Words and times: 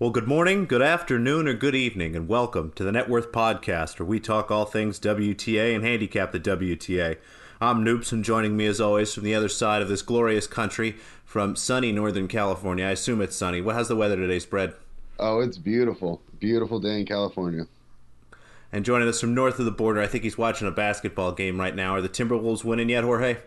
Well, 0.00 0.10
good 0.10 0.28
morning, 0.28 0.66
good 0.66 0.80
afternoon, 0.80 1.48
or 1.48 1.54
good 1.54 1.74
evening, 1.74 2.14
and 2.14 2.28
welcome 2.28 2.70
to 2.76 2.84
the 2.84 2.92
Net 2.92 3.08
Worth 3.08 3.32
Podcast, 3.32 3.98
where 3.98 4.06
we 4.06 4.20
talk 4.20 4.48
all 4.48 4.64
things 4.64 5.00
WTA 5.00 5.74
and 5.74 5.84
handicap 5.84 6.30
the 6.30 6.38
WTA. 6.38 7.16
I'm 7.60 7.84
Noops, 7.84 8.12
and 8.12 8.24
joining 8.24 8.56
me 8.56 8.66
as 8.66 8.80
always 8.80 9.12
from 9.12 9.24
the 9.24 9.34
other 9.34 9.48
side 9.48 9.82
of 9.82 9.88
this 9.88 10.02
glorious 10.02 10.46
country, 10.46 10.94
from 11.24 11.56
sunny 11.56 11.90
Northern 11.90 12.28
California. 12.28 12.84
I 12.84 12.92
assume 12.92 13.20
it's 13.20 13.34
sunny. 13.34 13.60
What 13.60 13.74
how's 13.74 13.88
the 13.88 13.96
weather 13.96 14.14
today, 14.14 14.38
spread? 14.38 14.74
Oh, 15.18 15.40
it's 15.40 15.58
beautiful. 15.58 16.22
Beautiful 16.38 16.78
day 16.78 17.00
in 17.00 17.04
California. 17.04 17.66
And 18.70 18.84
joining 18.84 19.08
us 19.08 19.20
from 19.20 19.34
north 19.34 19.58
of 19.58 19.64
the 19.64 19.72
border, 19.72 20.00
I 20.00 20.06
think 20.06 20.22
he's 20.22 20.38
watching 20.38 20.68
a 20.68 20.70
basketball 20.70 21.32
game 21.32 21.58
right 21.58 21.74
now. 21.74 21.96
Are 21.96 22.00
the 22.00 22.08
Timberwolves 22.08 22.62
winning 22.62 22.90
yet, 22.90 23.02
Jorge? 23.02 23.38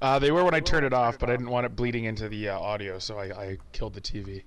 Uh, 0.00 0.20
they 0.20 0.30
were 0.30 0.44
when 0.44 0.54
I 0.54 0.60
turned 0.60 0.86
it 0.86 0.92
off, 0.92 1.18
but 1.18 1.28
I 1.28 1.32
didn't 1.32 1.50
want 1.50 1.66
it 1.66 1.74
bleeding 1.74 2.04
into 2.04 2.28
the 2.28 2.50
uh, 2.50 2.60
audio, 2.60 3.00
so 3.00 3.18
I, 3.18 3.24
I 3.24 3.58
killed 3.72 3.94
the 3.94 4.00
TV. 4.00 4.44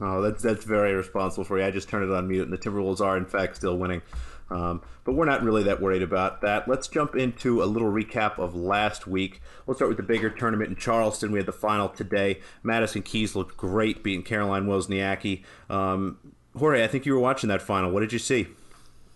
Oh, 0.00 0.22
that's 0.22 0.42
that's 0.42 0.64
very 0.64 0.94
responsible 0.94 1.44
for 1.44 1.58
you. 1.58 1.64
I 1.64 1.70
just 1.70 1.88
turned 1.88 2.10
it 2.10 2.14
on 2.14 2.26
mute, 2.26 2.44
and 2.44 2.52
the 2.52 2.58
Timberwolves 2.58 3.00
are 3.00 3.16
in 3.16 3.26
fact 3.26 3.56
still 3.56 3.76
winning. 3.76 4.02
Um, 4.50 4.82
but 5.04 5.12
we're 5.12 5.26
not 5.26 5.42
really 5.42 5.62
that 5.64 5.80
worried 5.80 6.02
about 6.02 6.40
that. 6.40 6.66
Let's 6.66 6.88
jump 6.88 7.14
into 7.14 7.62
a 7.62 7.66
little 7.66 7.90
recap 7.90 8.38
of 8.38 8.54
last 8.54 9.06
week. 9.06 9.40
We'll 9.64 9.76
start 9.76 9.88
with 9.88 9.96
the 9.96 10.02
bigger 10.02 10.28
tournament 10.28 10.70
in 10.70 10.76
Charleston. 10.76 11.30
We 11.30 11.38
had 11.38 11.46
the 11.46 11.52
final 11.52 11.88
today. 11.88 12.40
Madison 12.62 13.02
Keys 13.02 13.36
looked 13.36 13.56
great, 13.56 14.02
beating 14.02 14.24
Caroline 14.24 14.66
Wozniacki. 14.66 15.44
Um, 15.68 16.18
Jorge, 16.58 16.82
I 16.82 16.88
think 16.88 17.06
you 17.06 17.14
were 17.14 17.20
watching 17.20 17.48
that 17.48 17.62
final. 17.62 17.92
What 17.92 18.00
did 18.00 18.12
you 18.12 18.18
see? 18.18 18.48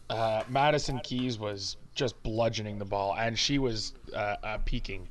Uh, 0.09 0.45
Madison 0.48 1.01
Keys 1.01 1.39
was 1.39 1.78
just 1.95 2.23
bludgeoning 2.23 2.78
the 2.78 2.84
ball, 2.84 3.16
and 3.19 3.37
she 3.37 3.59
was 3.59 3.95
uh, 4.14 4.37
uh, 4.42 4.59
peaking. 4.64 5.09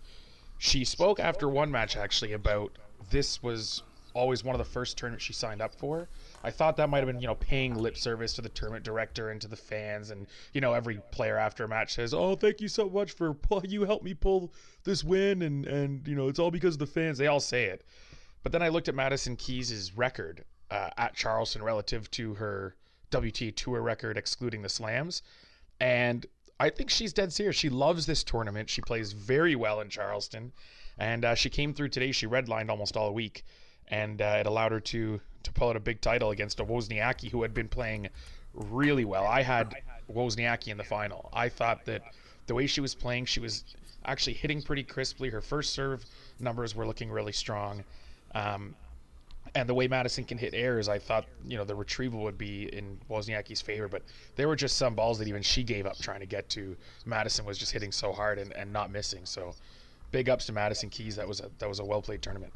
She 0.57 0.85
spoke 0.85 1.19
after 1.19 1.49
one 1.49 1.69
match 1.69 1.97
actually 1.97 2.31
about 2.31 2.71
this 3.09 3.43
was 3.43 3.83
always 4.13 4.43
one 4.43 4.55
of 4.55 4.59
the 4.59 4.71
first 4.71 4.97
tournaments 4.97 5.25
she 5.25 5.33
signed 5.33 5.61
up 5.61 5.73
for. 5.73 6.07
I 6.43 6.51
thought 6.51 6.77
that 6.77 6.89
might 6.89 6.99
have 6.99 7.07
been, 7.07 7.19
you 7.19 7.27
know, 7.27 7.35
paying 7.35 7.75
lip 7.75 7.97
service 7.97 8.33
to 8.33 8.41
the 8.41 8.49
tournament 8.49 8.85
director 8.85 9.29
and 9.29 9.41
to 9.41 9.47
the 9.47 9.55
fans, 9.55 10.11
and 10.11 10.27
you 10.53 10.61
know, 10.61 10.73
every 10.73 10.99
player 11.11 11.37
after 11.37 11.63
a 11.63 11.67
match 11.67 11.93
says, 11.93 12.13
"Oh, 12.13 12.35
thank 12.35 12.61
you 12.61 12.67
so 12.67 12.89
much 12.89 13.11
for 13.11 13.33
pull- 13.33 13.65
you 13.65 13.85
helped 13.85 14.05
me 14.05 14.13
pull 14.13 14.53
this 14.83 15.03
win," 15.03 15.41
and 15.41 15.65
and 15.65 16.07
you 16.07 16.15
know, 16.15 16.27
it's 16.27 16.39
all 16.39 16.51
because 16.51 16.75
of 16.75 16.79
the 16.79 16.87
fans. 16.87 17.17
They 17.17 17.27
all 17.27 17.39
say 17.39 17.65
it, 17.65 17.83
but 18.43 18.51
then 18.51 18.61
I 18.61 18.69
looked 18.69 18.87
at 18.87 18.95
Madison 18.95 19.35
Keys' 19.35 19.95
record 19.95 20.45
uh, 20.69 20.89
at 20.97 21.15
Charleston 21.15 21.63
relative 21.63 22.09
to 22.11 22.35
her 22.35 22.75
WTA 23.11 23.55
Tour 23.55 23.81
record, 23.81 24.17
excluding 24.17 24.61
the 24.61 24.69
slams, 24.69 25.23
and 25.79 26.25
I 26.59 26.69
think 26.69 26.89
she's 26.89 27.13
dead 27.13 27.33
serious. 27.33 27.55
She 27.55 27.69
loves 27.69 28.05
this 28.05 28.23
tournament. 28.23 28.69
She 28.69 28.81
plays 28.81 29.13
very 29.13 29.55
well 29.55 29.81
in 29.81 29.89
Charleston, 29.89 30.53
and 30.97 31.25
uh, 31.25 31.35
she 31.35 31.49
came 31.49 31.73
through 31.73 31.89
today. 31.89 32.11
She 32.11 32.27
redlined 32.27 32.69
almost 32.69 32.95
all 32.95 33.13
week 33.13 33.43
and 33.89 34.21
uh, 34.21 34.37
it 34.39 34.45
allowed 34.45 34.71
her 34.71 34.79
to 34.79 35.19
to 35.43 35.51
pull 35.51 35.69
out 35.69 35.75
a 35.75 35.79
big 35.79 35.99
title 35.99 36.31
against 36.31 36.59
a 36.61 36.65
Wozniacki 36.65 37.29
who 37.29 37.41
had 37.41 37.53
been 37.53 37.67
playing 37.67 38.07
really 38.53 39.03
well. 39.03 39.25
I 39.25 39.41
had 39.41 39.75
Wozniacki 40.11 40.69
in 40.69 40.77
the 40.77 40.83
final. 40.83 41.29
I 41.33 41.49
thought 41.49 41.85
that 41.85 42.01
the 42.47 42.55
way 42.55 42.65
she 42.65 42.81
was 42.81 42.95
playing, 42.95 43.25
she 43.25 43.39
was 43.39 43.63
actually 44.05 44.33
hitting 44.33 44.61
pretty 44.61 44.83
crisply. 44.83 45.29
Her 45.29 45.41
first 45.41 45.73
serve 45.73 46.05
numbers 46.39 46.75
were 46.75 46.87
looking 46.87 47.09
really 47.09 47.31
strong. 47.33 47.83
Um, 48.33 48.75
and 49.55 49.69
the 49.69 49.73
way 49.73 49.87
Madison 49.87 50.23
can 50.23 50.37
hit 50.37 50.53
airs, 50.53 50.89
I 50.89 50.97
thought 50.97 51.25
you 51.45 51.57
know 51.57 51.63
the 51.63 51.75
retrieval 51.75 52.21
would 52.21 52.37
be 52.37 52.73
in 52.75 52.97
Wozniacki's 53.09 53.61
favor, 53.61 53.87
but 53.87 54.01
there 54.35 54.47
were 54.47 54.55
just 54.55 54.77
some 54.77 54.95
balls 54.95 55.19
that 55.19 55.27
even 55.27 55.41
she 55.41 55.63
gave 55.63 55.85
up 55.85 55.97
trying 55.99 56.21
to 56.21 56.25
get 56.25 56.49
to. 56.49 56.75
Madison 57.05 57.45
was 57.45 57.57
just 57.57 57.71
hitting 57.71 57.91
so 57.91 58.13
hard 58.13 58.39
and, 58.39 58.51
and 58.53 58.71
not 58.73 58.91
missing. 58.91 59.25
So, 59.25 59.53
big 60.11 60.29
ups 60.29 60.45
to 60.47 60.53
Madison 60.53 60.89
Keys. 60.89 61.15
That 61.17 61.27
was 61.27 61.39
a 61.39 61.51
that 61.59 61.69
was 61.69 61.79
a 61.79 61.85
well 61.85 62.01
played 62.01 62.21
tournament. 62.21 62.53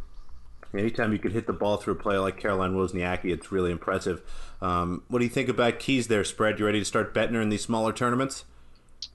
Anytime 0.73 1.13
you 1.13 1.19
could 1.19 1.31
hit 1.31 1.47
the 1.47 1.53
ball 1.53 1.77
through 1.77 1.93
a 1.93 1.97
player 1.97 2.19
like 2.19 2.37
Caroline 2.37 2.73
Wozniacki, 2.73 3.31
it's 3.31 3.51
really 3.51 3.71
impressive. 3.71 4.21
Um, 4.61 5.03
what 5.07 5.19
do 5.19 5.25
you 5.25 5.31
think 5.31 5.49
about 5.49 5.79
Keys 5.79 6.07
there, 6.07 6.23
Spread? 6.23 6.59
You 6.59 6.65
ready 6.65 6.79
to 6.79 6.85
start 6.85 7.13
betting 7.13 7.35
her 7.35 7.41
in 7.41 7.49
these 7.49 7.63
smaller 7.63 7.93
tournaments? 7.93 8.45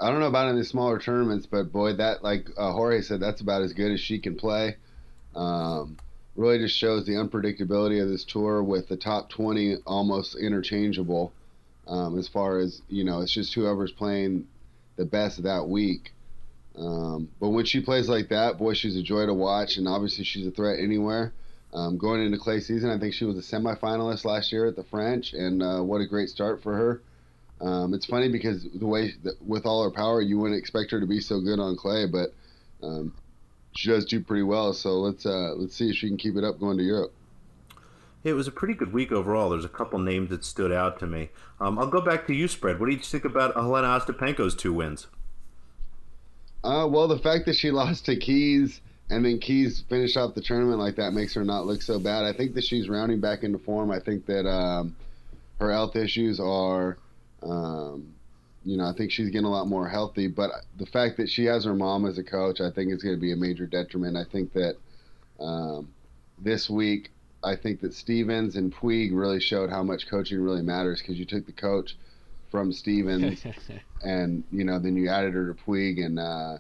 I 0.01 0.11
don't 0.11 0.21
know 0.21 0.27
about 0.27 0.55
the 0.55 0.65
smaller 0.65 0.99
tournaments, 0.99 1.47
but 1.47 1.73
boy, 1.73 1.95
that 1.95 2.23
like 2.23 2.49
uh, 2.57 2.73
Jorge 2.73 3.03
said, 3.03 3.21
that's 3.21 3.41
about 3.41 3.63
as 3.63 3.73
good 3.73 3.93
as 3.93 4.01
she 4.01 4.19
can 4.19 4.37
play. 4.37 4.77
Um, 5.35 5.97
really 6.37 6.59
just 6.59 6.77
shows 6.77 7.05
the 7.05 7.13
unpredictability 7.13 8.03
of 8.03 8.09
this 8.09 8.25
tour 8.25 8.63
with 8.63 8.89
the 8.89 8.97
top 8.97 9.29
20 9.31 9.77
almost 9.87 10.35
interchangeable 10.35 11.33
um, 11.87 12.19
as 12.19 12.29
far 12.29 12.59
as, 12.59 12.81
you 12.89 13.05
know, 13.05 13.21
it's 13.21 13.33
just 13.33 13.55
whoever's 13.55 13.93
playing 13.93 14.47
the 14.97 15.05
best 15.05 15.43
that 15.43 15.69
week. 15.69 16.13
Um, 16.77 17.29
but 17.39 17.51
when 17.51 17.65
she 17.65 17.81
plays 17.81 18.09
like 18.09 18.29
that, 18.31 18.59
boy, 18.59 18.75
she's 18.75 18.97
a 18.97 19.03
joy 19.03 19.27
to 19.27 19.35
watch, 19.35 19.77
and 19.77 19.87
obviously 19.87 20.25
she's 20.25 20.47
a 20.47 20.51
threat 20.51 20.79
anywhere. 20.79 21.33
Um, 21.75 21.97
going 21.97 22.23
into 22.23 22.39
clay 22.39 22.61
season, 22.61 22.91
I 22.91 22.99
think 22.99 23.15
she 23.15 23.25
was 23.25 23.39
a 23.39 23.57
semifinalist 23.57 24.25
last 24.25 24.53
year 24.53 24.67
at 24.67 24.77
the 24.77 24.85
French, 24.85 25.33
and 25.33 25.63
uh, 25.63 25.81
what 25.81 26.03
a 26.03 26.07
great 26.07 26.29
start 26.29 26.63
for 26.63 26.75
her. 26.75 27.03
Um, 27.67 27.95
it's 27.95 28.07
funny 28.07 28.29
because 28.29 28.67
the 28.75 28.87
way 28.87 29.15
that, 29.23 29.41
with 29.41 29.65
all 29.65 29.85
her 29.85 29.91
power, 29.91 30.21
you 30.21 30.39
wouldn't 30.39 30.59
expect 30.59 30.91
her 30.91 31.01
to 31.01 31.07
be 31.07 31.21
so 31.21 31.41
good 31.41 31.61
on 31.61 31.77
clay, 31.77 32.07
but 32.07 32.35
um, 32.83 33.15
she 33.75 33.89
does 33.89 34.05
do 34.05 34.21
pretty 34.21 34.43
well. 34.43 34.75
So 34.75 35.01
let's 35.01 35.25
uh, 35.25 35.55
let's 35.57 35.75
see 35.75 35.89
if 35.89 35.97
she 35.97 36.09
can 36.09 36.19
keep 36.19 36.37
it 36.37 36.45
up 36.45 36.59
going 36.59 36.77
to 36.79 36.85
Europe. 36.85 37.13
It 38.25 38.35
was 38.35 38.47
a 38.47 38.53
pretty 38.53 38.75
good 38.75 38.93
week 38.93 39.11
overall. 39.11 39.51
There's 39.51 39.65
a 39.65 39.69
couple 39.69 39.99
names 39.99 40.31
that 40.31 40.45
stood 40.45 40.73
out 40.73 40.99
to 41.01 41.07
me. 41.07 41.31
Um, 41.61 41.79
I'll 41.79 41.89
go 41.89 42.01
back 42.01 42.27
to 42.29 42.35
you, 42.35 42.47
spread. 42.49 42.79
What 42.79 42.87
do 42.87 42.93
you 42.93 42.99
think 42.99 43.25
about 43.25 43.55
Jelena 43.55 44.01
Ostapenko's 44.01 44.55
two 44.55 44.73
wins? 44.73 45.07
Uh, 46.63 46.87
well, 46.89 47.09
the 47.09 47.19
fact 47.19 47.47
that 47.47 47.57
she 47.57 47.71
lost 47.73 48.07
to 48.07 48.17
Keys 48.17 48.81
and 49.11 49.25
then 49.25 49.39
Keys 49.39 49.85
finished 49.89 50.17
off 50.17 50.35
the 50.35 50.41
tournament 50.41 50.79
like 50.79 50.97
that 50.97 51.13
makes 51.13 51.35
her 51.35 51.45
not 51.45 51.67
look 51.67 51.83
so 51.83 51.99
bad. 51.99 52.25
I 52.25 52.33
think 52.33 52.55
that 52.55 52.65
she's 52.65 52.89
rounding 52.89 53.21
back 53.21 53.43
into 53.43 53.59
form. 53.59 53.91
I 53.91 54.01
think 54.01 54.27
that 54.27 54.49
um, 54.49 54.97
her 55.61 55.71
health 55.71 55.97
issues 55.97 56.41
are, 56.41 56.97
um, 57.43 58.15
you 58.65 58.77
know, 58.77 58.85
I 58.85 58.95
think 58.97 59.11
she's 59.11 59.29
getting 59.31 59.47
a 59.47 59.51
lot 59.51 59.67
more 59.67 59.89
healthy. 59.89 60.29
But 60.29 60.51
the 60.79 60.87
fact 60.87 61.19
that 61.19 61.29
she 61.29 61.45
has 61.45 61.65
her 61.65 61.75
mom 61.75 62.07
as 62.07 62.17
a 62.19 62.23
coach, 62.23 62.61
I 62.61 62.71
think 62.71 62.93
is 62.93 63.03
going 63.03 63.15
to 63.15 63.21
be 63.21 63.33
a 63.33 63.37
major 63.37 63.67
detriment. 63.67 64.17
I 64.17 64.25
think 64.25 64.53
that 64.55 64.77
um, 65.39 65.93
this 66.39 66.71
week, 66.71 67.11
I 67.45 67.57
think 67.57 67.81
that 67.81 67.93
Stephens 67.93 68.57
and 68.57 68.75
Puig 68.75 69.11
really 69.13 69.41
showed 69.41 69.69
how 69.69 69.83
much 69.83 70.09
coaching 70.09 70.41
really 70.41 70.63
matters 70.63 71.03
because 71.03 71.19
you 71.19 71.25
took 71.25 71.45
the 71.45 71.53
coach 71.53 71.97
from 72.51 72.73
Stephens, 72.73 73.45
and 74.03 74.45
you 74.53 74.65
know, 74.65 74.79
then 74.79 74.97
you 74.97 75.09
added 75.09 75.35
her 75.35 75.53
to 75.53 75.55
Puig 75.55 76.03
and. 76.03 76.19
Uh, 76.19 76.59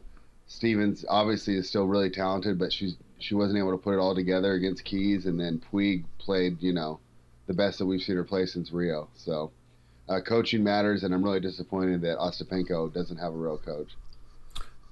Stephens 0.52 1.02
obviously 1.08 1.56
is 1.56 1.66
still 1.66 1.86
really 1.86 2.10
talented, 2.10 2.58
but 2.58 2.72
she's 2.72 2.96
she 3.18 3.34
wasn't 3.34 3.58
able 3.58 3.70
to 3.70 3.78
put 3.78 3.94
it 3.94 3.98
all 3.98 4.14
together 4.14 4.52
against 4.52 4.84
Keys, 4.84 5.24
and 5.24 5.40
then 5.40 5.62
Puig 5.72 6.04
played, 6.18 6.62
you 6.62 6.74
know, 6.74 7.00
the 7.46 7.54
best 7.54 7.78
that 7.78 7.86
we've 7.86 8.02
seen 8.02 8.16
her 8.16 8.24
play 8.24 8.44
since 8.44 8.70
Rio. 8.70 9.08
So, 9.14 9.50
uh, 10.10 10.20
coaching 10.20 10.62
matters, 10.62 11.04
and 11.04 11.14
I'm 11.14 11.22
really 11.22 11.40
disappointed 11.40 12.02
that 12.02 12.18
Ostapenko 12.18 12.92
doesn't 12.92 13.16
have 13.16 13.32
a 13.32 13.36
real 13.36 13.56
coach. 13.56 13.96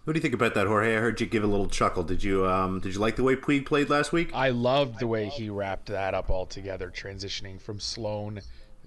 What 0.04 0.15
do 0.15 0.16
you 0.16 0.22
think 0.22 0.32
about 0.32 0.54
that, 0.54 0.66
Jorge? 0.66 0.97
I 0.97 1.00
heard 1.00 1.21
you 1.21 1.26
give 1.26 1.44
a 1.44 1.47
little 1.47 1.69
chuckle. 1.69 2.04
Did 2.04 2.25
you 2.25 2.47
um, 2.47 2.81
did 2.81 2.94
you 2.94 3.00
like 3.00 3.16
the 3.16 3.22
way 3.22 3.37
Puig 3.37 3.66
played 3.66 3.91
last 3.91 4.12
week? 4.12 4.31
I 4.32 4.48
loved 4.48 4.98
the 4.98 5.06
way 5.06 5.28
he 5.28 5.50
wrapped 5.50 5.87
that 5.87 6.15
up 6.15 6.31
all 6.31 6.47
together, 6.47 6.91
transitioning 6.91 7.60
from 7.60 7.81
Sloane 7.81 8.41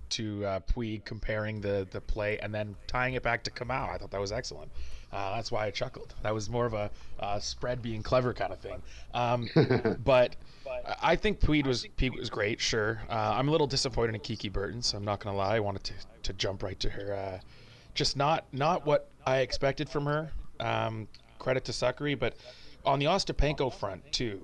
to 0.10 0.46
uh, 0.46 0.60
Puig, 0.62 1.06
comparing 1.06 1.62
the 1.62 1.88
the 1.92 2.02
play, 2.02 2.40
and 2.40 2.54
then 2.54 2.76
tying 2.88 3.14
it 3.14 3.22
back 3.22 3.44
to 3.44 3.52
Kamau. 3.52 3.90
I 3.90 4.00
thought 4.00 4.10
that 4.10 4.22
was 4.22 4.32
excellent. 4.32 4.72
Uh, 5.14 5.36
that's 5.36 5.52
why 5.52 5.68
I 5.68 5.72
chuckled. 5.72 6.16
That 6.24 6.34
was 6.34 6.50
more 6.50 6.66
of 6.66 6.74
a 6.74 6.90
uh, 7.20 7.40
spread 7.40 7.82
being 7.82 8.02
clever 8.02 8.34
kind 8.34 8.52
of 8.52 8.60
thing. 8.60 8.82
Um, 9.14 9.48
but 10.04 10.36
I 11.02 11.16
think 11.16 11.40
Tweed 11.40 11.68
was 11.68 11.86
Puig 11.98 12.18
was 12.18 12.30
great. 12.30 12.60
Sure, 12.60 13.00
uh, 13.10 13.34
I'm 13.36 13.48
a 13.48 13.52
little 13.52 13.68
disappointed 13.68 14.16
in 14.16 14.22
Kiki 14.22 14.50
Bertens, 14.50 14.88
so 14.88 14.98
I'm 14.98 15.06
not 15.06 15.20
gonna 15.20 15.38
lie. 15.38 15.58
I 15.58 15.60
wanted 15.60 15.84
to, 15.86 15.94
to 16.24 16.34
jump 16.34 16.64
right 16.64 16.80
to 16.80 16.90
her. 16.90 17.14
Uh, 17.14 17.40
just 17.94 18.18
not 18.18 18.46
not 18.52 18.86
what 18.86 19.10
I 19.26 19.40
expected 19.40 19.88
from 19.88 20.06
her. 20.06 20.32
Um, 20.60 21.08
credit 21.38 21.66
to 21.66 21.72
Sakkari, 21.72 22.18
but 22.18 22.36
on 22.86 23.00
the 23.00 23.06
Ostapenko 23.06 23.72
front 23.72 24.12
too. 24.12 24.42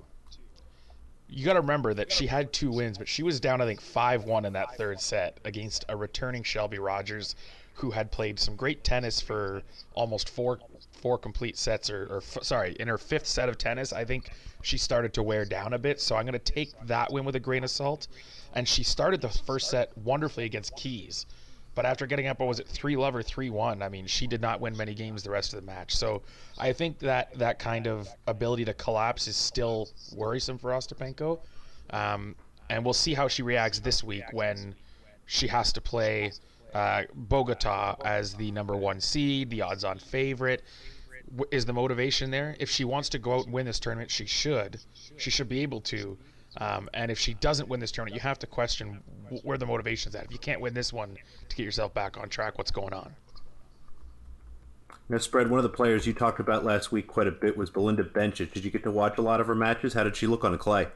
You 1.32 1.44
got 1.44 1.52
to 1.52 1.60
remember 1.60 1.94
that 1.94 2.10
she 2.10 2.26
had 2.26 2.52
two 2.52 2.72
wins, 2.72 2.98
but 2.98 3.06
she 3.06 3.22
was 3.22 3.38
down, 3.38 3.60
I 3.60 3.64
think, 3.64 3.80
5 3.80 4.24
1 4.24 4.44
in 4.44 4.52
that 4.54 4.76
third 4.76 5.00
set 5.00 5.38
against 5.44 5.84
a 5.88 5.96
returning 5.96 6.42
Shelby 6.42 6.80
Rogers 6.80 7.36
who 7.74 7.90
had 7.90 8.10
played 8.10 8.38
some 8.38 8.56
great 8.56 8.84
tennis 8.84 9.20
for 9.20 9.62
almost 9.94 10.28
four 10.28 10.58
four 11.00 11.18
complete 11.18 11.56
sets 11.56 11.90
or, 11.90 12.06
or 12.10 12.16
f- 12.18 12.42
sorry 12.42 12.76
in 12.80 12.88
her 12.88 12.98
fifth 12.98 13.26
set 13.26 13.48
of 13.48 13.58
tennis 13.58 13.92
i 13.92 14.04
think 14.04 14.30
she 14.62 14.78
started 14.78 15.12
to 15.14 15.22
wear 15.22 15.44
down 15.44 15.72
a 15.72 15.78
bit 15.78 16.00
so 16.00 16.16
i'm 16.16 16.24
going 16.24 16.32
to 16.32 16.38
take 16.38 16.72
that 16.86 17.12
win 17.12 17.24
with 17.24 17.36
a 17.36 17.40
grain 17.40 17.64
of 17.64 17.70
salt 17.70 18.08
and 18.54 18.68
she 18.68 18.82
started 18.82 19.20
the 19.20 19.28
first 19.28 19.70
set 19.70 19.96
wonderfully 19.98 20.44
against 20.44 20.74
keys 20.76 21.26
but 21.74 21.86
after 21.86 22.06
getting 22.06 22.26
up, 22.26 22.40
what 22.40 22.48
was 22.48 22.60
it, 22.60 22.68
three 22.68 22.96
love 22.96 23.14
or 23.14 23.22
three 23.22 23.48
one? 23.48 23.82
I 23.82 23.88
mean, 23.88 24.06
she 24.06 24.26
did 24.26 24.40
not 24.40 24.60
win 24.60 24.76
many 24.76 24.94
games 24.94 25.22
the 25.22 25.30
rest 25.30 25.54
of 25.54 25.60
the 25.60 25.66
match. 25.66 25.96
So 25.96 26.22
I 26.58 26.72
think 26.72 26.98
that 26.98 27.32
that 27.38 27.58
kind 27.58 27.86
of 27.86 28.08
ability 28.26 28.64
to 28.66 28.74
collapse 28.74 29.28
is 29.28 29.36
still 29.36 29.88
worrisome 30.14 30.58
for 30.58 30.72
Ostapenko, 30.72 31.40
um, 31.90 32.34
and 32.68 32.84
we'll 32.84 32.92
see 32.92 33.14
how 33.14 33.28
she 33.28 33.42
reacts 33.42 33.78
this 33.78 34.02
week 34.02 34.24
when 34.32 34.74
she 35.26 35.46
has 35.46 35.72
to 35.72 35.80
play 35.80 36.32
uh, 36.74 37.04
Bogota 37.14 37.96
as 38.04 38.34
the 38.34 38.50
number 38.50 38.76
one 38.76 39.00
seed, 39.00 39.50
the 39.50 39.62
odds 39.62 39.84
on 39.84 39.98
favorite. 39.98 40.62
W- 41.30 41.48
is 41.50 41.66
the 41.66 41.72
motivation 41.72 42.30
there? 42.30 42.56
If 42.58 42.70
she 42.70 42.84
wants 42.84 43.08
to 43.10 43.18
go 43.18 43.34
out 43.34 43.44
and 43.44 43.52
win 43.52 43.66
this 43.66 43.80
tournament, 43.80 44.10
she 44.10 44.26
should. 44.26 44.80
She 45.16 45.30
should 45.30 45.48
be 45.48 45.60
able 45.60 45.80
to. 45.82 46.18
Um, 46.56 46.88
and 46.92 47.10
if 47.10 47.18
she 47.18 47.34
doesn't 47.34 47.68
win 47.68 47.80
this 47.80 47.92
tournament, 47.92 48.14
you 48.14 48.20
have 48.20 48.38
to 48.40 48.46
question 48.46 49.00
where 49.42 49.56
the 49.56 49.66
motivation's 49.66 50.14
at. 50.14 50.24
If 50.24 50.32
you 50.32 50.38
can't 50.38 50.60
win 50.60 50.74
this 50.74 50.92
one 50.92 51.16
to 51.48 51.56
get 51.56 51.62
yourself 51.64 51.94
back 51.94 52.18
on 52.18 52.28
track, 52.28 52.58
what's 52.58 52.72
going 52.72 52.92
on? 52.92 53.14
Now, 55.08 55.18
spread 55.18 55.50
one 55.50 55.58
of 55.58 55.64
the 55.64 55.70
players 55.70 56.06
you 56.06 56.12
talked 56.12 56.38
about 56.38 56.64
last 56.64 56.92
week 56.92 57.08
quite 57.08 57.26
a 57.26 57.32
bit 57.32 57.56
was 57.56 57.68
Belinda 57.68 58.04
Bencic. 58.04 58.52
Did 58.52 58.64
you 58.64 58.70
get 58.70 58.84
to 58.84 58.92
watch 58.92 59.18
a 59.18 59.22
lot 59.22 59.40
of 59.40 59.48
her 59.48 59.56
matches? 59.56 59.94
How 59.94 60.04
did 60.04 60.16
she 60.16 60.28
look 60.28 60.44
on 60.44 60.56
clay? 60.58 60.86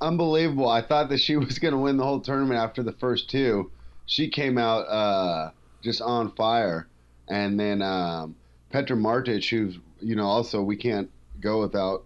Unbelievable! 0.00 0.68
I 0.68 0.80
thought 0.80 1.10
that 1.10 1.20
she 1.20 1.36
was 1.36 1.58
going 1.58 1.72
to 1.72 1.78
win 1.78 1.98
the 1.98 2.04
whole 2.04 2.20
tournament 2.20 2.58
after 2.58 2.82
the 2.82 2.92
first 2.92 3.28
two. 3.28 3.70
She 4.06 4.28
came 4.28 4.56
out 4.56 4.80
uh, 4.88 5.50
just 5.82 6.00
on 6.00 6.32
fire, 6.32 6.88
and 7.28 7.60
then 7.60 7.82
um, 7.82 8.34
Petra 8.70 8.96
Martic, 8.96 9.48
who's 9.48 9.78
you 10.00 10.16
know 10.16 10.26
also 10.26 10.62
we 10.62 10.76
can't 10.76 11.10
go 11.40 11.60
without 11.60 12.04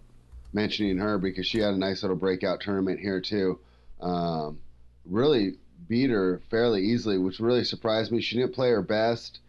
mentioning 0.53 0.97
her 0.97 1.17
because 1.17 1.45
she 1.45 1.59
had 1.59 1.73
a 1.73 1.77
nice 1.77 2.03
little 2.03 2.17
breakout 2.17 2.61
tournament 2.61 2.99
here 2.99 3.21
too. 3.21 3.59
Um, 4.01 4.59
really 5.05 5.57
beat 5.87 6.09
her 6.09 6.41
fairly 6.49 6.81
easily, 6.81 7.17
which 7.17 7.39
really 7.39 7.63
surprised 7.63 8.11
me. 8.11 8.21
She 8.21 8.37
didn't 8.37 8.55
play 8.55 8.71
her 8.71 8.81
best. 8.81 9.39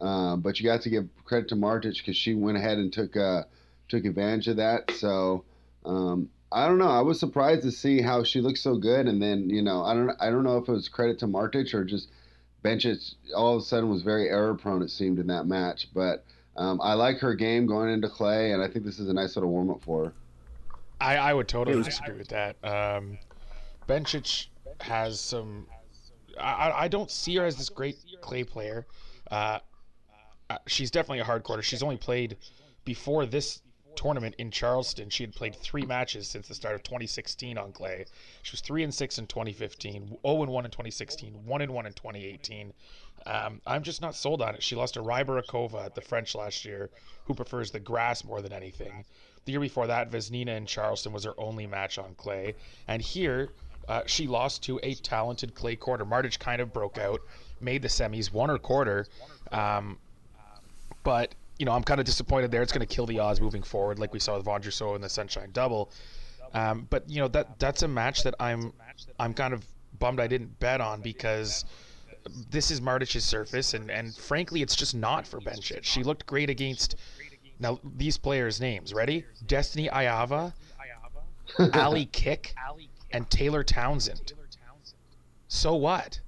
Um, 0.00 0.40
but 0.40 0.60
you 0.60 0.66
got 0.66 0.82
to 0.82 0.90
give 0.90 1.08
credit 1.24 1.48
to 1.48 1.56
Martic 1.56 1.96
because 1.96 2.16
she 2.16 2.34
went 2.34 2.58
ahead 2.58 2.78
and 2.78 2.92
took 2.92 3.16
uh, 3.16 3.44
took 3.88 4.04
advantage 4.04 4.48
of 4.48 4.56
that. 4.56 4.90
So 4.90 5.44
um, 5.84 6.28
I 6.52 6.66
don't 6.66 6.78
know. 6.78 6.88
I 6.88 7.00
was 7.00 7.18
surprised 7.18 7.62
to 7.62 7.72
see 7.72 8.02
how 8.02 8.22
she 8.22 8.40
looked 8.40 8.58
so 8.58 8.76
good, 8.76 9.06
and 9.06 9.22
then 9.22 9.48
you 9.48 9.62
know 9.62 9.82
I 9.82 9.94
don't 9.94 10.10
I 10.20 10.30
don't 10.30 10.44
know 10.44 10.58
if 10.58 10.68
it 10.68 10.72
was 10.72 10.88
credit 10.88 11.18
to 11.20 11.26
Martic 11.26 11.72
or 11.72 11.84
just 11.84 12.10
Bencic 12.62 13.14
all 13.34 13.56
of 13.56 13.62
a 13.62 13.64
sudden 13.64 13.88
was 13.88 14.02
very 14.02 14.28
error 14.28 14.54
prone. 14.54 14.82
It 14.82 14.90
seemed 14.90 15.18
in 15.18 15.28
that 15.28 15.46
match, 15.46 15.88
but 15.94 16.24
um, 16.56 16.80
I 16.82 16.94
like 16.94 17.18
her 17.18 17.34
game 17.34 17.66
going 17.66 17.90
into 17.90 18.08
clay, 18.08 18.52
and 18.52 18.62
I 18.62 18.68
think 18.68 18.84
this 18.84 18.98
is 18.98 19.08
a 19.08 19.12
nice 19.12 19.36
little 19.36 19.50
warm 19.50 19.70
up 19.70 19.82
for 19.82 20.06
her. 20.06 20.12
I, 21.00 21.16
I 21.16 21.34
would 21.34 21.48
totally 21.48 21.82
disagree 21.82 22.16
with 22.16 22.28
that. 22.28 22.56
Um, 22.64 23.18
Bencic 23.86 24.46
has 24.80 25.20
some. 25.20 25.66
I, 26.40 26.72
I 26.74 26.88
don't 26.88 27.10
see 27.10 27.36
her 27.36 27.44
as 27.44 27.56
this 27.56 27.68
great 27.68 27.98
clay 28.20 28.44
player. 28.44 28.86
Uh, 29.30 29.58
uh, 30.48 30.58
she's 30.66 30.90
definitely 30.90 31.20
a 31.20 31.24
hard 31.24 31.42
courter. 31.42 31.62
She's 31.62 31.82
only 31.82 31.96
played 31.96 32.36
before 32.84 33.26
this 33.26 33.62
tournament 33.96 34.34
in 34.38 34.50
Charleston. 34.50 35.10
She 35.10 35.24
had 35.24 35.34
played 35.34 35.56
three 35.56 35.84
matches 35.84 36.28
since 36.28 36.48
the 36.48 36.54
start 36.54 36.74
of 36.74 36.82
2016 36.82 37.58
on 37.58 37.72
clay. 37.72 38.04
She 38.42 38.52
was 38.52 38.60
three 38.60 38.84
and 38.84 38.94
six 38.94 39.18
in 39.18 39.26
2015, 39.26 40.18
0 40.24 40.42
and 40.42 40.52
one 40.52 40.64
in 40.64 40.70
2016, 40.70 41.44
one 41.44 41.62
and 41.62 41.72
one 41.72 41.86
in 41.86 41.92
2018. 41.92 42.72
Um, 43.24 43.60
I'm 43.66 43.82
just 43.82 44.00
not 44.00 44.14
sold 44.14 44.42
on 44.42 44.54
it. 44.54 44.62
She 44.62 44.76
lost 44.76 44.94
to 44.94 45.02
Rybarikova 45.02 45.84
at 45.84 45.94
the 45.94 46.00
French 46.00 46.34
last 46.34 46.64
year, 46.64 46.90
who 47.24 47.34
prefers 47.34 47.70
the 47.70 47.80
grass 47.80 48.24
more 48.24 48.40
than 48.40 48.52
anything. 48.52 49.04
The 49.44 49.52
year 49.52 49.60
before 49.60 49.86
that, 49.86 50.10
Vesnina 50.10 50.56
in 50.56 50.66
Charleston 50.66 51.12
was 51.12 51.24
her 51.24 51.34
only 51.38 51.66
match 51.66 51.98
on 51.98 52.14
clay, 52.16 52.54
and 52.88 53.00
here 53.00 53.50
uh, 53.88 54.02
she 54.06 54.26
lost 54.26 54.62
to 54.64 54.80
a 54.82 54.94
talented 54.94 55.54
clay 55.54 55.76
courter. 55.76 56.04
Martic 56.04 56.38
kind 56.38 56.60
of 56.60 56.72
broke 56.72 56.98
out, 56.98 57.20
made 57.60 57.82
the 57.82 57.88
semis, 57.88 58.32
won 58.32 58.48
her 58.48 58.58
quarter. 58.58 59.06
Um, 59.52 59.98
but 61.04 61.34
you 61.58 61.64
know, 61.64 61.72
I'm 61.72 61.84
kind 61.84 62.00
of 62.00 62.06
disappointed 62.06 62.50
there. 62.50 62.62
It's 62.62 62.72
going 62.72 62.86
to 62.86 62.94
kill 62.94 63.06
the 63.06 63.20
odds 63.20 63.40
moving 63.40 63.62
forward, 63.62 63.98
like 63.98 64.12
we 64.12 64.18
saw 64.18 64.36
with 64.36 64.46
Vondrousova 64.46 64.96
in 64.96 65.00
the 65.00 65.08
Sunshine 65.08 65.50
Double. 65.52 65.90
Um, 66.52 66.86
but 66.90 67.08
you 67.08 67.20
know 67.20 67.28
that 67.28 67.58
that's 67.58 67.82
a 67.82 67.88
match 67.88 68.22
that 68.24 68.34
I'm 68.40 68.72
I'm 69.18 69.34
kind 69.34 69.54
of 69.54 69.64
bummed 69.98 70.20
I 70.20 70.26
didn't 70.26 70.58
bet 70.58 70.80
on 70.80 71.00
because 71.00 71.64
this 72.50 72.70
is 72.70 72.80
Martic's 72.80 73.24
surface, 73.24 73.74
and 73.74 73.90
and 73.90 74.14
frankly, 74.14 74.62
it's 74.62 74.76
just 74.76 74.94
not 74.94 75.26
for 75.26 75.40
Bencic. 75.40 75.84
She 75.84 76.02
looked 76.02 76.26
great 76.26 76.50
against 76.50 76.96
now 77.58 77.80
these 77.96 78.18
players' 78.18 78.60
names. 78.60 78.92
Ready? 78.92 79.24
Destanee 79.46 79.90
Aiava, 79.90 80.52
Allie 81.74 82.06
Kiick, 82.06 82.52
and 83.12 83.28
Taylor 83.30 83.64
Townsend. 83.64 84.32
So 85.48 85.74
what? 85.74 86.20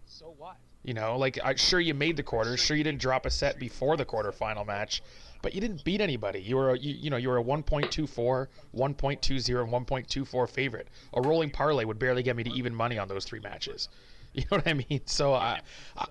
You 0.84 0.94
know, 0.94 1.18
like 1.18 1.38
I, 1.44 1.54
sure 1.54 1.80
you 1.80 1.92
made 1.92 2.16
the 2.16 2.22
quarter, 2.22 2.56
sure 2.56 2.76
you 2.76 2.84
didn't 2.84 3.00
drop 3.00 3.26
a 3.26 3.30
set 3.30 3.58
before 3.58 3.96
the 3.96 4.06
quarterfinal 4.06 4.66
match, 4.66 5.02
but 5.42 5.54
you 5.54 5.60
didn't 5.60 5.84
beat 5.84 6.00
anybody. 6.00 6.40
You 6.40 6.56
were 6.56 6.70
a, 6.70 6.78
you, 6.78 6.94
you 6.94 7.10
know 7.10 7.16
you 7.16 7.28
were 7.28 7.38
a 7.38 7.44
1.24, 7.44 8.08
1.20, 8.74 9.62
and 9.62 9.86
1.24 9.86 10.48
favorite. 10.48 10.88
A 11.12 11.20
rolling 11.20 11.50
parlay 11.50 11.84
would 11.84 11.98
barely 11.98 12.22
get 12.22 12.36
me 12.36 12.44
to 12.44 12.50
even 12.50 12.74
money 12.74 12.98
on 12.98 13.08
those 13.08 13.24
three 13.24 13.40
matches. 13.40 13.88
You 14.42 14.44
know 14.52 14.58
what 14.58 14.68
I 14.68 14.74
mean? 14.74 15.00
So 15.06 15.34
I, 15.34 15.60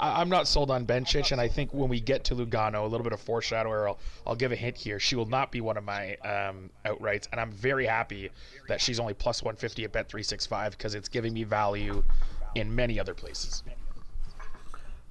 I 0.01 0.21
am 0.21 0.27
not 0.27 0.49
sold 0.49 0.69
on 0.69 0.85
Bencic, 0.85 1.31
and 1.31 1.39
I 1.39 1.47
think 1.47 1.73
when 1.73 1.87
we 1.87 2.01
get 2.01 2.25
to 2.25 2.35
Lugano, 2.35 2.83
a 2.83 2.87
little 2.87 3.03
bit 3.03 3.13
of 3.13 3.21
foreshadow, 3.21 3.87
I'll 3.87 3.99
I'll 4.25 4.35
give 4.35 4.51
a 4.51 4.55
hint 4.55 4.75
here. 4.75 4.99
She 4.99 5.15
will 5.15 5.27
not 5.27 5.49
be 5.49 5.61
one 5.61 5.77
of 5.77 5.85
my 5.85 6.15
um, 6.17 6.69
outrights, 6.85 7.29
and 7.31 7.39
I'm 7.39 7.51
very 7.51 7.85
happy 7.85 8.29
that 8.67 8.81
she's 8.81 8.99
only 8.99 9.13
plus 9.13 9.41
150 9.43 9.85
at 9.85 9.93
Bet365 9.93 10.71
because 10.71 10.93
it's 10.93 11.07
giving 11.07 11.33
me 11.33 11.45
value 11.45 12.03
in 12.55 12.73
many 12.75 12.99
other 12.99 13.13
places. 13.13 13.63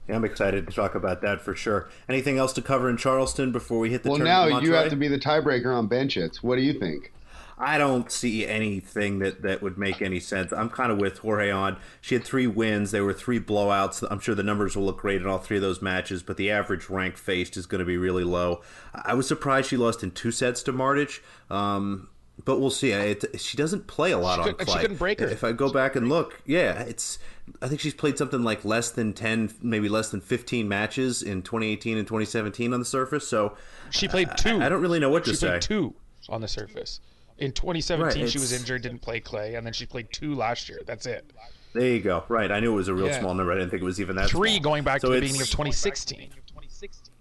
Yeah, 0.08 0.16
I'm 0.16 0.24
excited 0.24 0.66
to 0.66 0.72
talk 0.72 0.94
about 0.94 1.22
that 1.22 1.40
for 1.40 1.54
sure. 1.54 1.88
Anything 2.10 2.36
else 2.36 2.52
to 2.52 2.62
cover 2.62 2.90
in 2.90 2.98
Charleston 2.98 3.50
before 3.50 3.78
we 3.78 3.90
hit 3.90 4.02
the? 4.02 4.10
Well, 4.10 4.18
now 4.18 4.46
you 4.60 4.74
have 4.74 4.90
to 4.90 4.96
be 4.96 5.08
the 5.08 5.18
tiebreaker 5.18 5.74
on 5.74 5.88
Bencic. 5.88 6.36
What 6.42 6.56
do 6.56 6.62
you 6.62 6.74
think? 6.74 7.12
I 7.58 7.78
don't 7.78 8.10
see 8.10 8.46
anything 8.46 9.20
that, 9.20 9.42
that 9.42 9.62
would 9.62 9.78
make 9.78 10.02
any 10.02 10.20
sense. 10.20 10.52
I'm 10.52 10.68
kind 10.68 10.92
of 10.92 10.98
with 10.98 11.18
Jorge 11.18 11.50
on. 11.50 11.78
She 12.00 12.14
had 12.14 12.24
three 12.24 12.46
wins. 12.46 12.90
There 12.90 13.04
were 13.04 13.14
three 13.14 13.40
blowouts. 13.40 14.06
I'm 14.10 14.20
sure 14.20 14.34
the 14.34 14.42
numbers 14.42 14.76
will 14.76 14.84
look 14.84 14.98
great 14.98 15.22
in 15.22 15.26
all 15.26 15.38
three 15.38 15.56
of 15.56 15.62
those 15.62 15.80
matches, 15.80 16.22
but 16.22 16.36
the 16.36 16.50
average 16.50 16.90
rank 16.90 17.16
faced 17.16 17.56
is 17.56 17.66
going 17.66 17.78
to 17.78 17.86
be 17.86 17.96
really 17.96 18.24
low. 18.24 18.62
I 18.94 19.14
was 19.14 19.26
surprised 19.26 19.70
she 19.70 19.76
lost 19.76 20.02
in 20.02 20.10
two 20.10 20.30
sets 20.30 20.62
to 20.64 20.72
Martic. 20.72 21.20
Um, 21.50 22.08
but 22.44 22.60
we'll 22.60 22.70
see. 22.70 22.92
It, 22.92 23.40
she 23.40 23.56
doesn't 23.56 23.86
play 23.86 24.12
a 24.12 24.18
lot 24.18 24.42
she 24.42 24.50
on 24.50 24.54
clay. 24.56 24.74
She 24.74 24.80
couldn't 24.80 24.98
break 24.98 25.20
her. 25.20 25.26
If 25.26 25.42
I 25.42 25.52
go 25.52 25.72
back 25.72 25.96
and 25.96 26.08
look, 26.08 26.40
yeah, 26.44 26.82
it's. 26.82 27.18
I 27.62 27.68
think 27.68 27.80
she's 27.80 27.94
played 27.94 28.18
something 28.18 28.42
like 28.42 28.64
less 28.64 28.90
than 28.90 29.14
ten, 29.14 29.50
maybe 29.62 29.88
less 29.88 30.10
than 30.10 30.20
fifteen 30.20 30.68
matches 30.68 31.22
in 31.22 31.42
2018 31.42 31.96
and 31.96 32.06
2017 32.06 32.74
on 32.74 32.78
the 32.78 32.84
surface. 32.84 33.26
So 33.26 33.56
she 33.90 34.06
played 34.06 34.28
two. 34.36 34.60
I, 34.60 34.66
I 34.66 34.68
don't 34.68 34.82
really 34.82 34.98
know 34.98 35.08
what 35.08 35.24
she 35.24 35.30
to 35.30 35.36
say. 35.36 35.58
two 35.60 35.94
on 36.28 36.42
the 36.42 36.48
surface. 36.48 37.00
In 37.38 37.52
2017, 37.52 38.22
right, 38.22 38.30
she 38.30 38.38
was 38.38 38.52
injured, 38.52 38.82
didn't 38.82 39.00
play 39.00 39.20
clay, 39.20 39.56
and 39.56 39.66
then 39.66 39.72
she 39.72 39.84
played 39.84 40.10
two 40.10 40.34
last 40.34 40.68
year. 40.68 40.80
That's 40.86 41.04
it. 41.06 41.32
There 41.74 41.86
you 41.86 42.00
go. 42.00 42.24
Right. 42.28 42.50
I 42.50 42.60
knew 42.60 42.72
it 42.72 42.76
was 42.76 42.88
a 42.88 42.94
real 42.94 43.08
yeah. 43.08 43.20
small 43.20 43.34
number. 43.34 43.52
I 43.52 43.56
didn't 43.56 43.70
think 43.70 43.82
it 43.82 43.84
was 43.84 44.00
even 44.00 44.16
that. 44.16 44.30
Three 44.30 44.52
small. 44.52 44.62
going 44.62 44.84
back 44.84 45.02
so 45.02 45.08
to 45.08 45.14
the 45.14 45.20
beginning 45.20 45.42
of 45.42 45.50
2016. 45.50 46.30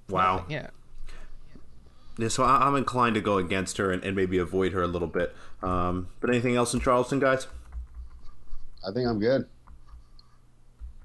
Wow. 0.10 0.46
Yeah. 0.48 0.68
Yeah, 2.18 2.30
so 2.30 2.46
I'm 2.46 2.76
inclined 2.76 3.16
to 3.16 3.22
go 3.22 3.38
against 3.38 3.76
her 3.78 3.92
and, 3.92 4.02
and 4.04 4.16
maybe 4.16 4.38
avoid 4.38 4.72
her 4.72 4.82
a 4.82 4.88
little 4.88 5.10
bit. 5.10 5.36
Um, 5.62 6.08
but 6.22 6.30
anything 6.30 6.56
else 6.56 6.74
in 6.74 6.80
Charleston, 6.80 7.20
guys? 7.20 7.48
I 8.88 8.94
think 8.94 9.08
I'm 9.10 9.20
good. 9.20 9.48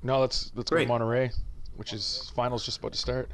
No, 0.03 0.21
let's 0.21 0.53
let's 0.55 0.71
Great. 0.71 0.87
go 0.87 0.99
to 0.99 1.05
Monterrey, 1.05 1.35
which 1.77 1.93
is 1.93 2.31
finals 2.37 2.65
just 2.65 2.79
about 2.79 2.93
to 2.93 2.99
start. 2.99 3.31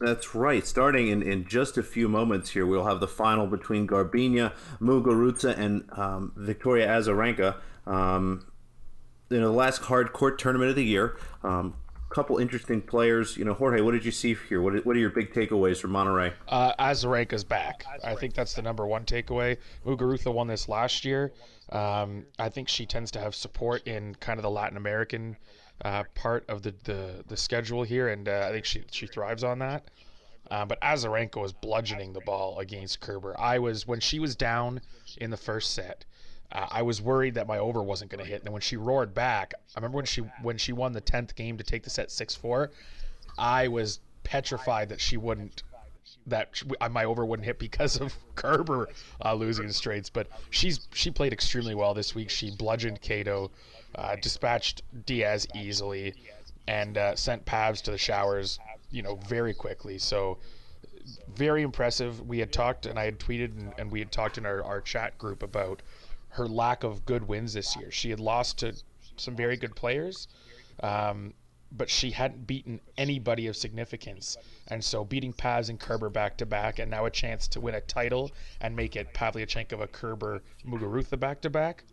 That's 0.00 0.34
right. 0.34 0.66
Starting 0.66 1.08
in, 1.08 1.22
in 1.22 1.46
just 1.46 1.76
a 1.76 1.82
few 1.82 2.08
moments 2.08 2.50
here, 2.50 2.66
we'll 2.66 2.86
have 2.86 3.00
the 3.00 3.08
final 3.08 3.46
between 3.46 3.86
Garbiñe 3.86 4.52
Muguruza 4.80 5.58
and 5.58 5.84
um, 5.92 6.32
Victoria 6.36 6.86
Azarenka. 6.88 7.56
Um, 7.86 8.46
in 9.30 9.42
the 9.42 9.50
last 9.50 9.82
hard 9.82 10.12
court 10.12 10.38
tournament 10.38 10.70
of 10.70 10.76
the 10.76 10.84
year. 10.84 11.16
Um, 11.42 11.74
couple 12.08 12.38
interesting 12.38 12.80
players. 12.80 13.36
You 13.36 13.44
know, 13.44 13.54
Jorge, 13.54 13.80
what 13.80 13.92
did 13.92 14.04
you 14.04 14.10
see 14.10 14.34
here? 14.48 14.62
What, 14.62 14.84
what 14.86 14.96
are 14.96 14.98
your 14.98 15.10
big 15.10 15.32
takeaways 15.32 15.78
from 15.78 15.90
Monterrey? 15.90 16.32
Uh, 16.48 16.72
Azarenka's 16.78 17.44
back. 17.44 17.84
I 18.02 18.14
think 18.14 18.34
that's 18.34 18.54
the 18.54 18.62
number 18.62 18.86
one 18.86 19.04
takeaway. 19.04 19.58
Muguruza 19.84 20.32
won 20.32 20.46
this 20.46 20.68
last 20.68 21.04
year. 21.04 21.32
Um, 21.70 22.24
I 22.38 22.48
think 22.48 22.68
she 22.68 22.86
tends 22.86 23.10
to 23.12 23.20
have 23.20 23.34
support 23.34 23.86
in 23.86 24.14
kind 24.16 24.38
of 24.38 24.42
the 24.42 24.50
Latin 24.50 24.76
American 24.76 25.36
uh, 25.84 26.04
part 26.14 26.44
of 26.48 26.62
the, 26.62 26.74
the, 26.84 27.24
the 27.26 27.36
schedule 27.36 27.82
here, 27.82 28.08
and 28.08 28.28
uh, 28.28 28.46
I 28.48 28.52
think 28.52 28.64
she 28.64 28.84
she 28.90 29.06
thrives 29.06 29.44
on 29.44 29.58
that. 29.60 29.84
Uh, 30.50 30.64
but 30.64 30.80
Azarenka 30.80 31.40
was 31.40 31.52
bludgeoning 31.52 32.12
the 32.12 32.20
ball 32.20 32.58
against 32.58 33.00
Kerber. 33.00 33.38
I 33.38 33.58
was 33.58 33.86
when 33.86 34.00
she 34.00 34.18
was 34.18 34.34
down 34.34 34.80
in 35.18 35.30
the 35.30 35.36
first 35.36 35.72
set. 35.72 36.04
Uh, 36.50 36.66
I 36.70 36.82
was 36.82 37.02
worried 37.02 37.34
that 37.34 37.46
my 37.46 37.58
over 37.58 37.82
wasn't 37.82 38.10
going 38.10 38.24
to 38.24 38.30
hit. 38.30 38.42
And 38.42 38.52
when 38.52 38.62
she 38.62 38.76
roared 38.76 39.14
back, 39.14 39.52
I 39.74 39.78
remember 39.78 39.96
when 39.96 40.06
she 40.06 40.22
when 40.42 40.56
she 40.56 40.72
won 40.72 40.92
the 40.92 41.00
tenth 41.00 41.34
game 41.34 41.58
to 41.58 41.64
take 41.64 41.82
the 41.82 41.90
set 41.90 42.10
six 42.10 42.34
four, 42.34 42.70
I 43.36 43.68
was 43.68 44.00
petrified 44.24 44.88
that 44.88 45.00
she 45.00 45.16
wouldn't 45.16 45.62
that 46.26 46.62
my 46.90 47.04
over 47.04 47.24
wouldn't 47.24 47.46
hit 47.46 47.58
because 47.58 48.00
of 48.00 48.14
Kerber 48.34 48.88
uh, 49.24 49.34
losing 49.34 49.66
the 49.66 49.72
straights. 49.72 50.08
But 50.08 50.28
she's 50.50 50.88
she 50.94 51.10
played 51.10 51.32
extremely 51.34 51.74
well 51.74 51.92
this 51.92 52.14
week. 52.14 52.30
She 52.30 52.50
bludgeoned 52.50 53.02
Kato, 53.02 53.50
uh, 53.94 54.16
dispatched 54.16 54.82
Diaz 55.06 55.46
easily, 55.54 56.14
and 56.66 56.98
uh, 56.98 57.16
sent 57.16 57.44
Pavs 57.44 57.82
to 57.82 57.90
the 57.90 57.98
showers. 57.98 58.58
You 58.90 59.02
know, 59.02 59.16
very 59.28 59.52
quickly. 59.52 59.98
So 59.98 60.38
very 61.34 61.62
impressive. 61.62 62.26
We 62.26 62.38
had 62.38 62.52
talked, 62.52 62.86
and 62.86 62.98
I 62.98 63.04
had 63.04 63.18
tweeted, 63.18 63.56
and, 63.58 63.72
and 63.78 63.90
we 63.90 63.98
had 63.98 64.12
talked 64.12 64.38
in 64.38 64.46
our, 64.46 64.62
our 64.62 64.80
chat 64.80 65.18
group 65.18 65.42
about 65.42 65.82
her 66.30 66.46
lack 66.46 66.84
of 66.84 67.04
good 67.04 67.26
wins 67.26 67.52
this 67.52 67.76
year. 67.76 67.90
She 67.90 68.10
had 68.10 68.20
lost 68.20 68.58
to 68.58 68.74
some 69.16 69.34
very 69.34 69.56
good 69.56 69.74
players, 69.74 70.28
um, 70.82 71.34
but 71.72 71.90
she 71.90 72.10
hadn't 72.10 72.46
beaten 72.46 72.80
anybody 72.96 73.46
of 73.46 73.56
significance. 73.56 74.36
And 74.68 74.82
so 74.82 75.04
beating 75.04 75.32
Paz 75.32 75.68
and 75.68 75.78
Kerber 75.78 76.10
back 76.10 76.36
to 76.38 76.46
back, 76.46 76.78
and 76.78 76.90
now 76.90 77.06
a 77.06 77.10
chance 77.10 77.48
to 77.48 77.60
win 77.60 77.74
a 77.74 77.80
title 77.82 78.30
and 78.60 78.74
make 78.74 78.96
it 78.96 79.12
Pavlyuchenkova, 79.14 79.90
Kerber, 79.92 80.42
Muguruza 80.66 81.18
back 81.18 81.40
to 81.42 81.50
back. 81.50 81.84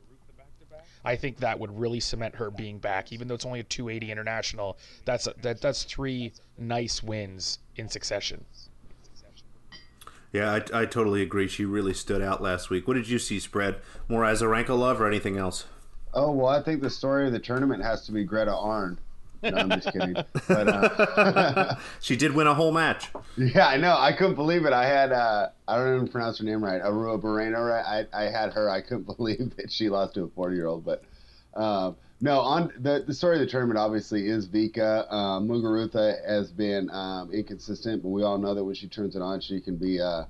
I 1.06 1.16
think 1.16 1.38
that 1.38 1.60
would 1.60 1.78
really 1.78 2.00
cement 2.00 2.36
her 2.36 2.50
being 2.50 2.80
back. 2.80 3.14
Even 3.14 3.28
though 3.28 3.36
it's 3.36 3.46
only 3.46 3.60
a 3.60 3.64
280 3.64 4.12
international, 4.12 4.78
that's 5.06 5.28
a, 5.28 5.36
that 5.42 5.62
that's 5.62 5.84
three 5.84 6.34
nice 6.58 7.04
wins 7.04 7.60
in 7.76 7.88
succession. 7.88 8.44
Yeah, 10.32 10.52
I, 10.52 10.82
I 10.82 10.86
totally 10.86 11.22
agree. 11.22 11.48
She 11.48 11.64
really 11.64 11.94
stood 11.94 12.22
out 12.22 12.42
last 12.42 12.70
week. 12.70 12.90
What 12.90 12.96
did 12.96 13.08
you 13.08 13.20
see, 13.20 13.40
spread? 13.40 13.78
More 14.10 14.24
Azarenka 14.24 14.78
love 14.78 15.00
or 15.00 15.08
anything 15.08 15.38
else? 15.38 15.66
Oh 16.14 16.32
well, 16.32 16.48
I 16.48 16.62
think 16.62 16.82
the 16.82 16.90
story 16.90 17.26
of 17.26 17.32
the 17.32 17.40
tournament 17.40 17.84
has 17.84 18.06
to 18.06 18.12
be 18.12 18.24
Greta 18.24 18.54
Arn. 18.54 19.00
No, 19.52 19.58
I'm 19.58 19.70
just 19.70 19.92
kidding. 19.92 20.16
But 20.48 20.68
uh, 20.68 21.76
she 22.02 22.16
did 22.16 22.34
win 22.34 22.48
a 22.48 22.54
whole 22.54 22.72
match. 22.72 23.10
Yeah, 23.38 23.68
I 23.68 23.78
know. 23.78 23.96
I 23.98 24.12
couldn't 24.12 24.36
believe 24.36 24.66
it. 24.66 24.74
I 24.74 24.86
had 24.86 25.12
uh, 25.12 25.50
I 25.68 25.78
don't 25.78 25.96
even 25.96 26.08
pronounce 26.08 26.40
her 26.40 26.44
name 26.44 26.64
right. 26.64 26.82
Arua 26.82 27.22
Moreno. 27.22 27.62
Right? 27.62 28.06
I 28.14 28.26
I 28.26 28.30
had 28.30 28.54
her. 28.54 28.70
I 28.70 28.82
couldn't 28.82 29.04
believe 29.18 29.56
that 29.58 29.72
she 29.72 29.90
lost 29.90 30.16
to 30.16 30.24
a 30.24 30.28
40 30.30 30.56
year 30.56 30.68
old. 30.68 30.86
But 30.86 31.04
um, 31.54 31.96
no, 32.22 32.40
on 32.40 32.72
the 32.80 33.04
the 33.06 33.14
story 33.14 33.36
of 33.36 33.42
the 33.42 33.48
tournament 33.48 33.78
obviously 33.78 34.28
is 34.28 34.48
Vika. 34.48 35.12
Um, 35.12 35.48
Muguruza 35.48 36.26
has 36.28 36.52
been 36.52 36.90
um, 36.92 37.32
inconsistent, 37.32 38.02
but 38.02 38.10
we 38.10 38.24
all 38.24 38.38
know 38.38 38.54
that 38.54 38.64
when 38.64 38.76
she 38.76 38.88
turns 38.88 39.16
it 39.16 39.22
on, 39.22 39.42
she 39.42 39.62
can 39.62 39.76
be 39.76 40.00
a 40.00 40.28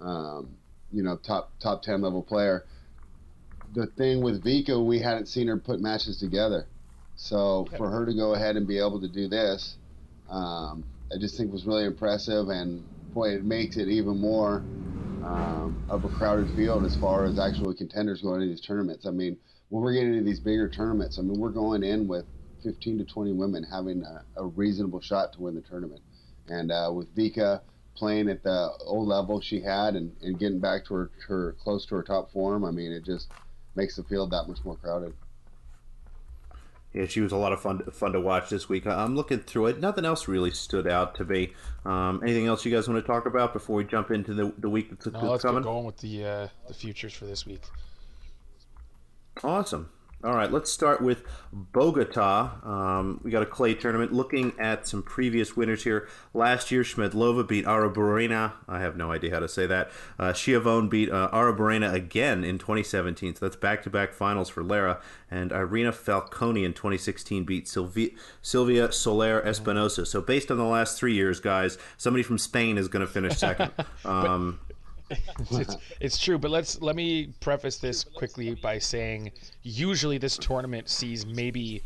um, 0.00 0.48
you 0.92 1.02
know 1.02 1.16
top 1.16 1.52
top 1.60 1.82
10 1.82 2.02
level 2.02 2.22
player. 2.22 2.64
The 3.74 3.86
thing 3.86 4.22
with 4.22 4.42
Vika, 4.42 4.82
we 4.82 5.00
hadn't 5.00 5.26
seen 5.26 5.48
her 5.48 5.56
put 5.56 5.80
matches 5.80 6.18
together. 6.18 6.66
So 7.16 7.72
for 7.76 7.90
her 7.90 8.06
to 8.06 8.14
go 8.14 8.34
ahead 8.34 8.56
and 8.56 8.68
be 8.68 8.78
able 8.78 9.02
to 9.02 9.08
do 9.08 9.28
this, 9.28 9.78
um, 10.28 10.86
I 11.12 11.18
just 11.20 11.36
think 11.38 11.52
was 11.52 11.66
really 11.66 11.84
impressive, 11.86 12.48
and 12.50 12.88
boy, 13.14 13.30
it 13.36 13.44
makes 13.44 13.78
it 13.78 13.88
even 13.90 14.18
more 14.20 14.68
um, 15.22 15.80
of 15.88 16.04
a 16.04 16.10
crowded 16.10 16.50
field 16.50 16.86
as 16.86 16.96
far 16.96 17.26
as 17.26 17.38
actual 17.38 17.74
contenders 17.74 18.22
going 18.22 18.42
into 18.42 18.54
these 18.54 18.62
tournaments. 18.66 19.06
I 19.06 19.12
mean, 19.12 19.38
when 19.70 19.84
we're 19.84 19.94
getting 19.94 20.14
into 20.14 20.24
these 20.24 20.40
bigger 20.40 20.70
tournaments, 20.70 21.18
I 21.18 21.22
mean, 21.22 21.40
we're 21.40 21.50
going 21.52 21.84
in 21.84 22.08
with 22.08 22.26
15 22.64 23.00
to 23.00 23.06
20 23.06 23.34
women 23.34 23.64
having 23.64 24.04
a, 24.04 24.26
a 24.36 24.46
reasonable 24.46 25.02
shot 25.02 25.34
to 25.34 25.42
win 25.42 25.56
the 25.56 25.62
tournament, 25.62 26.02
and 26.48 26.72
uh, 26.72 26.92
with 26.94 27.14
Vika 27.14 27.62
playing 27.96 28.30
at 28.30 28.42
the 28.44 28.70
old 28.86 29.08
level 29.08 29.42
she 29.42 29.60
had 29.60 29.96
and, 29.96 30.16
and 30.22 30.40
getting 30.40 30.60
back 30.60 30.86
to 30.86 30.94
her, 30.94 31.12
her 31.28 31.54
close 31.60 31.86
to 31.86 31.96
her 31.96 32.04
top 32.04 32.32
form, 32.32 32.64
I 32.64 32.72
mean, 32.72 32.92
it 32.92 33.04
just 33.04 33.30
makes 33.76 33.96
the 33.96 34.04
field 34.04 34.32
that 34.32 34.48
much 34.48 34.64
more 34.64 34.78
crowded. 34.78 35.14
Yeah, 36.96 37.04
she 37.04 37.20
was 37.20 37.30
a 37.30 37.36
lot 37.36 37.52
of 37.52 37.60
fun 37.60 37.82
fun 37.92 38.12
to 38.12 38.20
watch 38.20 38.48
this 38.48 38.70
week. 38.70 38.86
I'm 38.86 39.14
looking 39.14 39.40
through 39.40 39.66
it. 39.66 39.80
Nothing 39.80 40.06
else 40.06 40.28
really 40.28 40.50
stood 40.50 40.88
out 40.88 41.14
to 41.16 41.24
me. 41.24 41.52
Um, 41.84 42.22
anything 42.22 42.46
else 42.46 42.64
you 42.64 42.74
guys 42.74 42.88
want 42.88 43.04
to 43.04 43.06
talk 43.06 43.26
about 43.26 43.52
before 43.52 43.76
we 43.76 43.84
jump 43.84 44.10
into 44.10 44.32
the, 44.32 44.50
the 44.56 44.70
week 44.70 44.88
that's, 44.88 45.04
no, 45.04 45.32
let's 45.32 45.42
coming? 45.42 45.60
Get 45.60 45.68
going 45.68 45.84
with 45.84 45.98
the 45.98 46.24
uh, 46.24 46.48
the 46.68 46.72
futures 46.72 47.12
for 47.12 47.26
this 47.26 47.44
week. 47.44 47.60
Awesome. 49.44 49.90
All 50.26 50.34
right, 50.34 50.50
let's 50.50 50.72
start 50.72 51.00
with 51.00 51.22
Bogota. 51.52 52.50
Um, 52.64 53.20
we 53.22 53.30
got 53.30 53.44
a 53.44 53.46
clay 53.46 53.74
tournament. 53.74 54.12
Looking 54.12 54.54
at 54.58 54.84
some 54.84 55.04
previous 55.04 55.56
winners 55.56 55.84
here. 55.84 56.08
Last 56.34 56.72
year, 56.72 56.82
Schmiedlova 56.82 57.46
beat 57.46 57.64
Arruabarrena. 57.64 58.54
I 58.68 58.80
have 58.80 58.96
no 58.96 59.12
idea 59.12 59.30
how 59.30 59.38
to 59.38 59.48
say 59.48 59.68
that. 59.68 59.92
Uh, 60.18 60.32
Schiavone 60.32 60.88
beat 60.88 61.10
uh, 61.12 61.30
Arruabarrena 61.32 61.94
again 61.94 62.42
in 62.42 62.58
2017. 62.58 63.36
So 63.36 63.46
that's 63.46 63.54
back-to-back 63.54 64.12
finals 64.12 64.48
for 64.48 64.64
Lara. 64.64 65.00
And 65.30 65.52
Irina 65.52 65.92
Falconi 65.92 66.64
in 66.64 66.72
2016 66.72 67.44
beat 67.44 67.68
Silvia, 67.68 68.08
Silvia 68.42 68.90
Soler 68.90 69.40
Espinosa. 69.46 70.04
So 70.04 70.20
based 70.20 70.50
on 70.50 70.56
the 70.56 70.64
last 70.64 70.98
three 70.98 71.14
years, 71.14 71.38
guys, 71.38 71.78
somebody 71.96 72.24
from 72.24 72.38
Spain 72.38 72.78
is 72.78 72.88
going 72.88 73.06
to 73.06 73.12
finish 73.12 73.38
second. 73.38 73.70
Um, 74.04 74.60
it's, 75.50 75.76
it's 76.00 76.18
true, 76.18 76.38
but 76.38 76.50
let's 76.50 76.80
let 76.80 76.96
me 76.96 77.32
preface 77.40 77.78
this 77.78 78.04
quickly 78.04 78.54
by 78.54 78.78
saying 78.78 79.30
usually 79.62 80.18
this 80.18 80.36
tournament 80.36 80.88
sees 80.88 81.24
maybe 81.24 81.82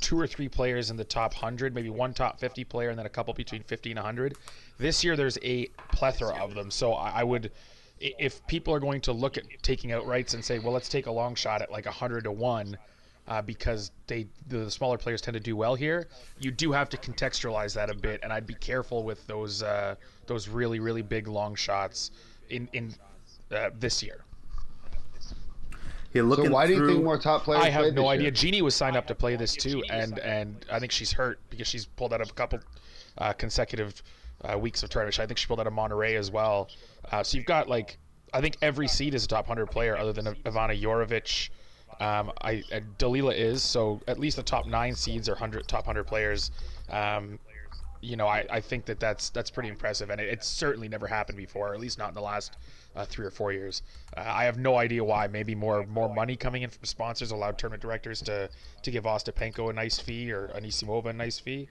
two 0.00 0.18
or 0.18 0.26
three 0.26 0.48
players 0.48 0.90
in 0.90 0.96
the 0.96 1.04
top 1.04 1.32
100, 1.34 1.74
maybe 1.74 1.90
one 1.90 2.12
top 2.12 2.38
50 2.38 2.64
player, 2.64 2.90
and 2.90 2.98
then 2.98 3.06
a 3.06 3.10
couple 3.10 3.32
between 3.32 3.62
50 3.62 3.90
and 3.90 3.98
100. 3.98 4.36
This 4.78 5.04
year, 5.04 5.16
there's 5.16 5.38
a 5.42 5.66
plethora 5.92 6.34
of 6.42 6.54
them. 6.54 6.70
So 6.70 6.94
I, 6.94 7.20
I 7.20 7.24
would, 7.24 7.52
if 8.00 8.46
people 8.46 8.74
are 8.74 8.80
going 8.80 9.00
to 9.02 9.12
look 9.12 9.38
at 9.38 9.44
taking 9.62 9.90
outrights 9.90 10.34
and 10.34 10.44
say, 10.44 10.58
well, 10.58 10.72
let's 10.72 10.88
take 10.88 11.06
a 11.06 11.12
long 11.12 11.34
shot 11.34 11.62
at 11.62 11.70
like 11.70 11.86
100 11.86 12.24
to 12.24 12.32
1, 12.32 12.76
uh, 13.26 13.40
because 13.40 13.90
they 14.06 14.26
the 14.48 14.70
smaller 14.70 14.98
players 14.98 15.22
tend 15.22 15.34
to 15.34 15.40
do 15.40 15.56
well 15.56 15.74
here, 15.74 16.06
you 16.38 16.50
do 16.50 16.72
have 16.72 16.90
to 16.90 16.96
contextualize 16.98 17.74
that 17.74 17.88
a 17.88 17.94
bit, 17.94 18.20
and 18.22 18.32
I'd 18.32 18.46
be 18.46 18.54
careful 18.54 19.02
with 19.02 19.26
those 19.26 19.62
uh, 19.62 19.94
those 20.26 20.48
really 20.48 20.78
really 20.78 21.00
big 21.00 21.26
long 21.26 21.54
shots 21.54 22.10
in 22.50 22.68
in 22.72 22.94
uh, 23.54 23.70
this 23.78 24.02
year. 24.02 24.24
Yeah, 26.12 26.22
looking 26.22 26.46
so 26.46 26.52
why 26.52 26.66
through, 26.66 26.76
do 26.76 26.82
you 26.82 26.88
think 26.90 27.04
more 27.04 27.18
top 27.18 27.42
players? 27.42 27.64
I 27.64 27.70
have 27.70 27.92
no 27.92 28.06
idea. 28.08 28.24
Year? 28.24 28.30
Jeannie 28.30 28.62
was 28.62 28.74
signed 28.74 28.96
up 28.96 29.06
to 29.08 29.14
play 29.16 29.34
this 29.34 29.54
too, 29.54 29.82
and 29.90 30.18
and 30.20 30.64
I 30.70 30.78
think 30.78 30.92
she's 30.92 31.12
hurt 31.12 31.40
because 31.50 31.66
she's 31.66 31.86
pulled 31.86 32.14
out 32.14 32.20
of 32.20 32.30
a 32.30 32.32
couple 32.32 32.60
uh, 33.18 33.32
consecutive 33.32 34.00
uh, 34.44 34.56
weeks 34.56 34.82
of 34.84 34.90
tournament. 34.90 35.18
I 35.18 35.26
think 35.26 35.38
she 35.38 35.46
pulled 35.46 35.60
out 35.60 35.66
of 35.66 35.72
Monterrey 35.72 36.16
as 36.16 36.30
well. 36.30 36.68
Uh, 37.10 37.24
so 37.24 37.36
you've 37.36 37.46
got 37.46 37.68
like 37.68 37.98
I 38.32 38.40
think 38.40 38.56
every 38.62 38.86
seed 38.86 39.14
is 39.14 39.24
a 39.24 39.28
top 39.28 39.46
hundred 39.46 39.66
player 39.66 39.96
other 39.96 40.12
than 40.12 40.26
Ivana 40.26 40.80
Jorovic. 40.80 41.50
Um, 42.00 42.32
I 42.42 42.62
Dalila 42.98 43.36
is 43.36 43.62
so 43.62 44.00
at 44.06 44.18
least 44.18 44.36
the 44.36 44.42
top 44.42 44.66
nine 44.66 44.94
seeds 44.94 45.28
are 45.28 45.34
hundred 45.34 45.66
top 45.66 45.84
hundred 45.84 46.04
players. 46.04 46.52
Um, 46.90 47.40
you 48.04 48.16
know, 48.16 48.26
I, 48.26 48.44
I 48.50 48.60
think 48.60 48.84
that 48.86 49.00
that's 49.00 49.30
that's 49.30 49.50
pretty 49.50 49.68
impressive, 49.68 50.10
and 50.10 50.20
it, 50.20 50.28
it's 50.28 50.46
certainly 50.46 50.88
never 50.88 51.06
happened 51.06 51.38
before, 51.38 51.72
at 51.72 51.80
least 51.80 51.98
not 51.98 52.08
in 52.08 52.14
the 52.14 52.20
last 52.20 52.56
uh, 52.94 53.04
three 53.04 53.24
or 53.24 53.30
four 53.30 53.52
years. 53.52 53.82
Uh, 54.16 54.24
I 54.26 54.44
have 54.44 54.58
no 54.58 54.76
idea 54.76 55.02
why. 55.02 55.26
Maybe 55.26 55.54
more 55.54 55.86
more 55.86 56.12
money 56.12 56.36
coming 56.36 56.62
in 56.62 56.70
from 56.70 56.84
sponsors 56.84 57.30
allowed 57.30 57.58
tournament 57.58 57.82
directors 57.82 58.20
to 58.22 58.48
to 58.82 58.90
give 58.90 59.04
Ostapenko 59.04 59.70
a 59.70 59.72
nice 59.72 59.98
fee 59.98 60.30
or 60.30 60.48
Anisimova 60.48 61.06
a 61.06 61.12
nice 61.12 61.38
fee. 61.38 61.68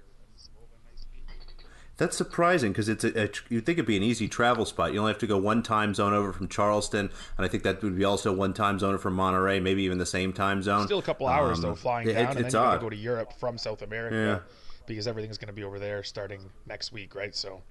That's 1.97 2.17
surprising 2.17 2.71
because 2.71 2.89
it's 2.89 3.03
a, 3.03 3.25
a, 3.25 3.29
you'd 3.49 3.67
think 3.67 3.77
it'd 3.77 3.85
be 3.85 3.95
an 3.95 4.01
easy 4.01 4.27
travel 4.27 4.65
spot. 4.65 4.93
You 4.93 4.99
only 4.99 5.11
have 5.11 5.19
to 5.19 5.27
go 5.27 5.37
one 5.37 5.61
time 5.61 5.93
zone 5.93 6.11
over 6.11 6.33
from 6.33 6.47
Charleston, 6.47 7.11
and 7.37 7.45
I 7.45 7.47
think 7.47 7.61
that 7.63 7.83
would 7.83 7.95
be 7.95 8.03
also 8.03 8.33
one 8.33 8.55
time 8.55 8.79
zone 8.79 8.97
from 8.97 9.15
Monterrey, 9.15 9.61
maybe 9.61 9.83
even 9.83 9.99
the 9.99 10.05
same 10.05 10.33
time 10.33 10.63
zone. 10.63 10.87
Still 10.87 10.97
a 10.97 11.03
couple 11.03 11.27
hours 11.27 11.59
um, 11.59 11.61
though, 11.61 11.75
flying 11.75 12.09
it, 12.09 12.13
down, 12.13 12.23
it, 12.23 12.29
and 12.29 12.37
then 12.37 12.45
you 12.45 12.51
gotta 12.51 12.79
go 12.79 12.89
to 12.89 12.95
Europe 12.95 13.33
from 13.33 13.59
South 13.59 13.83
America. 13.83 14.41
Yeah 14.43 14.53
because 14.85 15.07
everything's 15.07 15.37
going 15.37 15.47
to 15.47 15.53
be 15.53 15.63
over 15.63 15.79
there 15.79 16.03
starting 16.03 16.41
next 16.67 16.91
week, 16.91 17.15
right? 17.15 17.35
So. 17.35 17.61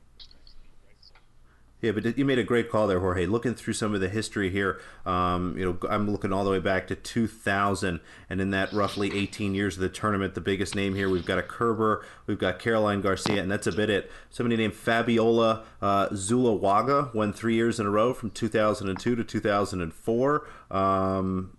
Yeah, 1.82 1.90
but 1.90 2.16
you 2.16 2.24
made 2.24 2.38
a 2.38 2.44
great 2.44 2.70
call 2.70 2.86
there, 2.86 3.00
Jorge. 3.00 3.26
Looking 3.26 3.54
through 3.54 3.74
some 3.74 3.92
of 3.92 4.00
the 4.00 4.08
history 4.08 4.50
here, 4.50 4.80
um, 5.04 5.58
you 5.58 5.64
know, 5.64 5.88
I'm 5.90 6.08
looking 6.08 6.32
all 6.32 6.44
the 6.44 6.50
way 6.50 6.60
back 6.60 6.86
to 6.86 6.94
2000, 6.94 7.98
and 8.30 8.40
in 8.40 8.50
that 8.50 8.72
roughly 8.72 9.12
18 9.12 9.52
years 9.52 9.74
of 9.74 9.80
the 9.80 9.88
tournament, 9.88 10.36
the 10.36 10.40
biggest 10.40 10.76
name 10.76 10.94
here, 10.94 11.10
we've 11.10 11.26
got 11.26 11.38
a 11.38 11.42
Kerber, 11.42 12.06
we've 12.28 12.38
got 12.38 12.60
Caroline 12.60 13.00
Garcia, 13.00 13.42
and 13.42 13.50
that's 13.50 13.66
a 13.66 13.72
bit 13.72 13.90
it. 13.90 14.12
Somebody 14.30 14.56
named 14.56 14.74
Fabiola 14.74 15.64
uh, 15.82 16.08
Zuloaga 16.10 17.12
won 17.14 17.32
three 17.32 17.56
years 17.56 17.80
in 17.80 17.86
a 17.86 17.90
row 17.90 18.14
from 18.14 18.30
2002 18.30 19.16
to 19.16 19.24
2004. 19.24 20.48
Um, 20.70 21.56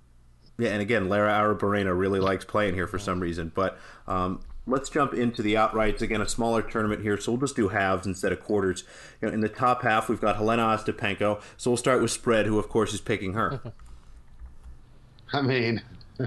yeah, 0.58 0.70
and 0.70 0.82
again, 0.82 1.10
Lara 1.10 1.34
Arruabarrena 1.34 1.98
really 1.98 2.22
likes 2.22 2.46
playing 2.46 2.76
here 2.76 2.88
for 2.88 2.98
some 2.98 3.20
reason, 3.20 3.52
but 3.54 3.78
um, 4.08 4.40
let's 4.66 4.90
jump 4.90 5.14
into 5.14 5.42
the 5.42 5.56
outrights. 5.56 6.02
Again 6.02 6.22
a 6.22 6.28
smaller 6.28 6.62
tournament 6.62 7.02
here 7.02 7.18
so 7.20 7.34
we'll 7.34 7.42
just 7.42 7.56
do 7.56 7.70
halves 7.70 8.06
instead 8.06 8.32
of 8.32 8.40
quarters. 8.40 8.84
You 9.22 9.28
know, 9.28 9.34
in 9.34 9.42
the 9.42 9.50
top 9.50 9.84
half 9.84 10.10
we've 10.10 10.22
got 10.22 10.38
jelena 10.38 10.78
ostapenko 10.78 11.42
so 11.58 11.72
we'll 11.72 11.78
start 11.78 12.02
with 12.02 12.12
spread 12.12 12.46
who 12.46 12.60
of 12.60 12.70
course 12.70 12.94
is 12.94 13.02
picking 13.02 13.34
her. 13.34 13.62
I 15.34 15.42
mean 15.42 15.82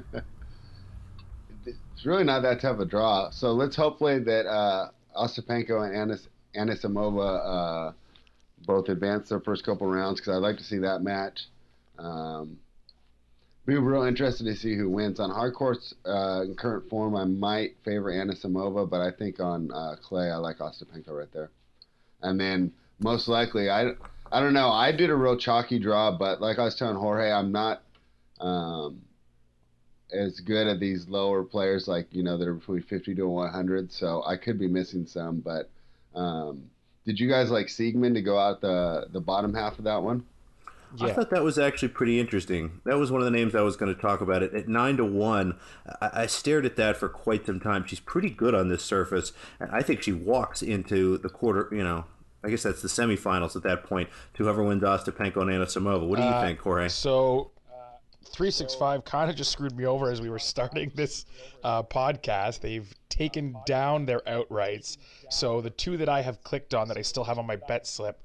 it's 1.64 2.04
really 2.04 2.24
not 2.24 2.42
that 2.42 2.60
tough 2.60 2.78
a 2.80 2.84
draw. 2.84 3.30
So 3.30 3.52
let's 3.52 3.76
hopefully 3.76 4.18
that 4.20 4.46
uh, 4.46 4.88
ostapenko 5.16 5.86
and 5.86 5.96
Anis, 5.96 6.28
anisimova 6.54 7.88
uh, 7.88 7.92
both 8.66 8.88
advance 8.88 9.28
their 9.28 9.40
first 9.40 9.64
couple 9.64 9.86
rounds 9.86 10.20
because 10.20 10.34
i'd 10.36 10.42
like 10.42 10.56
to 10.58 10.64
see 10.64 10.78
that 10.78 11.02
match. 11.02 11.46
Um, 11.98 12.58
be 13.66 13.76
real 13.76 14.04
interested 14.04 14.44
to 14.44 14.54
see 14.54 14.76
who 14.76 14.88
wins 14.88 15.18
on 15.18 15.28
hard 15.30 15.54
courts. 15.54 15.92
Uh, 16.06 16.42
in 16.44 16.54
current 16.54 16.88
form, 16.88 17.16
I 17.16 17.24
might 17.24 17.76
favor 17.84 18.12
Anisimova, 18.12 18.88
but 18.88 19.00
I 19.00 19.10
think 19.10 19.40
on 19.40 19.72
uh, 19.72 19.96
clay, 20.00 20.30
I 20.30 20.36
like 20.36 20.58
Ostapenko 20.58 21.08
right 21.08 21.32
there. 21.32 21.50
And 22.22 22.40
then 22.40 22.72
most 23.00 23.28
likely, 23.28 23.68
I 23.68 23.90
I 24.30 24.40
don't 24.40 24.54
know. 24.54 24.70
I 24.70 24.92
did 24.92 25.10
a 25.10 25.14
real 25.14 25.36
chalky 25.36 25.78
draw, 25.78 26.16
but 26.16 26.40
like 26.40 26.58
I 26.58 26.64
was 26.64 26.76
telling 26.76 26.96
Jorge, 26.96 27.30
I'm 27.30 27.52
not 27.52 27.82
um, 28.40 29.02
as 30.12 30.40
good 30.40 30.68
at 30.68 30.80
these 30.80 31.08
lower 31.08 31.42
players, 31.42 31.88
like 31.88 32.06
you 32.12 32.22
know 32.22 32.38
that 32.38 32.46
are 32.46 32.54
between 32.54 32.82
50 32.82 33.16
to 33.16 33.28
100. 33.28 33.92
So 33.92 34.22
I 34.24 34.36
could 34.36 34.58
be 34.58 34.68
missing 34.68 35.06
some. 35.06 35.40
But 35.40 35.70
um, 36.14 36.70
did 37.04 37.18
you 37.18 37.28
guys 37.28 37.50
like 37.50 37.66
Siegemund 37.66 38.14
to 38.14 38.22
go 38.22 38.38
out 38.38 38.60
the 38.60 39.08
the 39.12 39.20
bottom 39.20 39.54
half 39.54 39.78
of 39.78 39.84
that 39.84 40.02
one? 40.02 40.24
Yeah. 40.96 41.06
I 41.06 41.12
thought 41.12 41.30
that 41.30 41.42
was 41.42 41.58
actually 41.58 41.88
pretty 41.88 42.20
interesting. 42.20 42.80
That 42.84 42.98
was 42.98 43.10
one 43.10 43.20
of 43.20 43.24
the 43.24 43.30
names 43.30 43.54
I 43.54 43.62
was 43.62 43.76
going 43.76 43.94
to 43.94 44.00
talk 44.00 44.20
about. 44.20 44.42
It 44.42 44.54
at 44.54 44.68
nine 44.68 44.96
to 44.98 45.04
one. 45.04 45.58
I, 46.00 46.10
I, 46.12 46.26
stared 46.26 46.64
at 46.64 46.76
that 46.76 46.96
for 46.96 47.08
quite 47.08 47.46
some 47.46 47.60
time. 47.60 47.84
She's 47.86 48.00
pretty 48.00 48.30
good 48.30 48.54
on 48.54 48.68
this 48.68 48.84
surface, 48.84 49.32
and 49.58 49.70
I 49.70 49.82
think 49.82 50.02
she 50.02 50.12
walks 50.12 50.62
into 50.62 51.18
the 51.18 51.28
quarter. 51.28 51.68
You 51.72 51.84
know, 51.84 52.04
I 52.44 52.50
guess 52.50 52.62
that's 52.62 52.82
the 52.82 52.88
semifinals 52.88 53.56
at 53.56 53.62
that 53.64 53.84
point. 53.84 54.08
To 54.34 54.44
whoever 54.44 54.62
wins 54.62 54.82
Ostapenko 54.82 55.42
and 55.42 55.50
Anisimova. 55.50 56.06
What 56.06 56.16
do 56.16 56.22
you 56.22 56.28
uh, 56.28 56.42
think, 56.42 56.60
Corey? 56.60 56.88
So, 56.88 57.50
365 58.24 59.04
kind 59.04 59.30
of 59.30 59.36
just 59.36 59.52
screwed 59.52 59.76
me 59.76 59.86
over 59.86 60.10
as 60.10 60.20
we 60.20 60.30
were 60.30 60.38
starting 60.38 60.92
this 60.94 61.24
uh, 61.64 61.82
podcast. 61.82 62.60
They've 62.60 62.92
taken 63.08 63.56
down 63.66 64.06
their 64.06 64.20
outrights. 64.20 64.98
So 65.30 65.60
the 65.60 65.70
two 65.70 65.96
that 65.96 66.08
I 66.08 66.22
have 66.22 66.42
clicked 66.42 66.74
on 66.74 66.88
that 66.88 66.96
I 66.96 67.02
still 67.02 67.24
have 67.24 67.38
on 67.38 67.46
my 67.46 67.56
bet 67.56 67.86
slip 67.86 68.20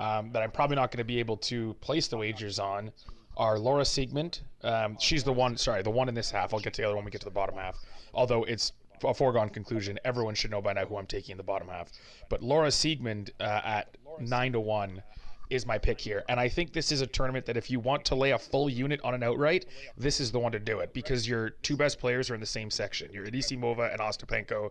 um, 0.00 0.32
that 0.32 0.42
I'm 0.42 0.50
probably 0.50 0.76
not 0.76 0.90
going 0.90 0.98
to 0.98 1.04
be 1.04 1.18
able 1.18 1.36
to 1.38 1.74
place 1.80 2.08
the 2.08 2.16
wagers 2.16 2.58
on 2.58 2.92
are 3.36 3.58
Laura 3.58 3.82
Siegemund. 3.82 4.40
Um, 4.62 4.96
she's 5.00 5.24
the 5.24 5.32
one, 5.32 5.56
sorry, 5.56 5.82
the 5.82 5.90
one 5.90 6.08
in 6.08 6.14
this 6.14 6.30
half. 6.30 6.54
I'll 6.54 6.60
get 6.60 6.74
to 6.74 6.82
the 6.82 6.88
other 6.88 6.96
when 6.96 7.04
we 7.04 7.10
get 7.10 7.20
to 7.22 7.26
the 7.26 7.30
bottom 7.30 7.56
half. 7.56 7.78
Although 8.12 8.44
it's 8.44 8.72
a 9.02 9.12
foregone 9.12 9.48
conclusion, 9.48 9.98
everyone 10.04 10.34
should 10.34 10.50
know 10.50 10.62
by 10.62 10.72
now 10.72 10.86
who 10.86 10.96
I'm 10.96 11.06
taking 11.06 11.32
in 11.32 11.36
the 11.36 11.44
bottom 11.44 11.68
half. 11.68 11.90
But 12.28 12.42
Laura 12.42 12.68
Siegemund 12.68 13.30
uh, 13.40 13.60
at 13.64 13.96
9 14.20 14.52
to 14.52 14.60
1 14.60 15.02
is 15.50 15.66
my 15.66 15.78
pick 15.78 16.00
here. 16.00 16.24
And 16.28 16.40
I 16.40 16.48
think 16.48 16.72
this 16.72 16.90
is 16.90 17.00
a 17.00 17.06
tournament 17.06 17.46
that 17.46 17.56
if 17.56 17.70
you 17.70 17.80
want 17.80 18.04
to 18.06 18.14
lay 18.14 18.30
a 18.30 18.38
full 18.38 18.68
unit 18.70 19.00
on 19.04 19.14
an 19.14 19.22
outright, 19.22 19.66
this 19.96 20.20
is 20.20 20.32
the 20.32 20.38
one 20.38 20.52
to 20.52 20.58
do 20.58 20.80
it 20.80 20.94
because 20.94 21.28
your 21.28 21.50
two 21.50 21.76
best 21.76 21.98
players 21.98 22.30
are 22.30 22.34
in 22.34 22.40
the 22.40 22.46
same 22.46 22.70
section. 22.70 23.10
You're 23.12 23.26
Anisimova 23.26 23.92
and 23.92 24.00
Ostapenko. 24.00 24.70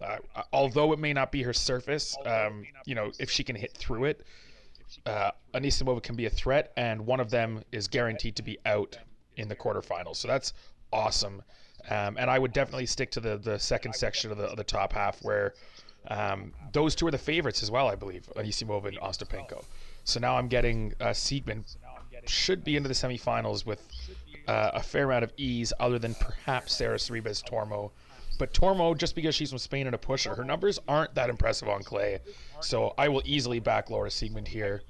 Uh, 0.00 0.18
although 0.52 0.92
it 0.92 0.98
may 0.98 1.12
not 1.12 1.32
be 1.32 1.42
her 1.42 1.52
surface, 1.52 2.16
um, 2.26 2.64
you 2.84 2.94
know, 2.94 3.12
if 3.18 3.30
she 3.30 3.42
can 3.42 3.56
hit 3.56 3.72
through 3.72 4.04
it, 4.04 4.22
uh, 5.04 5.30
Anisimova 5.54 6.02
can 6.02 6.16
be 6.16 6.26
a 6.26 6.30
threat, 6.30 6.72
and 6.76 7.04
one 7.04 7.20
of 7.20 7.30
them 7.30 7.62
is 7.72 7.88
guaranteed 7.88 8.36
to 8.36 8.42
be 8.42 8.58
out 8.66 8.98
in 9.36 9.48
the 9.48 9.56
quarterfinals. 9.56 10.16
So 10.16 10.28
that's 10.28 10.52
awesome. 10.92 11.42
Um, 11.90 12.16
and 12.18 12.30
I 12.30 12.38
would 12.38 12.52
definitely 12.52 12.86
stick 12.86 13.10
to 13.12 13.20
the, 13.20 13.36
the 13.36 13.58
second 13.58 13.94
section 13.94 14.30
of 14.32 14.38
the, 14.38 14.44
of 14.44 14.56
the 14.56 14.64
top 14.64 14.92
half 14.92 15.22
where 15.22 15.54
um, 16.08 16.52
those 16.72 16.94
two 16.94 17.06
are 17.06 17.10
the 17.10 17.18
favorites 17.18 17.62
as 17.62 17.70
well, 17.70 17.88
I 17.88 17.94
believe, 17.94 18.28
Anisimova 18.36 18.86
and 18.88 18.98
Ostapenko. 18.98 19.64
So 20.04 20.20
now 20.20 20.36
I'm 20.36 20.48
getting 20.48 20.94
uh, 21.00 21.12
should 22.26 22.64
be 22.64 22.76
into 22.76 22.88
the 22.88 22.94
semifinals 22.94 23.66
with 23.66 23.82
uh, 24.48 24.70
a 24.74 24.82
fair 24.82 25.04
amount 25.04 25.24
of 25.24 25.32
ease, 25.36 25.72
other 25.80 25.98
than 25.98 26.14
perhaps 26.14 26.74
Sara 26.74 26.96
Sorribes 26.96 27.42
Tormo. 27.42 27.90
But 28.38 28.52
Tormo, 28.52 28.96
just 28.96 29.14
because 29.14 29.34
she's 29.34 29.50
from 29.50 29.58
Spain 29.58 29.86
and 29.86 29.94
a 29.94 29.98
pusher, 29.98 30.34
her 30.34 30.44
numbers 30.44 30.78
aren't 30.86 31.14
that 31.14 31.30
impressive 31.30 31.68
on 31.68 31.82
clay. 31.82 32.20
So 32.60 32.94
I 32.98 33.08
will 33.08 33.22
easily 33.24 33.60
back 33.60 33.90
Laura 33.90 34.10
Siegemund 34.10 34.48
here. 34.48 34.82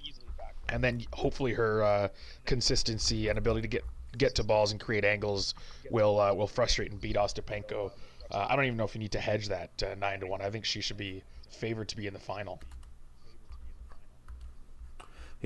And 0.69 0.83
then 0.83 1.05
hopefully 1.13 1.53
her 1.53 1.83
uh, 1.83 2.09
consistency 2.45 3.29
and 3.29 3.39
ability 3.39 3.63
to 3.63 3.69
get 3.69 3.85
get 4.19 4.35
to 4.35 4.43
balls 4.43 4.73
and 4.73 4.81
create 4.81 5.05
angles 5.05 5.55
will 5.91 6.19
uh, 6.21 6.33
will 6.33 6.47
frustrate 6.47 6.91
and 6.91 7.01
beat 7.01 7.17
Ostapenko. 7.17 7.93
Uh, 8.31 8.47
I 8.49 8.57
don't 8.57 8.65
even 8.65 8.77
know 8.77 8.85
if 8.85 8.95
you 8.95 9.01
need 9.01 9.13
to 9.13 9.21
hedge 9.21 9.49
that 9.49 9.71
uh, 9.83 9.95
nine 9.95 10.21
to 10.21 10.27
one. 10.27 10.43
I 10.43 10.51
think 10.51 10.65
she 10.65 10.81
should 10.81 10.97
be 10.97 11.23
favored 11.51 11.89
to 11.89 11.97
be 11.97 12.07
in 12.07 12.15
the 12.15 12.21
final. 12.21 12.61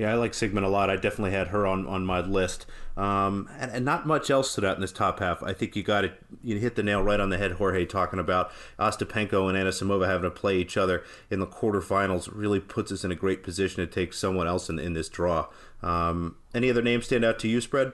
Yeah, 0.01 0.13
I 0.13 0.15
like 0.15 0.31
Siegemund 0.31 0.63
a 0.63 0.67
lot. 0.67 0.89
I 0.89 0.95
definitely 0.95 1.29
had 1.29 1.49
her 1.49 1.67
on, 1.67 1.85
on 1.85 2.07
my 2.07 2.21
list. 2.21 2.65
Um, 2.97 3.47
and, 3.59 3.69
and, 3.69 3.85
not 3.85 4.07
much 4.07 4.31
else 4.31 4.55
to 4.55 4.61
that 4.61 4.73
in 4.73 4.81
this 4.81 4.91
top 4.91 5.19
half. 5.19 5.43
I 5.43 5.53
think 5.53 5.75
you 5.75 5.83
got 5.83 6.03
it. 6.03 6.19
You 6.43 6.57
hit 6.57 6.73
the 6.73 6.81
nail 6.81 7.03
right 7.03 7.19
on 7.19 7.29
the 7.29 7.37
head, 7.37 7.51
Jorge, 7.51 7.85
talking 7.85 8.17
about 8.17 8.51
Ostapenko 8.79 9.47
and 9.47 9.55
Anisimova 9.55 10.07
having 10.07 10.23
to 10.23 10.31
play 10.31 10.57
each 10.57 10.75
other 10.75 11.03
in 11.29 11.39
the 11.39 11.45
quarterfinals 11.45 12.31
really 12.33 12.59
puts 12.59 12.91
us 12.91 13.03
in 13.03 13.11
a 13.11 13.15
great 13.15 13.43
position 13.43 13.75
to 13.75 13.85
take 13.85 14.11
someone 14.11 14.47
else 14.47 14.71
in, 14.71 14.79
in 14.79 14.93
this 14.93 15.07
draw. 15.07 15.45
Um, 15.83 16.37
any 16.51 16.71
other 16.71 16.81
names 16.81 17.05
stand 17.05 17.23
out 17.23 17.37
to 17.37 17.47
you, 17.47 17.61
Spread? 17.61 17.91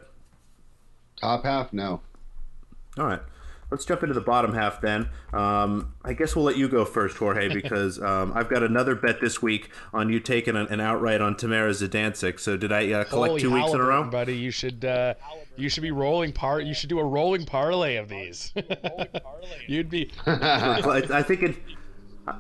Top 1.18 1.44
half, 1.44 1.74
no. 1.74 2.00
All 2.98 3.06
right. 3.06 3.22
Let's 3.70 3.84
jump 3.84 4.02
into 4.04 4.14
the 4.14 4.22
bottom 4.22 4.54
half 4.54 4.80
then. 4.80 5.10
Um, 5.34 5.94
I 6.04 6.14
guess 6.14 6.36
we'll 6.36 6.46
let 6.46 6.56
you 6.56 6.70
go 6.70 6.86
first, 6.86 7.18
Jorge, 7.18 7.50
because 7.54 8.02
um, 8.02 8.32
I've 8.34 8.50
got 8.50 8.64
another 8.64 8.96
bet 8.96 9.20
this 9.20 9.42
week 9.42 9.70
on 9.94 10.10
you 10.10 10.20
taking 10.20 10.56
an, 10.56 10.68
an 10.68 10.80
outright 10.80 11.20
on 11.20 11.36
Tamara 11.36 11.72
Zidansek. 11.72 12.40
So 12.40 12.56
did 12.56 12.72
I 12.72 12.92
uh, 12.92 13.04
collect 13.04 13.32
Holy 13.32 13.42
two 13.42 13.52
weeks 13.52 13.74
in 13.74 13.80
a 13.80 13.84
row, 13.84 14.04
buddy? 14.06 14.38
You 14.38 14.52
should 14.52 14.86
uh, 14.86 15.16
you 15.58 15.70
should 15.70 15.84
be 15.84 15.92
rolling 15.92 16.32
par. 16.32 16.62
You 16.62 16.74
should 16.74 16.90
do 16.90 17.00
a 17.00 17.06
rolling 17.06 17.46
parlay 17.46 17.98
of 17.98 18.08
these. 18.08 18.54
You'd 19.68 19.90
be. 19.90 20.12
I 20.26 21.24
think 21.24 21.44
it. 21.44 21.56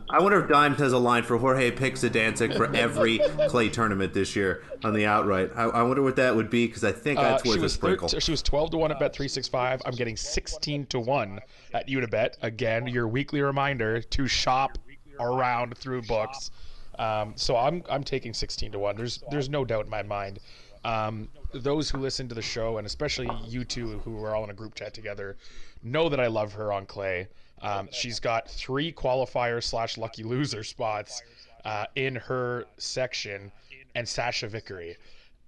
I 0.09 0.21
wonder 0.21 0.41
if 0.41 0.49
Dimes 0.49 0.79
has 0.79 0.91
a 0.91 0.97
line 0.97 1.23
for 1.23 1.37
Jorge 1.37 1.71
picks 1.71 2.03
a 2.03 2.09
dancing 2.09 2.51
for 2.51 2.73
every 2.75 3.19
clay 3.47 3.69
tournament 3.69 4.13
this 4.13 4.35
year 4.35 4.63
on 4.83 4.93
the 4.93 5.05
outright. 5.05 5.51
I, 5.55 5.63
I 5.63 5.83
wonder 5.83 6.01
what 6.01 6.17
that 6.17 6.35
would 6.35 6.49
be 6.49 6.67
because 6.67 6.83
I 6.83 6.91
think 6.91 7.19
that's 7.19 7.45
uh, 7.45 7.49
worth 7.49 7.63
a 7.63 7.69
sprinkle. 7.69 8.07
she 8.07 8.31
was 8.31 8.41
twelve 8.41 8.71
to 8.71 8.77
one 8.77 8.91
at 8.91 8.99
Bet 8.99 9.13
three 9.13 9.27
six 9.29 9.47
five. 9.47 9.81
I'm 9.85 9.95
getting 9.95 10.17
sixteen 10.17 10.85
to 10.87 10.99
one 10.99 11.39
at 11.73 11.87
Unibet. 11.87 12.35
Again, 12.41 12.87
your 12.87 13.07
weekly 13.07 13.41
reminder 13.41 14.01
to 14.01 14.27
shop 14.27 14.77
around 15.19 15.77
through 15.77 16.01
books. 16.03 16.51
Um, 16.99 17.33
so 17.35 17.55
I'm 17.55 17.83
I'm 17.89 18.03
taking 18.03 18.33
sixteen 18.33 18.71
to 18.73 18.79
one. 18.79 18.95
There's 18.95 19.23
there's 19.31 19.49
no 19.49 19.63
doubt 19.63 19.85
in 19.85 19.91
my 19.91 20.03
mind. 20.03 20.39
Um, 20.83 21.29
those 21.53 21.89
who 21.89 21.97
listen 21.97 22.27
to 22.29 22.35
the 22.35 22.41
show 22.41 22.77
and 22.77 22.85
especially 22.85 23.29
you 23.47 23.63
two 23.63 23.99
who 23.99 24.23
are 24.23 24.35
all 24.35 24.43
in 24.43 24.49
a 24.49 24.53
group 24.53 24.75
chat 24.75 24.93
together 24.93 25.37
know 25.83 26.09
that 26.09 26.19
I 26.19 26.27
love 26.27 26.53
her 26.53 26.71
on 26.71 26.85
clay. 26.85 27.27
Um, 27.61 27.89
she's 27.91 28.19
got 28.19 28.49
three 28.49 28.91
qualifier 28.91 29.63
slash 29.63 29.97
lucky 29.97 30.23
loser 30.23 30.63
spots 30.63 31.23
uh, 31.65 31.85
in 31.95 32.15
her 32.15 32.65
section, 32.77 33.51
and 33.95 34.07
Sachia 34.07 34.47
Vickery. 34.47 34.95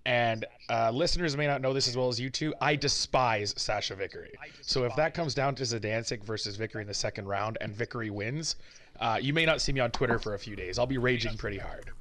And 0.06 0.46
uh, 0.70 0.92
listeners 0.92 1.38
may 1.38 1.46
not 1.46 1.62
know 1.62 1.72
this 1.72 1.88
as 1.88 1.96
well 1.96 2.08
as 2.08 2.20
you 2.20 2.30
two. 2.30 2.54
I 2.60 2.76
despise 2.76 3.54
Sachia 3.54 3.96
Vickery. 3.96 4.32
So 4.62 4.86
if 4.86 4.96
that 4.96 5.14
comes 5.14 5.34
down 5.34 5.56
to 5.56 5.64
Zidansek 5.64 6.24
versus 6.24 6.56
Vickery 6.56 6.82
in 6.82 6.88
the 6.88 6.94
second 6.94 7.28
round 7.28 7.58
and 7.62 7.76
Vickery 7.76 8.10
wins, 8.10 8.56
uh, 9.00 9.20
you 9.22 9.34
may 9.34 9.46
not 9.46 9.62
see 9.62 9.72
me 9.72 9.80
on 9.82 9.92
Twitter 9.92 10.18
for 10.18 10.34
a 10.34 10.40
few 10.40 10.56
days. 10.56 10.80
I'll 10.80 10.88
be 10.88 10.98
raging 10.98 11.38
pretty 11.38 11.60
hard. 11.60 11.92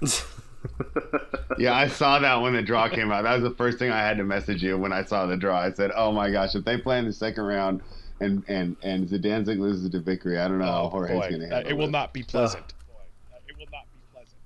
yeah, 1.58 1.74
I 1.74 1.88
saw 1.88 2.18
that 2.18 2.42
when 2.42 2.52
the 2.52 2.62
draw 2.62 2.88
came 2.88 3.10
out. 3.10 3.24
That 3.24 3.40
was 3.40 3.42
the 3.42 3.56
first 3.56 3.78
thing 3.78 3.90
I 3.90 4.00
had 4.00 4.18
to 4.18 4.24
message 4.24 4.62
you 4.62 4.76
when 4.78 4.92
I 4.92 5.04
saw 5.04 5.26
the 5.26 5.36
draw. 5.36 5.58
I 5.58 5.72
said, 5.72 5.90
"Oh 5.94 6.12
my 6.12 6.30
gosh, 6.30 6.54
if 6.54 6.64
they 6.64 6.76
play 6.76 6.98
in 6.98 7.06
the 7.06 7.12
second 7.12 7.44
round, 7.44 7.80
and 8.20 8.44
and 8.48 8.76
and 8.82 9.08
Zidansek 9.08 9.58
loses 9.58 9.90
to 9.90 10.00
Vickery. 10.00 10.38
I 10.38 10.48
don't 10.48 10.58
know 10.58 10.66
oh, 10.66 10.72
how 10.72 10.88
Jorge's 10.88 11.18
going 11.18 11.40
to 11.40 11.48
handle 11.48 11.70
it. 11.70 11.74
Will 11.74 11.88
not 11.88 12.12
be 12.12 12.22
pleasant. 12.22 12.62
Uh, 12.62 13.36
it 13.48 13.56
will 13.56 13.66
not 13.72 13.84
be 13.92 14.00
pleasant. 14.12 14.36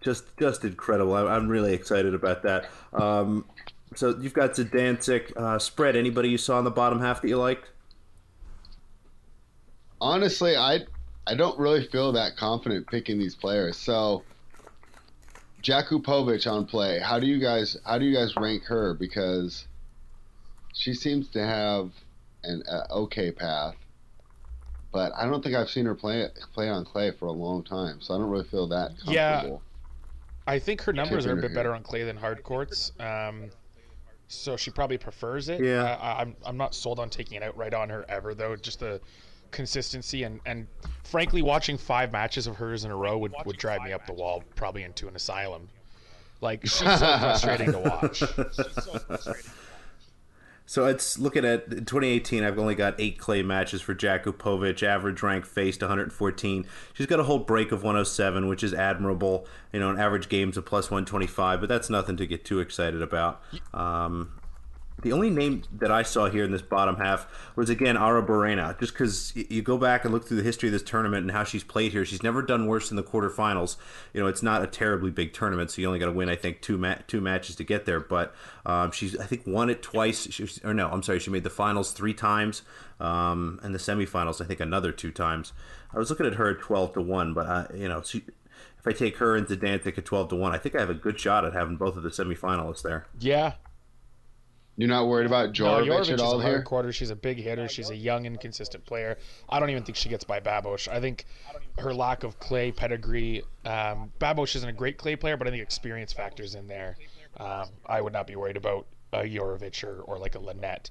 Just 0.00 0.24
just 0.38 0.64
incredible. 0.64 1.14
I, 1.14 1.36
am 1.36 1.48
really 1.48 1.74
excited 1.74 2.14
about 2.14 2.42
that. 2.44 2.70
Um, 2.92 3.44
so 3.94 4.16
you've 4.20 4.34
got 4.34 4.52
Zidansek 4.52 5.36
uh, 5.36 5.58
spread. 5.58 5.96
Anybody 5.96 6.30
you 6.30 6.38
saw 6.38 6.58
in 6.58 6.64
the 6.64 6.70
bottom 6.70 7.00
half 7.00 7.20
that 7.22 7.28
you 7.28 7.36
liked? 7.36 7.70
Honestly, 10.00 10.56
I 10.56 10.80
I 11.26 11.34
don't 11.34 11.58
really 11.58 11.86
feel 11.86 12.12
that 12.12 12.36
confident 12.36 12.86
picking 12.86 13.18
these 13.18 13.34
players. 13.34 13.76
So. 13.76 14.22
Jakupovic 15.62 16.50
on 16.50 16.66
play. 16.66 16.98
How 16.98 17.18
do 17.18 17.26
you 17.26 17.38
guys 17.38 17.76
how 17.84 17.98
do 17.98 18.04
you 18.04 18.14
guys 18.14 18.34
rank 18.36 18.64
her? 18.64 18.94
Because 18.94 19.66
she 20.74 20.94
seems 20.94 21.28
to 21.30 21.44
have 21.44 21.92
an 22.42 22.62
uh, 22.68 22.84
okay 22.90 23.30
path. 23.30 23.76
But 24.92 25.12
I 25.16 25.24
don't 25.24 25.42
think 25.42 25.54
I've 25.54 25.70
seen 25.70 25.86
her 25.86 25.94
play 25.94 26.28
play 26.52 26.68
on 26.68 26.84
clay 26.84 27.12
for 27.12 27.26
a 27.26 27.32
long 27.32 27.62
time, 27.62 28.00
so 28.00 28.14
I 28.14 28.18
don't 28.18 28.28
really 28.28 28.44
feel 28.44 28.66
that 28.68 28.90
comfortable. 28.98 29.14
Yeah, 29.14 30.52
I 30.52 30.58
think 30.58 30.82
her 30.82 30.92
numbers 30.92 31.26
are 31.26 31.32
a 31.32 31.36
bit 31.36 31.44
here. 31.44 31.54
better 31.54 31.74
on 31.74 31.82
clay 31.82 32.02
than 32.02 32.16
hard 32.16 32.42
courts. 32.42 32.92
Um, 33.00 33.50
so 34.28 34.56
she 34.56 34.70
probably 34.70 34.98
prefers 34.98 35.48
it. 35.48 35.62
Yeah, 35.62 35.84
uh, 35.84 36.16
I'm 36.18 36.36
I'm 36.44 36.56
not 36.56 36.74
sold 36.74 36.98
on 36.98 37.08
taking 37.08 37.36
it 37.36 37.42
out 37.42 37.56
right 37.56 37.72
on 37.72 37.88
her 37.88 38.04
ever 38.08 38.34
though. 38.34 38.56
Just 38.56 38.80
the 38.80 39.00
consistency 39.52 40.24
and 40.24 40.40
and 40.46 40.66
frankly, 41.04 41.42
watching 41.42 41.78
five 41.78 42.10
matches 42.10 42.46
of 42.46 42.56
hers 42.56 42.84
in 42.84 42.90
a 42.90 42.96
row 42.96 43.18
would 43.18 43.34
would 43.44 43.56
drive 43.58 43.82
me 43.82 43.92
up 43.92 44.06
the 44.06 44.12
wall, 44.12 44.42
probably 44.56 44.82
into 44.82 45.06
an 45.08 45.14
asylum. 45.14 45.68
Like 46.40 46.62
she's 46.62 46.78
so 46.78 46.86
frustrating 46.96 47.72
to 47.72 47.78
watch. 47.78 48.18
So 48.18 48.26
frustrating. 48.26 49.50
So 50.64 50.86
it's 50.86 51.18
looking 51.18 51.44
at 51.44 51.68
2018. 51.68 52.44
I've 52.44 52.58
only 52.58 52.74
got 52.74 52.94
eight 52.98 53.18
clay 53.18 53.42
matches 53.42 53.82
for 53.82 53.94
Jakupovic. 53.94 54.82
Average 54.82 55.22
rank 55.22 55.44
faced 55.44 55.82
114. 55.82 56.66
She's 56.94 57.06
got 57.06 57.20
a 57.20 57.24
whole 57.24 57.40
break 57.40 57.72
of 57.72 57.82
107, 57.82 58.46
which 58.46 58.62
is 58.62 58.72
admirable. 58.72 59.46
You 59.72 59.80
know, 59.80 59.90
an 59.90 59.98
average 59.98 60.28
games 60.28 60.56
of 60.56 60.64
plus 60.64 60.90
125, 60.90 61.60
but 61.60 61.68
that's 61.68 61.90
nothing 61.90 62.16
to 62.16 62.26
get 62.26 62.44
too 62.44 62.60
excited 62.60 63.02
about. 63.02 63.42
Um, 63.74 64.32
the 65.02 65.12
only 65.12 65.30
name 65.30 65.62
that 65.72 65.90
I 65.90 66.02
saw 66.02 66.30
here 66.30 66.44
in 66.44 66.52
this 66.52 66.62
bottom 66.62 66.96
half 66.96 67.26
was 67.56 67.68
again 67.68 67.96
Arruabarrena, 67.96 68.78
just 68.78 68.92
because 68.92 69.32
you 69.34 69.60
go 69.62 69.76
back 69.76 70.04
and 70.04 70.14
look 70.14 70.26
through 70.26 70.38
the 70.38 70.42
history 70.42 70.68
of 70.68 70.72
this 70.72 70.82
tournament 70.82 71.22
and 71.22 71.30
how 71.30 71.44
she's 71.44 71.64
played 71.64 71.92
here. 71.92 72.04
She's 72.04 72.22
never 72.22 72.40
done 72.40 72.66
worse 72.66 72.90
in 72.90 72.96
the 72.96 73.02
quarterfinals. 73.02 73.76
You 74.12 74.20
know, 74.20 74.28
it's 74.28 74.42
not 74.42 74.62
a 74.62 74.66
terribly 74.66 75.10
big 75.10 75.32
tournament, 75.32 75.70
so 75.70 75.80
you 75.80 75.88
only 75.88 75.98
got 75.98 76.06
to 76.06 76.12
win, 76.12 76.28
I 76.28 76.36
think, 76.36 76.60
two 76.60 76.78
ma- 76.78 76.98
two 77.06 77.20
matches 77.20 77.56
to 77.56 77.64
get 77.64 77.84
there. 77.84 78.00
But 78.00 78.34
um, 78.64 78.92
she's, 78.92 79.18
I 79.18 79.26
think, 79.26 79.42
won 79.46 79.70
it 79.70 79.82
twice. 79.82 80.28
She, 80.30 80.48
or 80.64 80.72
no, 80.72 80.88
I'm 80.88 81.02
sorry, 81.02 81.18
she 81.18 81.30
made 81.30 81.44
the 81.44 81.50
finals 81.50 81.92
three 81.92 82.14
times, 82.14 82.62
um, 83.00 83.60
and 83.62 83.74
the 83.74 83.78
semifinals, 83.78 84.40
I 84.40 84.46
think, 84.46 84.60
another 84.60 84.92
two 84.92 85.10
times. 85.10 85.52
I 85.94 85.98
was 85.98 86.10
looking 86.10 86.26
at 86.26 86.34
her 86.34 86.50
at 86.50 86.60
12 86.60 86.94
to 86.94 87.00
one, 87.02 87.34
but 87.34 87.46
uh, 87.46 87.66
you 87.74 87.88
know, 87.88 88.02
she, 88.02 88.24
if 88.78 88.86
I 88.86 88.92
take 88.92 89.18
her 89.18 89.36
and 89.36 89.46
Zidansek 89.46 89.98
at 89.98 90.04
12 90.04 90.30
to 90.30 90.36
one, 90.36 90.52
I 90.52 90.58
think 90.58 90.74
I 90.74 90.80
have 90.80 90.90
a 90.90 90.94
good 90.94 91.18
shot 91.18 91.44
at 91.44 91.52
having 91.52 91.76
both 91.76 91.96
of 91.96 92.02
the 92.02 92.08
semifinalists 92.08 92.82
there. 92.82 93.06
Yeah, 93.18 93.54
you're 94.76 94.88
not 94.88 95.06
worried 95.06 95.26
about 95.26 95.52
Jorovic, 95.52 95.86
no, 95.86 95.94
Jorovic 95.94 96.12
at 96.12 96.20
all 96.20 96.40
here? 96.40 96.62
quarter. 96.62 96.92
She's 96.92 97.10
a 97.10 97.16
big 97.16 97.38
hitter. 97.38 97.68
She's 97.68 97.90
a 97.90 97.96
young 97.96 98.26
and 98.26 98.40
consistent 98.40 98.84
player. 98.86 99.18
I 99.48 99.60
don't 99.60 99.70
even 99.70 99.82
think 99.82 99.96
she 99.96 100.08
gets 100.08 100.24
by 100.24 100.40
Babos. 100.40 100.88
I 100.88 101.00
think 101.00 101.26
her 101.78 101.92
lack 101.92 102.24
of 102.24 102.38
clay 102.38 102.72
pedigree. 102.72 103.42
Um, 103.64 104.12
Babos 104.18 104.56
isn't 104.56 104.68
a 104.68 104.72
great 104.72 104.96
clay 104.96 105.16
player, 105.16 105.36
but 105.36 105.46
I 105.46 105.50
think 105.50 105.62
experience 105.62 106.12
factors 106.12 106.54
in 106.54 106.66
there. 106.66 106.96
Um, 107.36 107.68
I 107.86 108.00
would 108.00 108.12
not 108.12 108.26
be 108.26 108.36
worried 108.36 108.56
about 108.56 108.86
a 109.12 109.24
Jorovic 109.24 109.84
or, 109.84 110.02
or 110.02 110.18
like 110.18 110.34
a 110.34 110.38
Linette. 110.38 110.90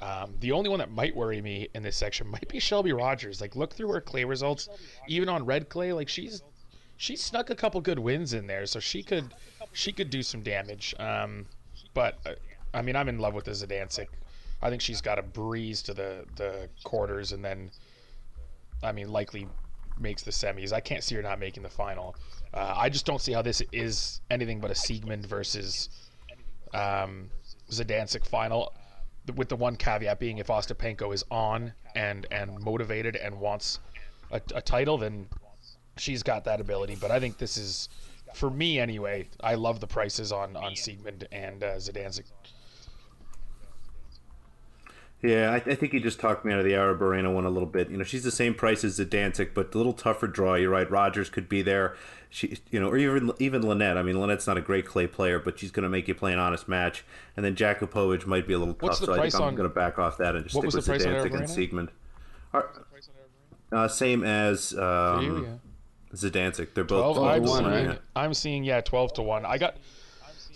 Um, 0.00 0.34
the 0.40 0.52
only 0.52 0.68
one 0.68 0.78
that 0.78 0.90
might 0.90 1.16
worry 1.16 1.40
me 1.40 1.68
in 1.74 1.82
this 1.82 1.96
section 1.96 2.26
might 2.28 2.48
be 2.48 2.60
Shelby 2.60 2.92
Rogers. 2.92 3.40
Like, 3.40 3.56
look 3.56 3.74
through 3.74 3.88
her 3.92 4.00
clay 4.00 4.24
results, 4.24 4.68
even 5.08 5.28
on 5.28 5.44
red 5.44 5.68
clay. 5.68 5.92
Like, 5.92 6.08
she's 6.08 6.42
she 6.96 7.16
snuck 7.16 7.50
a 7.50 7.54
couple 7.54 7.80
good 7.80 7.98
wins 7.98 8.32
in 8.32 8.46
there, 8.46 8.66
so 8.66 8.80
she 8.80 9.02
could 9.02 9.34
she 9.72 9.92
could 9.92 10.10
do 10.10 10.22
some 10.22 10.42
damage. 10.42 10.94
Um, 10.98 11.46
but 11.94 12.18
uh, 12.24 12.32
I 12.76 12.82
mean, 12.82 12.94
I'm 12.94 13.08
in 13.08 13.18
love 13.18 13.32
with 13.32 13.46
the 13.46 13.52
Zidansek. 13.52 14.08
I 14.60 14.68
think 14.68 14.82
she's 14.82 15.00
got 15.00 15.18
a 15.18 15.22
breeze 15.22 15.82
to 15.82 15.94
the 15.94 16.26
the 16.36 16.68
quarters, 16.84 17.32
and 17.32 17.42
then 17.42 17.70
I 18.82 18.92
mean, 18.92 19.10
likely 19.10 19.48
makes 19.98 20.22
the 20.22 20.30
semis. 20.30 20.72
I 20.72 20.80
can't 20.80 21.02
see 21.02 21.14
her 21.14 21.22
not 21.22 21.38
making 21.38 21.62
the 21.62 21.70
final. 21.70 22.14
Uh, 22.52 22.74
I 22.76 22.90
just 22.90 23.06
don't 23.06 23.20
see 23.20 23.32
how 23.32 23.40
this 23.40 23.62
is 23.72 24.20
anything 24.30 24.60
but 24.60 24.70
a 24.70 24.74
Siegemund 24.74 25.24
versus 25.24 25.88
um, 26.74 27.30
Zidansek 27.70 28.26
final 28.26 28.74
with 29.36 29.48
the 29.48 29.56
one 29.56 29.74
caveat 29.76 30.20
being 30.20 30.38
if 30.38 30.48
Ostapenko 30.48 31.12
is 31.14 31.24
on 31.30 31.72
and 31.94 32.26
and 32.30 32.60
motivated 32.60 33.16
and 33.16 33.40
wants 33.40 33.80
a, 34.30 34.40
a, 34.54 34.60
title, 34.60 34.98
then 34.98 35.26
she's 35.96 36.22
got 36.22 36.44
that 36.44 36.60
ability. 36.60 36.96
But 37.00 37.10
I 37.10 37.18
think 37.20 37.38
this 37.38 37.56
is, 37.56 37.88
for 38.34 38.50
me 38.50 38.78
anyway, 38.78 39.28
I 39.40 39.54
love 39.54 39.80
the 39.80 39.86
prices 39.86 40.30
on 40.30 40.56
on 40.56 40.72
Siegemund 40.72 41.24
and 41.32 41.64
uh. 41.64 41.78
Yeah, 45.22 45.50
I, 45.50 45.56
I, 45.56 45.74
think 45.74 45.92
you 45.94 46.00
just 46.00 46.20
talked 46.20 46.44
me 46.44 46.52
out 46.52 46.58
of 46.58 46.64
the 46.66 46.74
Arana 46.74 47.32
one 47.32 47.46
a 47.46 47.50
little 47.50 47.68
bit. 47.68 47.90
You 47.90 47.96
know, 47.96 48.04
she's 48.04 48.22
the 48.22 48.30
same 48.30 48.54
price 48.54 48.84
as 48.84 48.98
Zidansek, 49.00 49.54
but 49.54 49.74
a 49.74 49.78
little 49.78 49.94
tougher 49.94 50.26
draw. 50.26 50.54
You're 50.54 50.70
right. 50.70 50.88
Rogers 50.90 51.30
could 51.30 51.48
be 51.48 51.62
there. 51.62 51.96
She, 52.28 52.58
you 52.70 52.78
know, 52.78 52.88
or 52.88 52.98
even 52.98 53.32
even 53.38 53.66
Linette. 53.66 53.96
I 53.96 54.02
mean, 54.02 54.16
Linette's 54.16 54.46
not 54.46 54.58
a 54.58 54.60
great 54.60 54.84
clay 54.84 55.06
player, 55.06 55.38
but 55.38 55.58
she's 55.58 55.70
going 55.70 55.84
to 55.84 55.88
make 55.88 56.06
you 56.06 56.14
play 56.14 56.32
an 56.34 56.38
honest 56.38 56.68
match. 56.68 57.04
And 57.34 57.44
then 57.44 57.56
Jakupovic 57.56 58.26
might 58.26 58.46
be 58.46 58.52
a 58.52 58.58
little 58.58 58.74
tough, 58.74 58.96
so 58.96 59.14
I 59.14 59.22
think 59.22 59.34
I'm 59.34 59.54
going 59.54 59.68
to 59.68 59.74
back 59.74 59.98
off 59.98 60.18
that 60.18 60.36
and 60.36 60.44
just 60.44 60.56
stick 60.56 60.72
with 60.72 60.84
the 60.84 60.92
Zidansek 60.92 61.34
and 61.34 61.44
Siegemund. 61.44 61.88
Uh, 63.72 63.88
same 63.88 64.22
as 64.22 64.76
um, 64.78 65.44
yeah. 65.44 65.50
They're 66.74 66.84
both 66.84 67.16
12, 67.16 67.16
12 67.16 67.44
to 67.44 67.50
1, 67.50 67.64
right? 67.64 67.98
I'm 68.14 68.32
seeing, 68.32 68.64
yeah, 68.64 68.80
12 68.80 69.14
to 69.14 69.22
1. 69.22 69.44
I 69.44 69.58
got 69.58 69.76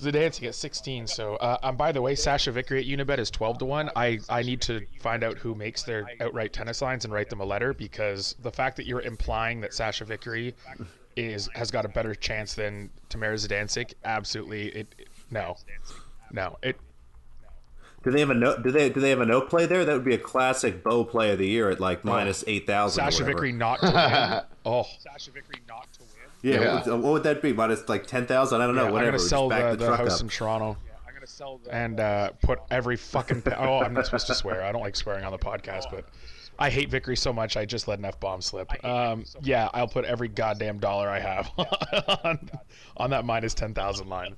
Zidansek 0.00 0.46
at 0.48 0.54
16. 0.54 1.06
So, 1.06 1.36
uh, 1.36 1.58
um, 1.62 1.76
by 1.76 1.92
the 1.92 2.02
way, 2.02 2.14
Sachia 2.14 2.52
Vickery 2.52 2.80
at 2.80 2.86
Unibet 2.86 3.18
is 3.18 3.30
12 3.30 3.58
to 3.58 3.64
1. 3.64 3.90
I, 3.96 4.18
I 4.28 4.42
need 4.42 4.60
to 4.62 4.84
find 5.00 5.22
out 5.22 5.38
who 5.38 5.54
makes 5.54 5.82
their 5.82 6.06
outright 6.20 6.52
tennis 6.52 6.82
lines 6.82 7.04
and 7.04 7.12
write 7.12 7.30
them 7.30 7.40
a 7.40 7.44
letter 7.44 7.74
because 7.74 8.34
the 8.42 8.50
fact 8.50 8.76
that 8.76 8.86
you're 8.86 9.02
implying 9.02 9.60
that 9.60 9.72
Sachia 9.72 10.06
Vickery 10.06 10.54
is 11.16 11.48
has 11.54 11.70
got 11.70 11.84
a 11.84 11.88
better 11.88 12.14
chance 12.14 12.54
than 12.54 12.88
Tamara 13.08 13.34
Zidansek, 13.34 13.94
absolutely, 14.04 14.68
it, 14.68 14.94
it 14.98 15.08
no, 15.30 15.56
no, 16.32 16.56
it 16.62 16.76
do 18.02 18.10
they 18.10 18.20
have 18.20 18.30
a 18.30 18.34
no? 18.34 18.56
Do 18.56 18.70
they 18.70 18.88
do 18.88 19.00
they 19.00 19.10
have 19.10 19.20
a 19.20 19.26
no 19.26 19.42
play 19.42 19.66
there? 19.66 19.84
That 19.84 19.92
would 19.92 20.04
be 20.04 20.14
a 20.14 20.18
classic 20.18 20.82
bow 20.82 21.04
play 21.04 21.32
of 21.32 21.38
the 21.38 21.46
year 21.46 21.68
at 21.68 21.80
like 21.80 22.00
oh. 22.04 22.08
minus 22.08 22.42
eight 22.46 22.66
thousand. 22.66 23.04
Sachia 23.04 23.26
Vickery 23.26 23.52
not 23.52 23.80
to 23.80 23.86
win. 23.86 24.42
oh, 24.64 24.84
Sachia 25.04 25.34
Vickery 25.34 25.60
not 25.68 25.92
to 25.92 25.99
win. 25.99 25.99
Yeah, 26.42 26.54
yeah. 26.54 26.74
What, 26.74 26.86
would, 26.86 27.00
what, 27.02 27.12
would, 27.12 27.22
that 27.24 27.42
be? 27.42 27.52
Minus 27.52 27.88
like 27.88 28.06
ten 28.06 28.26
thousand? 28.26 28.60
I 28.60 28.66
don't 28.66 28.76
know. 28.76 28.84
Yeah, 28.84 28.90
whatever. 28.90 29.10
I'm 29.12 29.16
gonna 29.18 29.28
sell 29.28 29.48
the, 29.48 29.70
the, 29.70 29.76
the 29.76 29.96
house 29.96 30.16
up. 30.16 30.22
in 30.22 30.28
Toronto. 30.28 30.76
I'm 31.06 31.14
gonna 31.14 31.26
sell 31.26 31.58
the, 31.58 31.74
and 31.74 32.00
uh, 32.00 32.30
put 32.42 32.60
every 32.70 32.96
fucking. 32.96 33.42
oh, 33.58 33.80
I'm 33.80 33.92
not 33.92 34.06
supposed 34.06 34.26
to 34.28 34.34
swear. 34.34 34.62
I 34.62 34.72
don't 34.72 34.82
like 34.82 34.96
swearing 34.96 35.24
on 35.24 35.32
the 35.32 35.38
podcast, 35.38 35.90
but 35.90 36.06
I 36.58 36.70
hate 36.70 36.90
Vickery 36.90 37.16
so 37.16 37.32
much. 37.32 37.56
I 37.56 37.64
just 37.64 37.88
let 37.88 37.98
an 37.98 38.04
f 38.04 38.20
bomb 38.20 38.40
slip. 38.40 38.72
Um, 38.84 39.24
yeah, 39.42 39.68
I'll 39.74 39.88
put 39.88 40.04
every 40.04 40.28
goddamn 40.28 40.78
dollar 40.78 41.08
I 41.08 41.18
have 41.18 41.50
on, 42.24 42.50
on 42.96 43.10
that 43.10 43.24
minus 43.24 43.54
ten 43.54 43.74
thousand 43.74 44.08
line. 44.08 44.34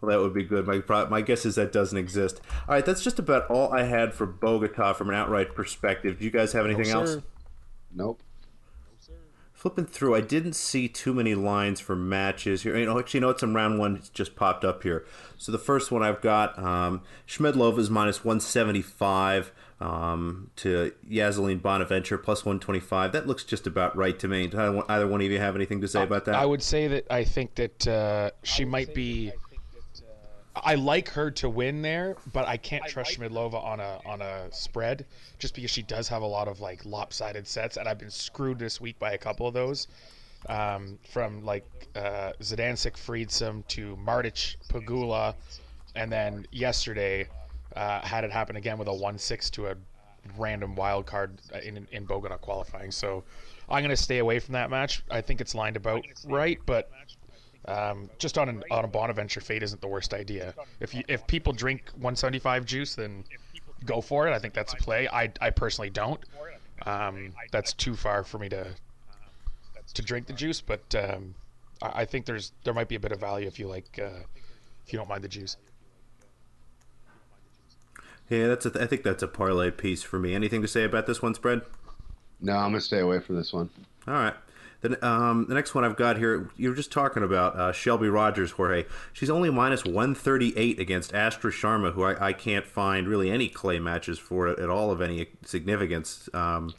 Well, 0.00 0.10
that 0.10 0.22
would 0.22 0.34
be 0.34 0.44
good. 0.44 0.66
My 0.66 1.04
my 1.06 1.20
guess 1.20 1.44
is 1.44 1.56
that 1.56 1.72
doesn't 1.72 1.96
exist. 1.96 2.40
All 2.68 2.74
right, 2.74 2.84
that's 2.84 3.02
just 3.02 3.18
about 3.18 3.50
all 3.50 3.72
I 3.72 3.82
had 3.82 4.14
for 4.14 4.26
Bogota 4.26 4.94
from 4.94 5.10
an 5.10 5.14
outright 5.14 5.54
perspective. 5.54 6.18
Do 6.18 6.24
you 6.24 6.30
guys 6.30 6.52
have 6.52 6.64
anything 6.64 6.88
no, 6.90 7.00
else? 7.00 7.16
Nope. 7.92 8.22
Flipping 9.60 9.84
through, 9.84 10.14
I 10.14 10.22
didn't 10.22 10.54
see 10.54 10.88
too 10.88 11.12
many 11.12 11.34
lines 11.34 11.80
for 11.80 11.94
matches 11.94 12.62
here. 12.62 12.78
You 12.78 12.86
know, 12.86 12.98
actually, 12.98 13.18
you 13.18 13.20
know 13.20 13.26
what? 13.26 13.40
Some 13.40 13.54
round 13.54 13.78
one 13.78 14.00
just 14.14 14.34
popped 14.34 14.64
up 14.64 14.82
here. 14.82 15.04
So 15.36 15.52
the 15.52 15.58
first 15.58 15.92
one 15.92 16.02
I've 16.02 16.22
got 16.22 16.58
um, 16.58 17.02
is 17.28 17.38
minus 17.90 18.24
175 18.24 19.52
um, 19.78 20.50
to 20.56 20.94
Ysaline 21.06 21.60
Bonaventure 21.60 22.16
plus 22.16 22.42
125. 22.42 23.12
That 23.12 23.26
looks 23.26 23.44
just 23.44 23.66
about 23.66 23.94
right 23.94 24.18
to 24.20 24.28
me. 24.28 24.46
Do 24.46 24.82
either 24.88 25.06
one 25.06 25.20
of 25.20 25.26
you 25.26 25.38
have 25.38 25.56
anything 25.56 25.82
to 25.82 25.88
say 25.88 26.04
about 26.04 26.24
that? 26.24 26.36
I 26.36 26.46
would 26.46 26.62
say 26.62 26.88
that 26.88 27.06
I 27.10 27.24
think 27.24 27.56
that 27.56 27.86
uh, 27.86 28.30
she 28.42 28.64
might 28.64 28.94
be 28.94 29.30
I 30.62 30.74
like 30.74 31.08
her 31.10 31.30
to 31.32 31.48
win 31.48 31.82
there, 31.82 32.16
but 32.32 32.46
I 32.46 32.56
can't 32.56 32.84
trust 32.86 33.18
Schmiedlova 33.18 33.62
on 33.62 33.80
a 33.80 34.00
on 34.06 34.20
a 34.20 34.52
spread 34.52 35.06
just 35.38 35.54
because 35.54 35.70
she 35.70 35.82
does 35.82 36.08
have 36.08 36.22
a 36.22 36.26
lot 36.26 36.48
of 36.48 36.60
like 36.60 36.84
lopsided 36.84 37.46
sets, 37.46 37.76
and 37.76 37.88
I've 37.88 37.98
been 37.98 38.10
screwed 38.10 38.58
this 38.58 38.80
week 38.80 38.98
by 38.98 39.12
a 39.12 39.18
couple 39.18 39.46
of 39.46 39.54
those. 39.54 39.88
Um, 40.48 40.98
from 41.12 41.44
like 41.44 41.66
uh, 41.94 42.32
Zidansek 42.40 42.92
Friedsam 42.92 43.66
to 43.68 43.96
Martic 43.96 44.56
Pegula, 44.68 45.34
and 45.94 46.10
then 46.10 46.46
yesterday 46.50 47.28
uh, 47.76 48.00
had 48.00 48.24
it 48.24 48.32
happen 48.32 48.56
again 48.56 48.78
with 48.78 48.88
a 48.88 48.94
one 48.94 49.18
six 49.18 49.50
to 49.50 49.66
a 49.66 49.74
random 50.38 50.74
wild 50.76 51.06
card 51.06 51.38
in 51.62 51.86
in 51.92 52.04
Bogota 52.04 52.38
qualifying. 52.38 52.90
So 52.90 53.24
I'm 53.68 53.82
gonna 53.82 53.96
stay 53.96 54.18
away 54.18 54.38
from 54.38 54.54
that 54.54 54.70
match. 54.70 55.02
I 55.10 55.20
think 55.20 55.40
it's 55.40 55.54
lined 55.54 55.76
about 55.76 56.04
right, 56.24 56.58
but 56.66 56.90
um, 57.70 58.10
just 58.18 58.36
on 58.36 58.48
an, 58.48 58.64
on 58.70 58.84
a 58.84 58.88
Bonaventure 58.88 59.40
fade 59.40 59.62
isn't 59.62 59.80
the 59.80 59.88
worst 59.88 60.12
idea. 60.12 60.54
If 60.80 60.94
you, 60.94 61.04
if 61.08 61.26
people 61.26 61.52
drink 61.52 61.90
175 61.94 62.64
juice, 62.64 62.94
then 62.96 63.24
go 63.84 64.00
for 64.00 64.26
it. 64.26 64.32
I 64.32 64.38
think 64.38 64.54
that's 64.54 64.72
a 64.72 64.76
play. 64.76 65.08
I, 65.08 65.30
I 65.40 65.50
personally 65.50 65.90
don't. 65.90 66.20
Um, 66.86 67.32
that's 67.52 67.72
too 67.72 67.94
far 67.94 68.24
for 68.24 68.38
me 68.38 68.48
to 68.48 68.66
to 69.92 70.02
drink 70.02 70.26
the 70.26 70.32
juice, 70.32 70.60
but 70.60 70.94
um, 70.94 71.34
I, 71.82 72.02
I, 72.02 72.04
think 72.04 72.24
there's 72.24 72.52
there 72.64 72.72
might 72.72 72.88
be 72.88 72.94
a 72.94 73.00
bit 73.00 73.12
of 73.12 73.20
value 73.20 73.46
if 73.46 73.58
you 73.58 73.66
like 73.68 73.98
uh, 74.02 74.20
if 74.86 74.92
you 74.92 74.98
don't 74.98 75.08
mind 75.08 75.22
the 75.22 75.28
juice. 75.28 75.56
Yeah, 78.28 78.46
that's 78.46 78.64
a 78.64 78.70
th- 78.70 78.82
I 78.82 78.86
think 78.86 79.02
that's 79.02 79.22
a 79.22 79.28
parlay 79.28 79.70
piece 79.70 80.02
for 80.02 80.18
me. 80.18 80.34
Anything 80.34 80.62
to 80.62 80.68
say 80.68 80.84
about 80.84 81.06
this 81.06 81.20
one, 81.20 81.34
spread? 81.34 81.62
No, 82.40 82.56
I'm 82.56 82.70
gonna 82.70 82.80
stay 82.80 83.00
away 83.00 83.20
from 83.20 83.36
this 83.36 83.52
one. 83.52 83.68
All 84.08 84.14
right. 84.14 84.34
The, 84.80 85.06
um, 85.06 85.46
the 85.46 85.54
next 85.54 85.74
one 85.74 85.84
I've 85.84 85.96
got 85.96 86.16
here, 86.16 86.48
you 86.56 86.70
were 86.70 86.74
just 86.74 86.90
talking 86.90 87.22
about 87.22 87.54
uh, 87.56 87.72
Shelby 87.72 88.08
Rogers, 88.08 88.52
Jorge. 88.52 88.86
She's 89.12 89.28
only 89.28 89.50
minus 89.50 89.84
138 89.84 90.78
against 90.80 91.14
Astra 91.14 91.50
Sharma, 91.50 91.92
who 91.92 92.02
I, 92.02 92.28
I, 92.28 92.32
can't 92.32 92.66
find 92.66 93.06
really 93.06 93.30
any 93.30 93.48
clay 93.48 93.78
matches 93.78 94.18
for 94.18 94.48
at 94.48 94.70
all 94.70 94.90
of 94.90 95.02
any 95.02 95.26
significance. 95.44 96.30
Um, 96.32 96.72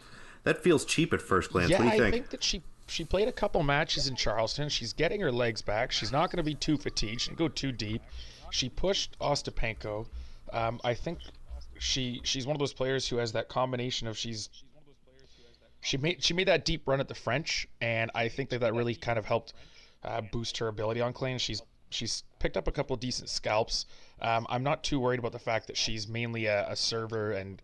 that 0.44 0.64
feels 0.64 0.84
cheap 0.84 1.14
at 1.14 1.22
first 1.22 1.52
glance. 1.52 1.70
Yeah, 1.70 1.78
what 1.78 1.92
do 1.92 1.96
you 1.96 2.02
think? 2.02 2.16
I 2.16 2.18
think 2.18 2.30
that 2.32 2.44
she 2.44 2.64
she 2.88 3.06
played 3.06 3.28
a 3.28 3.32
couple 3.32 3.62
matches 3.64 4.08
in 4.08 4.16
Charleston. 4.16 4.68
She's 4.68 4.94
getting 4.94 5.22
her 5.22 5.32
legs 5.32 5.62
back. 5.62 5.92
She's 5.92 6.12
not 6.12 6.32
going 6.32 6.38
to 6.38 6.44
be 6.44 6.56
too 6.56 6.78
fatigued. 6.78 7.22
She 7.22 7.28
can 7.30 7.38
go 7.38 7.48
too 7.48 7.72
deep. 7.72 8.02
She 8.50 8.68
pushed 8.68 9.18
Ostapenko. 9.20 10.08
Um, 10.52 10.82
I 10.84 10.94
think 10.94 11.20
she 11.80 12.22
she's 12.24 12.46
one 12.46 12.56
of 12.56 12.60
those 12.60 12.74
players 12.74 13.08
who 13.08 13.18
has 13.18 13.32
that 13.32 13.48
combination 13.48 14.08
of 14.08 14.18
she's 14.18 14.50
she 15.82 15.98
made 15.98 16.24
she 16.24 16.34
made 16.34 16.48
that 16.48 16.66
deep 16.66 16.88
run 16.88 17.00
at 17.00 17.08
the 17.08 17.16
French, 17.16 17.68
and 17.82 18.12
I 18.16 18.30
think 18.30 18.50
that 18.52 18.60
that 18.60 18.74
really 18.74 18.96
kind 18.96 19.20
of 19.20 19.26
helped 19.26 19.54
uh, 20.04 20.22
boost 20.22 20.58
her 20.60 20.68
ability 20.68 21.02
on 21.02 21.14
clay. 21.14 21.38
She's 21.38 21.62
she's 21.90 22.24
picked 22.40 22.58
up 22.58 22.68
a 22.68 22.72
couple 22.72 22.96
decent 22.96 23.30
scalps. 23.30 23.86
Um, 24.22 24.46
I'm 24.50 24.64
not 24.64 24.84
too 24.84 25.00
worried 25.00 25.20
about 25.20 25.32
the 25.32 25.40
fact 25.40 25.68
that 25.68 25.78
she's 25.78 26.08
mainly 26.08 26.46
a, 26.46 26.70
a 26.70 26.76
server 26.76 27.32
and 27.34 27.62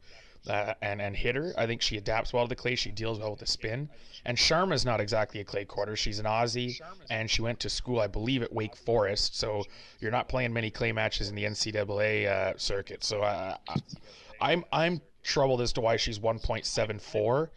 uh, 0.48 0.74
and 0.82 1.02
and 1.02 1.16
hitter. 1.16 1.54
I 1.58 1.66
think 1.66 1.82
she 1.82 1.98
adapts 1.98 2.34
well 2.34 2.46
to 2.46 2.50
the 2.50 2.56
clay. 2.56 2.76
She 2.76 2.92
deals 2.92 3.20
well 3.20 3.32
with 3.32 3.40
the 3.40 3.48
spin. 3.48 3.90
And 4.26 4.38
Sharma's 4.38 4.84
not 4.84 5.00
exactly 5.00 5.40
a 5.40 5.44
clay 5.44 5.66
courter. 5.66 5.96
She's 5.96 6.20
an 6.20 6.26
Aussie, 6.26 6.82
and 7.10 7.30
she 7.30 7.42
went 7.42 7.60
to 7.62 7.70
school, 7.70 8.00
I 8.00 8.08
believe, 8.08 8.44
at 8.44 8.52
Wake 8.52 8.76
Forest. 8.76 9.38
So 9.38 9.64
you're 10.00 10.12
not 10.12 10.28
playing 10.28 10.54
many 10.54 10.70
clay 10.70 10.92
matches 10.92 11.30
in 11.30 11.36
the 11.36 11.44
NCAA 11.44 12.28
uh, 12.28 12.58
circuit. 12.58 13.04
So 13.04 13.22
uh, 13.22 13.58
I'm 14.42 14.66
I'm 14.72 15.02
troubled 15.28 15.62
as 15.62 15.74
to 15.74 15.82
why 15.82 15.98
she's 15.98 16.20
1.74 16.20 17.50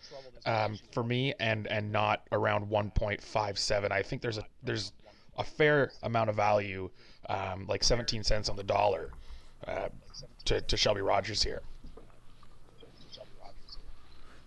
um, 0.44 0.78
for 0.92 1.04
me, 1.04 1.32
and 1.38 1.66
and 1.68 1.90
not 1.92 2.26
around 2.32 2.68
1.57. 2.68 3.92
I 3.92 4.02
think 4.02 4.20
there's 4.20 4.38
a 4.38 4.44
there's 4.62 4.92
a 5.38 5.44
fair 5.44 5.92
amount 6.02 6.28
of 6.28 6.36
value, 6.36 6.90
um, 7.28 7.66
like 7.68 7.84
17 7.84 8.24
cents 8.24 8.48
on 8.48 8.56
the 8.56 8.64
dollar, 8.64 9.10
uh, 9.66 9.88
to 10.46 10.60
to 10.60 10.76
Shelby 10.76 11.00
Rogers 11.00 11.42
here. 11.42 11.62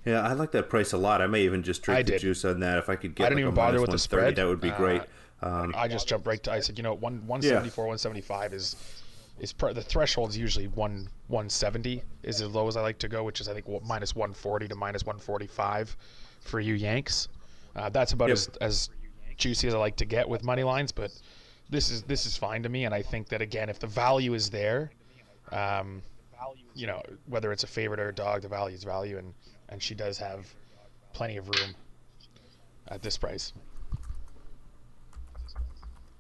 Yeah, 0.06 0.22
I 0.22 0.34
like 0.34 0.52
that 0.52 0.70
price 0.70 0.92
a 0.92 0.98
lot. 0.98 1.22
I 1.22 1.28
may 1.28 1.44
even 1.44 1.64
just 1.64 1.82
drink 1.82 2.06
the 2.06 2.20
juice 2.20 2.44
on 2.44 2.60
that 2.60 2.78
if 2.78 2.90
I 2.90 2.98
could 2.98 3.16
get. 3.16 3.26
I 3.26 3.30
didn't 3.30 3.46
like 3.46 3.54
even 3.54 3.56
bother 3.56 3.80
with 3.80 3.92
the 3.92 4.00
spread. 4.00 4.36
That 4.36 4.48
would 4.48 4.60
be 4.60 4.72
great. 4.72 5.02
Uh, 5.42 5.48
um, 5.48 5.76
I 5.78 5.88
just 5.88 6.10
jumped 6.10 6.28
right 6.28 6.44
to. 6.44 6.52
I 6.52 6.60
said, 6.60 6.78
you 6.78 6.84
know, 6.84 6.94
one 6.94 7.26
174, 7.26 7.86
yeah. 7.86 7.88
175 7.88 8.54
is 8.54 8.76
is 9.40 9.54
the 9.54 9.82
threshold 9.82 10.30
is 10.30 10.38
usually 10.38 10.68
one 10.68 11.08
170 11.28 12.04
is 12.24 12.42
as 12.42 12.50
low 12.50 12.68
as 12.68 12.78
I 12.78 12.82
like 12.82 13.00
to 13.00 13.08
go, 13.08 13.24
which 13.24 13.42
is 13.42 13.48
I 13.48 13.54
think 13.54 13.66
minus 13.84 14.16
140 14.16 14.68
to 14.68 14.76
minus 14.76 15.06
145 15.06 15.96
for 16.42 16.60
you 16.60 16.76
Yanks. 16.76 17.30
Uh, 17.76 17.90
that's 17.90 18.14
about 18.14 18.30
yep. 18.30 18.38
as 18.38 18.50
as 18.62 18.90
juicy 19.38 19.68
as 19.68 19.74
I 19.74 19.78
like 19.78 19.96
to 19.98 20.06
get 20.06 20.28
with 20.28 20.44
money 20.44 20.64
lines, 20.64 20.92
but 20.92 21.12
this 21.70 21.90
is 21.90 22.04
this 22.04 22.26
is 22.26 22.38
fine 22.38 22.64
to 22.64 22.70
me, 22.70 22.86
and 22.86 22.94
I 22.94 23.02
think 23.02 23.28
that 23.30 23.42
again, 23.42 23.70
if 23.70 23.80
the 23.80 23.88
value 23.88 24.34
is 24.34 24.50
there, 24.50 24.92
um, 25.52 26.02
you 26.76 26.88
know, 26.88 27.02
whether 27.28 27.52
it's 27.52 27.64
a 27.64 27.68
favorite 27.68 28.00
or 28.00 28.10
a 28.10 28.16
dog, 28.16 28.44
the 28.44 28.48
value 28.48 28.76
is 28.76 28.84
value, 28.84 29.18
and 29.18 29.34
and 29.70 29.82
she 29.82 29.96
does 29.96 30.18
have 30.18 30.54
plenty 31.14 31.38
of 31.38 31.48
room 31.48 31.76
at 32.90 33.02
this 33.02 33.18
price. 33.18 33.54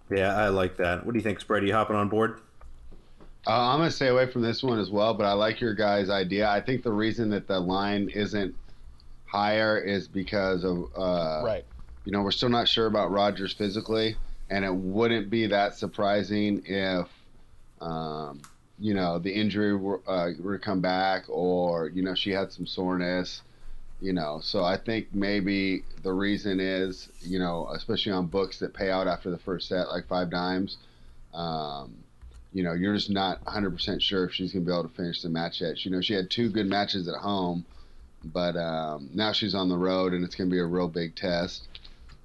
Yeah, 0.10 0.36
I 0.36 0.49
like 0.49 0.78
that. 0.78 1.06
What 1.06 1.13
do 1.13 1.19
you 1.19 1.23
think, 1.23 1.39
Spread? 1.39 1.63
Are 1.63 1.65
you 1.65 1.73
hopping 1.73 1.95
on 1.95 2.10
board? 2.10 2.41
Uh, 3.45 3.71
I'm 3.73 3.79
gonna 3.79 3.91
stay 3.91 4.08
away 4.08 4.27
from 4.27 4.41
this 4.41 4.63
one 4.63 4.79
as 4.79 4.89
well, 4.89 5.13
but 5.13 5.25
I 5.25 5.34
like 5.34 5.60
your 5.60 5.73
guys' 5.73 6.10
idea. 6.10 6.49
I 6.49 6.62
think 6.62 6.84
the 6.84 6.91
reason 6.93 7.29
that 7.32 7.47
the 7.47 7.60
line 7.60 8.10
isn't 8.10 8.56
higher 9.25 9.77
is 9.77 10.08
because 10.08 10.63
of 10.63 10.86
uh, 10.95 11.41
Right. 11.43 11.65
you 12.06 12.12
know 12.12 12.21
we're 12.21 12.32
still 12.32 12.49
not 12.49 12.67
sure 12.67 12.88
about 12.88 13.12
Rogers 13.12 13.53
physically, 13.53 14.15
and 14.49 14.63
it 14.63 14.73
wouldn't 14.73 15.29
be 15.29 15.47
that 15.47 15.75
surprising 15.75 16.63
if 16.65 17.08
um, 17.82 18.41
you 18.79 18.93
know 18.93 19.19
the 19.19 19.34
injury 19.34 19.75
were, 19.75 20.01
uh, 20.08 20.32
were 20.39 20.58
to 20.58 20.63
come 20.63 20.79
back 20.79 21.25
or 21.27 21.89
you 21.89 22.01
know 22.01 22.15
she 22.15 22.32
had 22.32 22.51
some 22.51 22.65
soreness. 22.65 23.41
You 23.99 24.12
know, 24.12 24.39
so 24.41 24.65
I 24.65 24.75
think 24.75 25.13
maybe 25.13 25.84
the 26.01 26.12
reason 26.12 26.60
is, 26.60 27.08
you 27.21 27.39
know, 27.39 27.69
especially 27.73 28.12
on 28.12 28.25
books 28.25 28.60
that 28.60 28.73
pay 28.73 28.91
out 28.91 29.08
after 29.08 29.32
the 29.32 29.38
first 29.38 29.69
set, 29.69 29.88
like 29.88 30.08
five 30.08 30.29
dimes, 30.29 30.75
um, 31.34 32.02
you 32.53 32.63
know, 32.63 32.73
you're 32.73 32.93
just 32.93 33.09
not 33.09 33.43
100% 33.45 34.01
sure 34.01 34.25
if 34.25 34.33
she's 34.33 34.53
going 34.53 34.63
to 34.63 34.71
be 34.71 34.73
able 34.73 34.87
to 34.87 34.95
finish 34.95 35.21
the 35.21 35.29
match 35.29 35.61
yet. 35.61 35.83
You 35.83 35.91
know, 35.91 36.01
she 36.01 36.13
had 36.13 36.29
two 36.29 36.49
good 36.49 36.67
matches 36.67 37.07
at 37.07 37.15
home, 37.15 37.65
but 38.23 38.55
um, 38.55 39.09
now 39.13 39.31
she's 39.31 39.55
on 39.55 39.69
the 39.69 39.77
road 39.77 40.13
and 40.13 40.23
it's 40.23 40.35
going 40.35 40.49
to 40.49 40.53
be 40.53 40.59
a 40.59 40.65
real 40.65 40.87
big 40.87 41.15
test. 41.15 41.67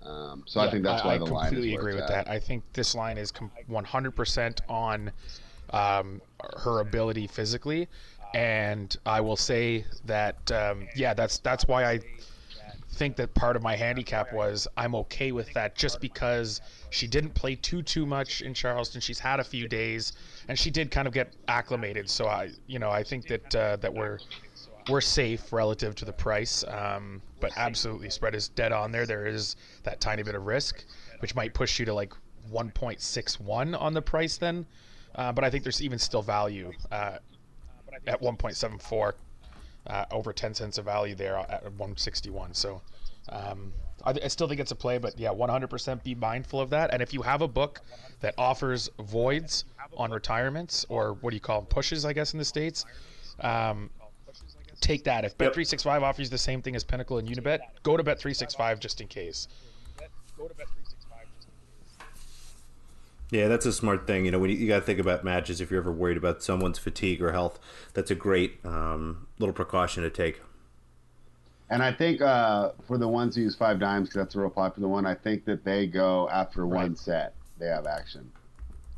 Um, 0.05 0.45
so 0.47 0.61
I 0.61 0.71
think 0.71 0.85
that's 0.85 1.05
why 1.05 1.15
I 1.15 1.19
the 1.19 1.25
line 1.25 1.47
is 1.47 1.49
completely 1.51 1.75
agree 1.75 1.95
with 1.95 2.05
at. 2.05 2.09
that. 2.09 2.31
I 2.31 2.39
think 2.39 2.63
this 2.73 2.95
line 2.95 3.19
is 3.19 3.33
100% 3.71 4.61
on 4.69 5.13
um, 5.71 6.21
her 6.59 6.81
ability 6.81 7.27
physically, 7.27 7.89
and 8.35 8.95
I 9.05 9.21
will 9.21 9.37
say 9.37 9.85
that 10.05 10.51
um, 10.53 10.87
yeah, 10.95 11.15
that's 11.15 11.39
that's 11.39 11.67
why 11.67 11.85
I 11.85 12.01
think 12.99 13.17
that 13.17 13.33
part 13.35 13.55
of 13.57 13.63
my 13.63 13.77
handicap 13.77 14.33
was 14.33 14.67
I'm 14.77 14.95
okay 14.97 15.31
with 15.33 15.53
that 15.55 15.77
just 15.77 16.01
because 16.01 16.61
she 16.91 17.07
didn't 17.07 17.35
play 17.35 17.55
too 17.55 17.83
too 17.83 18.05
much 18.05 18.43
in 18.43 18.53
Charleston. 18.53 19.01
She's 19.01 19.21
had 19.21 19.39
a 19.39 19.45
few 19.45 19.69
days, 19.69 20.13
and 20.49 20.59
she 20.59 20.71
did 20.71 20.91
kind 20.91 21.07
of 21.07 21.15
get 21.15 21.35
acclimated. 21.47 22.11
So 22.11 22.27
I 22.27 22.51
you 22.67 22.79
know 22.79 22.91
I 22.91 23.05
think 23.05 23.29
that 23.29 23.55
uh, 23.55 23.77
that 23.77 23.95
we're 23.95 24.19
we're 24.89 25.01
safe 25.01 25.53
relative 25.53 25.95
to 25.97 26.05
the 26.05 26.13
price. 26.13 26.65
Um, 26.67 27.23
but 27.41 27.53
absolutely, 27.57 28.11
spread 28.11 28.35
is 28.35 28.49
dead 28.49 28.73
on 28.73 28.91
there. 28.91 29.07
There 29.07 29.27
is 29.27 29.57
that 29.85 30.01
tiny 30.01 30.23
bit 30.23 30.35
of 30.35 30.45
risk, 30.45 30.85
which 31.21 31.35
might 31.35 31.55
push 31.55 31.79
you 31.79 31.85
to 31.87 31.95
like 31.95 32.13
1.61 32.53 33.81
on 33.81 33.95
the 33.95 34.03
price 34.03 34.39
then. 34.39 34.67
Uh, 35.15 35.33
but 35.33 35.45
I 35.45 35.51
think 35.51 35.63
there's 35.63 35.83
even 35.83 35.99
still 35.99 36.23
value 36.23 36.73
uh, 36.91 37.19
at 38.07 38.21
1.74, 38.21 39.13
uh, 39.87 40.05
over 40.11 40.33
10 40.33 40.55
cents 40.55 40.79
of 40.79 40.85
value 40.85 41.15
there 41.15 41.37
at 41.37 41.65
161. 41.65 42.55
So 42.55 42.83
um, 43.31 43.73
I, 44.05 44.15
I 44.25 44.29
still 44.29 44.49
think 44.49 44.61
it's 44.61 44.71
a 44.71 44.77
play, 44.77 44.99
but 44.99 45.19
yeah, 45.19 45.31
100% 45.31 46.03
be 46.03 46.15
mindful 46.15 46.61
of 46.61 46.71
that. 46.71 46.93
And 46.93 47.03
if 47.03 47.13
you 47.13 47.23
have 47.23 47.43
a 47.43 47.49
book 47.49 47.81
that 48.21 48.35
offers 48.39 48.91
voids 49.01 49.65
on 49.97 50.11
retirements 50.11 50.85
or 50.89 51.15
what 51.15 51.31
do 51.31 51.37
you 51.37 51.41
call 51.41 51.61
them, 51.61 51.67
pushes, 51.67 52.05
I 52.05 52.13
guess, 52.13 52.33
in 52.33 52.39
the 52.39 52.45
States, 52.45 52.85
um, 53.41 53.91
take 54.81 55.05
that. 55.05 55.25
If 55.25 55.37
Bet365 55.39 56.03
offers 56.03 56.31
the 56.31 56.39
same 56.39 56.63
thing 56.63 56.77
as 56.77 56.85
Pinnacle 56.85 57.19
and 57.19 57.29
Unibet, 57.29 57.61
go 57.83 57.97
to 57.97 58.05
Bet365 58.05 58.79
just 58.79 59.01
in 59.01 59.09
case. 59.09 59.49
Yeah, 63.31 63.49
that's 63.49 63.67
a 63.67 63.73
smart 63.73 64.07
thing. 64.07 64.25
You 64.25 64.31
know, 64.31 64.39
when 64.39 64.51
you, 64.51 64.57
you 64.57 64.69
got 64.69 64.77
to 64.81 64.85
think 64.85 64.99
about 64.99 65.23
matches, 65.23 65.61
if 65.61 65.71
you're 65.71 65.81
ever 65.81 65.93
worried 65.93 66.17
about 66.17 66.43
someone's 66.43 66.79
fatigue 66.79 67.23
or 67.23 67.33
health, 67.33 67.59
that's 67.93 68.11
a 68.11 68.15
great 68.15 68.59
um, 68.65 69.27
little 69.39 69.53
precaution 69.53 70.03
to 70.03 70.11
take. 70.11 70.41
And 71.71 71.83
I 71.83 71.93
think 71.93 72.23
uh, 72.23 72.71
for 72.87 72.97
the 72.97 73.07
ones 73.07 73.37
who 73.37 73.43
use 73.43 73.55
five 73.55 73.79
dimes, 73.79 74.09
because 74.09 74.21
that's 74.25 74.35
a 74.35 74.41
real 74.41 74.49
popular 74.49 74.89
one, 74.89 75.05
I 75.05 75.15
think 75.15 75.45
that 75.45 75.65
they 75.65 75.87
go 75.87 76.27
after 76.31 76.67
one 76.67 76.97
set, 76.97 77.35
they 77.59 77.67
have 77.67 77.87
action. 77.87 78.31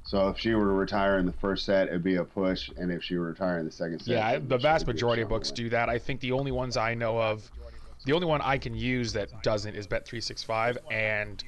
So 0.04 0.28
if 0.28 0.38
she 0.38 0.54
were 0.54 0.64
to 0.66 0.72
retire 0.72 1.18
in 1.18 1.26
the 1.26 1.32
first 1.32 1.64
set, 1.64 1.88
it'd 1.88 2.04
be 2.04 2.16
a 2.16 2.24
push, 2.24 2.70
and 2.76 2.92
if 2.92 3.02
she 3.02 3.16
were 3.16 3.26
to 3.26 3.30
retire 3.42 3.58
in 3.58 3.64
the 3.66 3.72
second 3.72 3.98
set, 4.00 4.12
Yeah, 4.14 4.26
I- 4.28 4.38
the 4.38 4.58
vast 4.58 4.82
it'd 4.82 4.86
be 4.86 4.90
a 4.92 4.94
majority 4.94 5.22
of 5.22 5.28
books 5.28 5.50
win. 5.50 5.56
do 5.56 5.68
that. 5.70 5.88
I 5.88 5.98
think 5.98 6.20
the 6.20 6.30
only 6.32 6.52
ones 6.52 6.76
I 6.76 6.94
know 6.94 7.20
of, 7.20 7.50
the 8.04 8.12
only 8.12 8.26
one 8.28 8.40
I 8.40 8.56
can 8.58 8.74
use 8.76 9.12
that 9.14 9.42
doesn't 9.42 9.74
is 9.74 9.88
Bet365, 9.88 10.78
and 10.92 11.42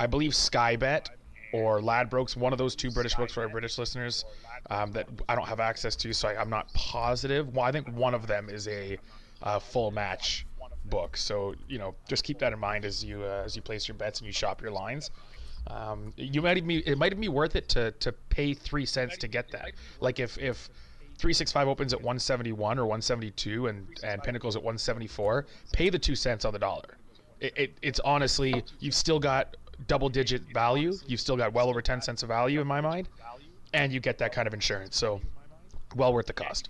I 0.00 0.06
believe 0.08 0.32
Skybet 0.32 1.06
or 1.52 1.80
Ladbrokes, 1.80 2.36
one 2.36 2.52
of 2.52 2.58
those 2.58 2.74
two 2.74 2.90
British 2.90 3.14
books 3.14 3.32
for 3.32 3.42
our 3.42 3.48
British 3.48 3.78
listeners 3.78 4.24
um, 4.70 4.92
that 4.92 5.08
I 5.28 5.34
don't 5.34 5.48
have 5.48 5.60
access 5.60 5.96
to, 5.96 6.12
so 6.12 6.28
I, 6.28 6.40
I'm 6.40 6.50
not 6.50 6.72
positive. 6.74 7.54
Well, 7.54 7.64
I 7.64 7.72
think 7.72 7.88
one 7.94 8.14
of 8.14 8.26
them 8.26 8.48
is 8.50 8.68
a 8.68 8.98
uh, 9.42 9.58
full 9.58 9.90
match 9.90 10.46
book, 10.86 11.16
so 11.16 11.54
you 11.68 11.78
know 11.78 11.94
just 12.08 12.24
keep 12.24 12.38
that 12.38 12.52
in 12.52 12.58
mind 12.58 12.84
as 12.84 13.04
you 13.04 13.22
uh, 13.22 13.42
as 13.44 13.56
you 13.56 13.62
place 13.62 13.88
your 13.88 13.96
bets 13.96 14.20
and 14.20 14.26
you 14.26 14.32
shop 14.32 14.60
your 14.60 14.70
lines. 14.70 15.10
Um, 15.66 16.12
you 16.16 16.40
might 16.40 16.56
even 16.56 16.68
be, 16.68 16.78
it 16.86 16.96
might 16.96 17.12
even 17.12 17.20
be 17.20 17.28
worth 17.28 17.56
it 17.56 17.68
to 17.70 17.92
to 17.92 18.12
pay 18.12 18.54
three 18.54 18.86
cents 18.86 19.16
to 19.18 19.28
get 19.28 19.50
that. 19.52 19.72
Like 20.00 20.18
if 20.18 20.38
if 20.38 20.68
365 21.18 21.68
opens 21.68 21.92
at 21.92 21.98
171 21.98 22.78
or 22.78 22.82
172 22.82 23.66
and 23.66 23.86
and 24.02 24.22
Pinnacle's 24.22 24.56
at 24.56 24.62
174, 24.62 25.46
pay 25.72 25.90
the 25.90 25.98
two 25.98 26.14
cents 26.14 26.44
on 26.44 26.52
the 26.52 26.58
dollar. 26.58 26.96
It, 27.40 27.52
it, 27.56 27.78
it's 27.82 28.00
honestly 28.00 28.64
you've 28.80 28.94
still 28.94 29.18
got 29.18 29.56
double 29.86 30.08
digit 30.08 30.42
value. 30.52 30.94
You've 31.06 31.20
still 31.20 31.36
got 31.36 31.52
well 31.52 31.68
over 31.68 31.80
10 31.80 32.02
cents 32.02 32.22
of 32.22 32.28
value 32.28 32.60
in 32.60 32.66
my 32.66 32.80
mind, 32.80 33.08
and 33.72 33.92
you 33.92 34.00
get 34.00 34.18
that 34.18 34.32
kind 34.32 34.46
of 34.46 34.54
insurance. 34.54 34.96
So 34.96 35.20
well 35.96 36.12
worth 36.12 36.26
the 36.26 36.32
cost. 36.32 36.68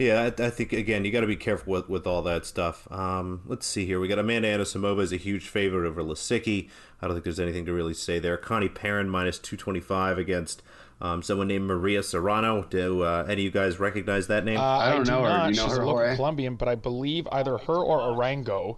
Yeah, 0.00 0.30
I, 0.38 0.44
I 0.44 0.48
think 0.48 0.72
again 0.72 1.04
you 1.04 1.12
got 1.12 1.20
to 1.20 1.26
be 1.26 1.36
careful 1.36 1.74
with, 1.74 1.90
with 1.90 2.06
all 2.06 2.22
that 2.22 2.46
stuff. 2.46 2.90
Um, 2.90 3.42
let's 3.44 3.66
see 3.66 3.84
here. 3.84 4.00
We 4.00 4.08
got 4.08 4.18
Amanda 4.18 4.48
Anisimova 4.48 5.00
is 5.02 5.12
a 5.12 5.18
huge 5.18 5.48
favorite 5.48 5.86
over 5.86 6.02
Lisicki. 6.02 6.70
I 7.02 7.06
don't 7.06 7.14
think 7.14 7.24
there's 7.24 7.38
anything 7.38 7.66
to 7.66 7.74
really 7.74 7.92
say 7.92 8.18
there. 8.18 8.38
Conny 8.38 8.70
Perrin 8.70 9.10
minus 9.10 9.38
two 9.38 9.58
twenty 9.58 9.80
five 9.80 10.16
against 10.16 10.62
um, 11.00 11.22
someone 11.22 11.48
named 11.48 11.66
Maria 11.66 12.02
Serrano. 12.02 12.64
Do 12.64 13.02
uh, 13.02 13.24
any 13.24 13.42
of 13.42 13.44
you 13.44 13.50
guys 13.50 13.80
recognize 13.80 14.26
that 14.28 14.44
name? 14.44 14.58
Uh, 14.58 14.62
I 14.62 14.90
don't 14.92 15.04
do 15.04 15.10
know 15.10 15.22
her. 15.22 15.28
Not. 15.28 15.46
Do 15.46 15.50
you 15.52 15.56
know 15.56 15.68
She's 15.68 15.76
her, 15.76 15.82
a 15.82 15.86
local 15.86 16.16
Colombian, 16.16 16.56
but 16.56 16.68
I 16.68 16.74
believe 16.74 17.26
either 17.32 17.58
her 17.58 17.76
or 17.76 17.98
Arango, 18.14 18.76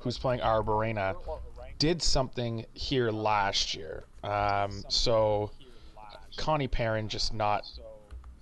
who's 0.00 0.18
playing 0.18 0.40
Arborena, 0.40 1.14
did 1.78 2.02
something 2.02 2.66
here 2.74 3.10
last 3.10 3.74
year. 3.74 4.04
Um, 4.24 4.84
so 4.88 5.50
Conny 6.36 6.68
Perrin 6.68 7.08
just 7.08 7.32
not 7.32 7.64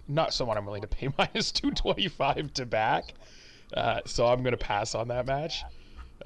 not 0.07 0.33
someone 0.33 0.57
I'm 0.57 0.65
willing 0.65 0.83
to 0.83 0.89
pay 0.89 1.09
minus 1.19 1.53
two 1.53 1.71
twenty 1.73 2.09
five 2.09 2.53
to 2.55 2.67
back. 2.67 3.15
Uh, 3.75 4.01
so 4.07 4.27
I'm 4.27 4.43
going 4.43 4.53
to 4.53 4.57
pass 4.57 4.95
on 4.95 5.09
that 5.09 5.27
match. 5.27 5.63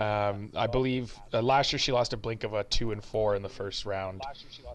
Um, 0.01 0.51
I 0.57 0.67
believe 0.67 1.15
uh, 1.35 1.43
last 1.43 1.73
year 1.73 1.79
she 1.79 1.93
lost 1.93 2.15
a 2.15 2.17
blink 2.17 2.45
of 2.45 2.55
a 2.55 2.65
two 2.65 2.93
and 2.93 3.05
four 3.05 3.37
in 3.37 3.43
the 3.43 3.49
first 3.49 3.85
round 3.85 4.23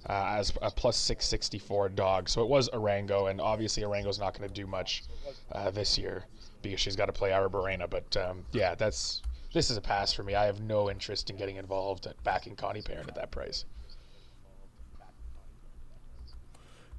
uh, 0.08 0.36
as 0.38 0.54
a 0.62 0.70
plus 0.70 0.96
six 0.96 1.26
sixty 1.26 1.58
four 1.58 1.90
dog. 1.90 2.30
So 2.30 2.44
it 2.44 2.50
was 2.50 2.70
Arango, 2.70 3.30
and 3.32 3.42
obviously 3.42 3.82
Arango's 3.82 4.20
not 4.20 4.38
going 4.38 4.48
to 4.48 4.54
do 4.54 4.68
much 4.68 5.04
uh, 5.54 5.72
this 5.72 5.98
year 5.98 6.26
because 6.62 6.80
she's 6.80 6.96
got 6.96 7.08
to 7.08 7.14
play 7.14 7.32
Arruabarrena. 7.32 7.90
But 7.90 8.16
um, 8.18 8.46
yeah, 8.52 8.76
that's 8.76 9.24
this 9.54 9.72
is 9.72 9.78
a 9.78 9.82
pass 9.82 10.14
for 10.14 10.22
me. 10.22 10.36
I 10.36 10.46
have 10.46 10.62
no 10.62 10.90
interest 10.90 11.32
in 11.32 11.36
getting 11.36 11.56
involved 11.56 12.06
at 12.06 12.22
backing 12.24 12.56
Conny 12.56 12.84
Perrin 12.84 13.08
at 13.08 13.16
that 13.16 13.32
price. 13.32 13.66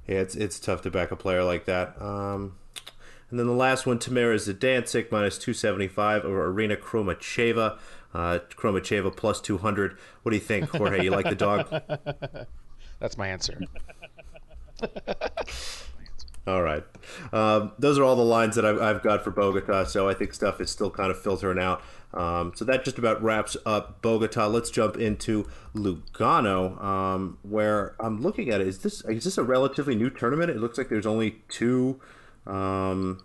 Yeah, 0.07 0.17
it's 0.17 0.35
it's 0.35 0.59
tough 0.59 0.81
to 0.81 0.91
back 0.91 1.11
a 1.11 1.15
player 1.15 1.43
like 1.43 1.65
that. 1.65 2.01
Um, 2.01 2.57
and 3.29 3.39
then 3.39 3.45
the 3.45 3.53
last 3.53 3.85
one, 3.85 3.99
Tamara 3.99 4.35
Zidansek 4.35 5.11
minus 5.11 5.37
two 5.37 5.53
seventy 5.53 5.87
five 5.87 6.25
over 6.25 6.45
Irina 6.45 6.75
Khromacheva. 6.75 7.77
Uh, 8.13 8.39
Khromacheva 8.55 9.15
plus 9.15 9.39
two 9.39 9.57
hundred. 9.59 9.97
What 10.23 10.31
do 10.31 10.35
you 10.35 10.41
think, 10.43 10.69
Jorge? 10.69 11.03
You 11.03 11.11
like 11.11 11.29
the 11.29 11.35
dog? 11.35 11.69
That's 12.99 13.17
my 13.17 13.27
answer. 13.27 13.59
All 16.47 16.63
right. 16.63 16.83
Um, 17.31 17.73
those 17.77 17.99
are 17.99 18.03
all 18.03 18.15
the 18.15 18.23
lines 18.23 18.55
that 18.55 18.65
I've, 18.65 18.81
I've 18.81 19.03
got 19.03 19.23
for 19.23 19.29
Bogota, 19.29 19.83
so 19.83 20.09
I 20.09 20.15
think 20.15 20.33
stuff 20.33 20.59
is 20.59 20.71
still 20.71 20.89
kind 20.89 21.11
of 21.11 21.21
filtering 21.21 21.59
out. 21.59 21.83
Um, 22.11 22.53
so 22.55 22.65
that 22.65 22.83
just 22.83 22.97
about 22.97 23.21
wraps 23.21 23.55
up 23.67 24.01
Bogota. 24.01 24.47
Let's 24.47 24.71
jump 24.71 24.97
into 24.97 25.47
Lugano, 25.75 26.81
um, 26.83 27.37
where 27.43 27.95
I'm 27.99 28.21
looking 28.21 28.49
at 28.49 28.61
it. 28.61 28.67
Is 28.67 28.79
this 28.79 29.01
is 29.05 29.25
this 29.25 29.37
a 29.37 29.43
relatively 29.43 29.95
new 29.95 30.09
tournament? 30.09 30.49
It 30.49 30.57
looks 30.57 30.77
like 30.77 30.89
there's 30.89 31.05
only 31.05 31.43
two. 31.49 32.01
Um, 32.47 33.21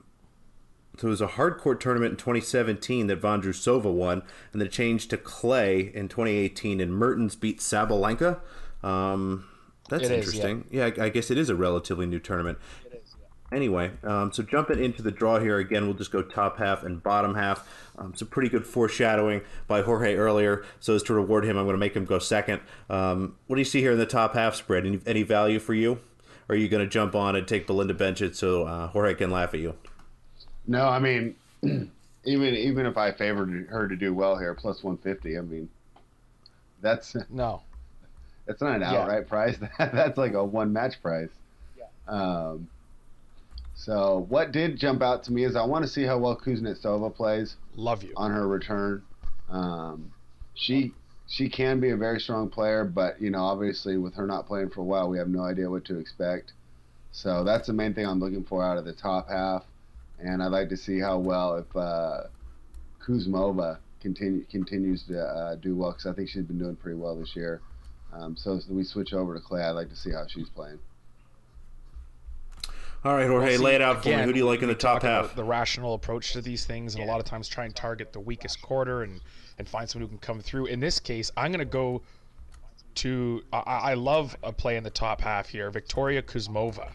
so 0.97 1.09
it 1.09 1.11
was 1.11 1.21
a 1.21 1.27
hardcourt 1.27 1.81
tournament 1.81 2.13
in 2.13 2.17
2017 2.17 3.07
that 3.09 3.21
Vondrousova 3.21 3.93
won, 3.93 4.23
and 4.53 4.61
then 4.61 4.71
changed 4.71 5.11
to 5.11 5.17
clay 5.17 5.91
in 5.95 6.09
2018, 6.09 6.81
and 6.81 6.95
Mertens 6.95 7.37
beat 7.37 7.59
Sabalenka. 7.59 8.41
Um, 8.83 9.47
that's 9.89 10.05
It 10.05 10.13
is, 10.13 10.35
interesting. 10.35 10.67
yeah, 10.71 10.91
I, 10.99 11.05
I 11.05 11.09
guess 11.09 11.31
it 11.31 11.39
is 11.39 11.49
a 11.49 11.55
relatively 11.55 12.07
new 12.07 12.19
tournament. 12.19 12.59
Anyway, 13.53 13.93
um, 14.03 14.33
so 14.33 14.43
jumping 14.43 14.83
into 14.83 15.03
the 15.03 15.13
draw 15.13 15.39
here 15.39 15.59
again, 15.59 15.85
we'll 15.85 15.95
just 15.95 16.11
go 16.11 16.23
top 16.23 16.59
half 16.59 16.83
and 16.83 17.03
bottom 17.03 17.35
half. 17.35 17.69
Um, 17.97 18.15
some 18.15 18.27
pretty 18.27 18.49
good 18.49 18.67
foreshadowing 18.67 19.43
by 19.69 19.83
Jorge 19.83 20.17
earlier. 20.17 20.65
So 20.81 20.95
as 20.95 21.03
to 21.05 21.15
reward 21.15 21.45
him, 21.45 21.57
I'm 21.57 21.65
going 21.65 21.75
to 21.75 21.79
make 21.79 21.95
him 21.95 22.05
go 22.05 22.19
second. 22.19 22.63
Um, 22.91 23.37
what 23.47 23.57
do 23.57 23.61
you 23.61 23.65
see 23.67 23.81
here 23.81 23.93
in 23.93 23.99
the 23.99 24.07
top 24.07 24.35
half 24.35 24.57
spread? 24.57 24.87
Any, 24.87 25.01
any 25.07 25.23
value 25.23 25.61
for 25.61 25.75
you? 25.75 26.01
Or 26.49 26.55
are 26.55 26.57
you 26.57 26.69
going 26.69 26.83
to 26.85 26.91
jump 26.91 27.15
on 27.15 27.37
and 27.37 27.47
take 27.47 27.67
Belinda 27.67 27.95
Bencic 27.95 28.35
so 28.35 28.65
uh, 28.65 28.89
Jorge 28.89 29.15
can 29.15 29.31
laugh 29.31 29.55
at 29.55 29.61
you? 29.61 29.77
No, 30.67 30.89
I 30.89 30.99
mean, 30.99 31.35
even 31.63 32.55
even 32.55 32.87
if 32.87 32.97
I 32.97 33.13
favored 33.13 33.67
her 33.69 33.89
to 33.89 33.97
do 33.97 34.15
well 34.15 34.37
here, 34.37 34.55
plus 34.55 34.83
150, 34.83 35.39
I 35.39 35.41
mean, 35.43 35.69
that's 36.81 37.17
no, 37.31 37.63
that's 38.47 38.61
not 38.61 38.77
an 38.77 38.81
yeah. 38.83 38.95
outright 38.95 39.29
price. 39.29 39.57
that's 39.79 40.19
like 40.19 40.35
a 40.35 40.45
one 40.45 40.73
match 40.73 41.01
price. 41.03 41.31
Yeah. 41.77 41.85
Um, 42.07 42.69
so 43.75 44.27
what 44.29 44.53
did 44.53 44.79
jump 44.79 45.03
out 45.03 45.25
to 45.25 45.33
me 45.33 45.45
is 45.45 45.57
I 45.57 45.65
want 45.65 45.85
to 45.85 45.91
see 45.91 46.05
how 46.05 46.19
well 46.19 46.37
Kuznetsova 46.37 47.15
plays. 47.15 47.57
Love 47.77 48.03
you 48.03 48.13
on 48.17 48.31
her 48.31 48.47
return. 48.47 49.03
Um, 49.51 50.13
she 50.55 50.93
she 51.27 51.49
can 51.49 51.81
be 51.81 51.91
a 51.91 51.97
very 51.97 52.21
strong 52.21 52.49
player, 52.49 52.85
but 52.85 53.21
you 53.21 53.31
know 53.31 53.43
obviously 53.43 53.97
with 53.97 54.15
her 54.15 54.27
not 54.27 54.47
playing 54.47 54.71
for 54.71 54.81
a 54.81 54.85
while, 54.85 55.09
we 55.09 55.19
have 55.19 55.29
no 55.29 55.43
idea 55.43 55.69
what 55.69 55.85
to 55.87 55.99
expect. 55.99 56.53
So 57.13 57.45
that's 57.45 57.67
the 57.67 57.73
main 57.73 57.95
thing 57.95 58.07
I'm 58.07 58.21
looking 58.21 58.45
for 58.45 58.65
out 58.65 58.79
of 58.79 58.85
the 58.85 58.93
top 58.93 59.29
half, 59.29 59.65
and 60.19 60.43
I'd 60.43 60.53
like 60.53 60.69
to 60.71 60.77
see 60.77 60.99
how 60.99 61.19
well 61.19 61.57
if 61.57 61.77
uh, 61.77 62.25
Kuzmova 63.01 63.79
continue, 64.01 64.45
continues 64.51 65.03
to 65.05 65.21
uh, 65.21 65.55
do 65.57 65.75
well 65.75 65.93
because 65.93 66.07
I 66.07 66.13
think 66.13 66.29
she's 66.29 66.45
been 66.45 66.59
doing 66.59 66.77
pretty 66.77 66.99
well 66.99 67.17
this 67.17 67.35
year. 67.35 67.61
Um, 68.13 68.37
so 68.37 68.57
as 68.57 68.69
we 68.69 68.85
switch 68.85 69.13
over 69.13 69.35
to 69.35 69.41
Clay, 69.41 69.63
I'd 69.63 69.71
like 69.71 69.89
to 69.91 69.97
see 69.97 70.13
how 70.13 70.27
she's 70.27 70.49
playing. 70.49 70.79
All 73.05 73.15
right, 73.15 73.29
Jorge, 73.29 73.49
well, 73.49 73.59
see, 73.59 73.63
lay 73.63 73.75
it 73.75 73.83
out 73.83 74.03
for 74.03 74.09
again, 74.09 74.21
me. 74.21 74.25
Who 74.25 74.33
do 74.33 74.39
you 74.39 74.47
like 74.47 74.63
in 74.63 74.69
the 74.69 74.75
top 74.75 75.03
half? 75.03 75.35
The 75.35 75.45
rational 75.45 75.93
approach 75.93 76.33
to 76.33 76.41
these 76.41 76.65
things, 76.65 76.95
and 76.95 77.05
yeah. 77.05 77.11
a 77.11 77.13
lot 77.13 77.21
of 77.21 77.27
times 77.27 77.49
try 77.49 77.67
and 77.67 77.77
target 77.77 78.15
the 78.15 78.21
weakest 78.21 78.63
quarter 78.63 79.03
and 79.03 79.21
and 79.59 79.69
find 79.69 79.89
someone 79.89 80.09
who 80.09 80.17
can 80.17 80.19
come 80.19 80.41
through. 80.41 80.67
In 80.67 80.81
this 80.81 80.99
case, 80.99 81.31
I'm 81.37 81.51
going 81.51 81.59
to 81.59 81.67
go 81.67 82.01
to. 82.97 83.43
I, 83.53 83.59
I, 83.59 83.95
love 83.95 84.35
a 84.43 84.53
play 84.53 84.77
in 84.79 84.85
the 84.85 84.91
top 84.91 85.21
half 85.21 85.49
here, 85.49 85.71
Victoria 85.71 86.23
Kuzmova, 86.23 86.89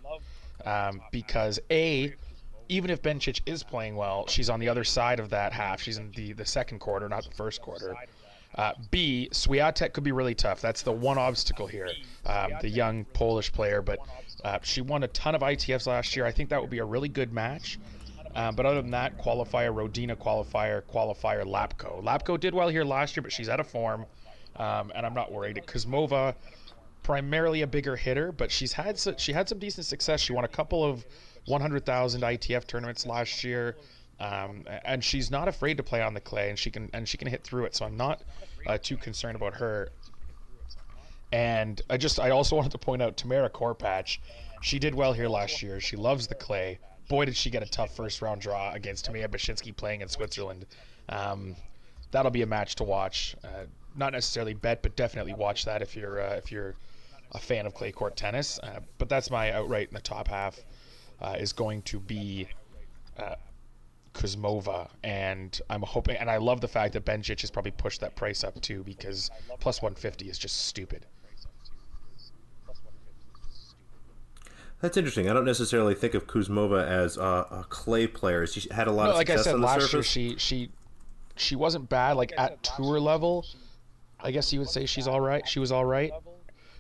um, 0.66 1.00
because 1.12 1.60
a 1.70 2.16
even 2.70 2.92
if 2.92 3.02
Bencic 3.02 3.42
is 3.46 3.64
playing 3.64 3.96
well, 3.96 4.28
she's 4.28 4.50
on 4.50 4.60
the 4.60 4.70
other 4.70 4.84
side 4.84 5.20
of 5.20 5.32
that 5.32 5.52
half. 5.52 5.82
She's 5.82 5.98
in 5.98 6.12
the 6.16 6.34
the 6.34 6.46
second 6.46 6.80
quarter, 6.80 7.10
not 7.10 7.24
the 7.24 7.32
first 7.32 7.62
quarter. 7.62 7.96
Uh, 8.56 8.74
B, 8.90 9.30
Swiatek 9.32 9.94
could 9.94 10.04
be 10.04 10.12
really 10.12 10.34
tough. 10.34 10.62
That's 10.62 10.82
the 10.82 10.92
one 10.92 11.18
obstacle 11.18 11.68
here. 11.68 11.90
Um, 12.26 12.54
the 12.62 12.70
young 12.70 13.06
Polish 13.06 13.52
player, 13.52 13.82
but 13.82 14.00
uh, 14.44 14.60
she 14.64 14.82
won 14.82 15.04
a 15.04 15.08
ton 15.10 15.36
of 15.36 15.42
ITFs 15.42 15.86
last 15.86 16.16
year. 16.16 16.26
I 16.26 16.32
think 16.32 16.50
that 16.50 16.62
would 16.62 16.70
be 16.70 16.80
a 16.80 16.86
really 16.86 17.10
good 17.10 17.32
match. 17.32 17.80
Um, 18.36 18.56
but 18.56 18.66
other 18.66 18.82
than 18.82 18.92
that, 18.92 19.18
qualifier, 19.18 19.74
Rodina 19.74 20.16
qualifier, 20.16 20.82
qualifier, 20.84 21.44
Lapko. 21.44 22.04
Lapko 22.04 22.40
did 22.40 22.54
well 22.54 22.70
here 22.70 22.84
last 22.84 23.16
year, 23.16 23.24
but 23.24 23.32
she's 23.32 23.50
out 23.50 23.60
of 23.60 23.68
form, 23.68 24.06
um, 24.56 24.92
and 24.96 25.06
I'm 25.06 25.16
not 25.16 25.32
worried. 25.32 25.62
Kuzmova, 25.66 26.36
primarily 27.02 27.64
a 27.64 27.68
bigger 27.68 27.96
hitter, 27.96 28.32
but 28.32 28.52
she's 28.52 28.74
had 28.74 29.00
so, 29.00 29.16
she 29.18 29.34
had 29.34 29.50
some 29.50 29.58
decent 29.58 29.86
success. 29.86 30.20
She 30.22 30.34
won 30.34 30.46
a 30.46 30.50
couple 30.50 30.84
of 30.84 31.06
100,000 31.50 32.22
ITF 32.22 32.68
tournaments 32.68 33.06
last 33.06 33.44
year. 33.44 33.76
Um, 34.20 34.66
and 34.84 35.04
she's 35.04 35.32
not 35.32 35.48
afraid 35.48 35.78
to 35.78 35.84
play 35.84 36.02
on 36.02 36.14
the 36.14 36.20
clay, 36.20 36.50
and 36.50 36.60
she 36.60 36.70
can 36.70 36.90
and 36.94 37.08
she 37.08 37.18
can 37.18 37.28
hit 37.28 37.44
through 37.44 37.66
it. 37.66 37.76
So 37.76 37.86
I'm 37.86 37.96
not 37.96 38.22
uh, 38.68 38.78
too 38.78 38.98
concerned 38.98 39.36
about 39.36 39.56
her. 39.56 39.90
And 41.32 41.82
I 41.90 41.98
just 41.98 42.20
I 42.20 42.32
also 42.32 42.56
wanted 42.58 42.74
to 42.74 42.78
point 42.78 43.02
out 43.02 43.16
Tamara 43.16 43.50
Korpatsch. 43.50 44.18
She 44.62 44.78
did 44.78 44.94
well 44.94 45.14
here 45.14 45.30
last 45.30 45.62
year. 45.62 45.80
She 45.80 45.96
loves 45.96 46.28
the 46.28 46.36
clay. 46.36 46.80
Boy, 47.08 47.26
did 47.26 47.36
she 47.36 47.50
get 47.50 47.64
a 47.64 47.66
tough 47.66 47.96
first 47.96 48.22
round 48.22 48.42
draw 48.42 48.74
against 48.74 49.10
Timea 49.10 49.30
Bacsinszky 49.30 49.76
playing 49.76 50.02
in 50.02 50.10
Switzerland. 50.10 50.66
Um, 51.08 51.56
that'll 52.12 52.30
be 52.30 52.42
a 52.42 52.46
match 52.48 52.76
to 52.76 52.84
watch. 52.84 53.36
Uh, 53.44 53.66
not 53.96 54.12
necessarily 54.12 54.54
bet, 54.54 54.84
but 54.84 54.96
definitely 54.96 55.34
watch 55.34 55.66
that 55.66 55.82
if 55.82 55.96
you're 55.96 56.22
uh, 56.22 56.36
if 56.36 56.52
you're 56.52 56.76
a 57.32 57.40
fan 57.40 57.66
of 57.66 57.74
clay 57.74 57.94
court 57.94 58.18
tennis. 58.18 58.60
Uh, 58.60 58.82
but 58.98 59.08
that's 59.08 59.32
my 59.32 59.52
outright 59.54 59.88
in 59.88 59.94
the 59.94 60.02
top 60.02 60.28
half 60.28 60.60
uh, 61.22 61.36
is 61.40 61.54
going 61.54 61.82
to 61.84 62.00
be 62.00 62.48
uh, 63.18 63.36
Kuzmova, 64.14 64.90
and 65.04 65.60
I'm 65.70 65.82
hoping, 65.82 66.18
and 66.18 66.30
I 66.30 66.38
love 66.38 66.62
the 66.62 66.68
fact 66.68 66.94
that 66.94 67.06
Bencic 67.06 67.42
has 67.42 67.52
probably 67.52 67.72
pushed 67.72 68.02
that 68.02 68.16
price 68.16 68.44
up 68.44 68.60
too 68.62 68.84
because 68.84 69.30
plus 69.60 69.82
150 69.82 70.30
is 70.30 70.38
just 70.38 70.66
stupid. 70.68 71.06
That's 74.82 74.96
interesting. 74.96 75.30
I 75.30 75.34
don't 75.34 75.46
necessarily 75.46 75.94
think 75.94 76.14
of 76.14 76.26
Kuzmova 76.26 76.88
as 76.88 77.18
a, 77.18 77.22
a 77.22 77.66
clay 77.68 78.08
player. 78.08 78.48
She 78.48 78.68
had 78.72 78.88
a 78.88 78.92
lot 78.92 79.06
no, 79.06 79.10
of 79.12 79.16
like 79.18 79.30
I 79.30 79.36
said 79.36 79.60
last 79.60 79.90
surface. 79.90 80.16
year. 80.16 80.32
She 80.38 80.38
she 80.38 80.72
she 81.36 81.56
wasn't 81.56 81.90
bad. 81.90 82.16
Like 82.16 82.32
at 82.38 82.64
tour 82.64 83.00
level, 83.00 83.46
I 84.22 84.32
guess 84.32 84.54
you 84.54 84.60
would 84.60 84.70
say 84.70 84.86
she's 84.86 85.08
all 85.08 85.20
right. 85.20 85.46
She 85.48 85.60
was 85.60 85.74
all 85.74 85.84
right, 85.84 86.12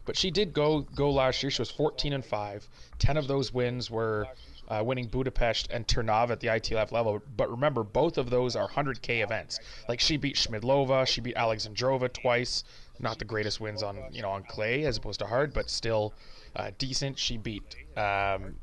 but 0.05 0.17
she 0.17 0.31
did 0.31 0.53
go 0.53 0.81
go 0.81 1.11
last 1.11 1.43
year. 1.43 1.49
She 1.49 1.61
was 1.61 1.71
14 1.71 2.13
and 2.13 2.25
five. 2.25 2.67
Ten 2.97 3.17
of 3.17 3.27
those 3.27 3.53
wins 3.53 3.89
were 3.89 4.27
uh, 4.69 4.83
winning 4.83 5.07
Budapest 5.07 5.67
and 5.71 5.87
Turnov 5.87 6.29
at 6.29 6.39
the 6.39 6.47
ITF 6.47 6.91
level. 6.91 7.21
But 7.35 7.49
remember, 7.49 7.83
both 7.83 8.17
of 8.17 8.29
those 8.29 8.55
are 8.55 8.67
100K 8.67 9.23
events. 9.23 9.59
Like 9.87 9.99
she 9.99 10.17
beat 10.17 10.35
Schmiedlova, 10.35 11.07
she 11.07 11.21
beat 11.21 11.35
Alexandrova 11.35 12.11
twice. 12.13 12.63
Not 12.99 13.17
the 13.17 13.25
greatest 13.25 13.61
wins 13.61 13.81
on 13.81 13.97
you 14.11 14.21
know 14.21 14.31
on 14.31 14.43
clay 14.43 14.83
as 14.83 14.97
opposed 14.97 15.19
to 15.19 15.25
hard, 15.25 15.53
but 15.53 15.69
still 15.69 16.13
uh, 16.55 16.71
decent. 16.77 17.17
She 17.17 17.37
beat 17.37 17.75
um, 17.95 18.55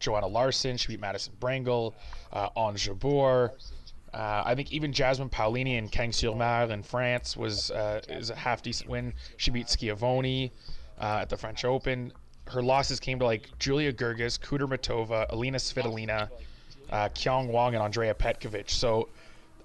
Johanna 0.00 0.26
Larsson. 0.26 0.76
She 0.76 0.88
beat 0.88 1.00
Madison 1.00 1.34
Brangle, 1.40 1.94
uh, 2.32 2.48
Ons 2.56 2.86
Jabeur. 2.86 3.50
Uh, 4.14 4.42
I 4.46 4.54
think 4.54 4.72
even 4.72 4.92
Jasmine 4.92 5.28
Paolini 5.28 5.76
in 5.76 5.88
Cagnes-sur-Mer 5.88 6.70
in 6.70 6.82
France 6.82 7.36
was 7.36 7.70
uh, 7.70 8.00
is 8.08 8.30
a 8.30 8.34
half 8.34 8.62
decent 8.62 8.88
win. 8.88 9.12
She 9.36 9.50
beat 9.50 9.68
Schiavone 9.68 10.52
uh, 11.00 11.18
at 11.22 11.28
the 11.28 11.36
French 11.36 11.64
Open 11.64 12.12
her 12.48 12.62
losses 12.62 13.00
came 13.00 13.18
to 13.18 13.24
like 13.24 13.48
Julia 13.58 13.92
Görges, 13.92 14.38
Kudermetova, 14.38 15.26
Alina 15.30 15.58
Svitolina, 15.58 16.30
uh, 16.90 17.08
Qiang 17.08 17.48
Wang, 17.48 17.74
and 17.74 17.82
Andrea 17.82 18.14
Petkovic. 18.14 18.70
So 18.70 19.08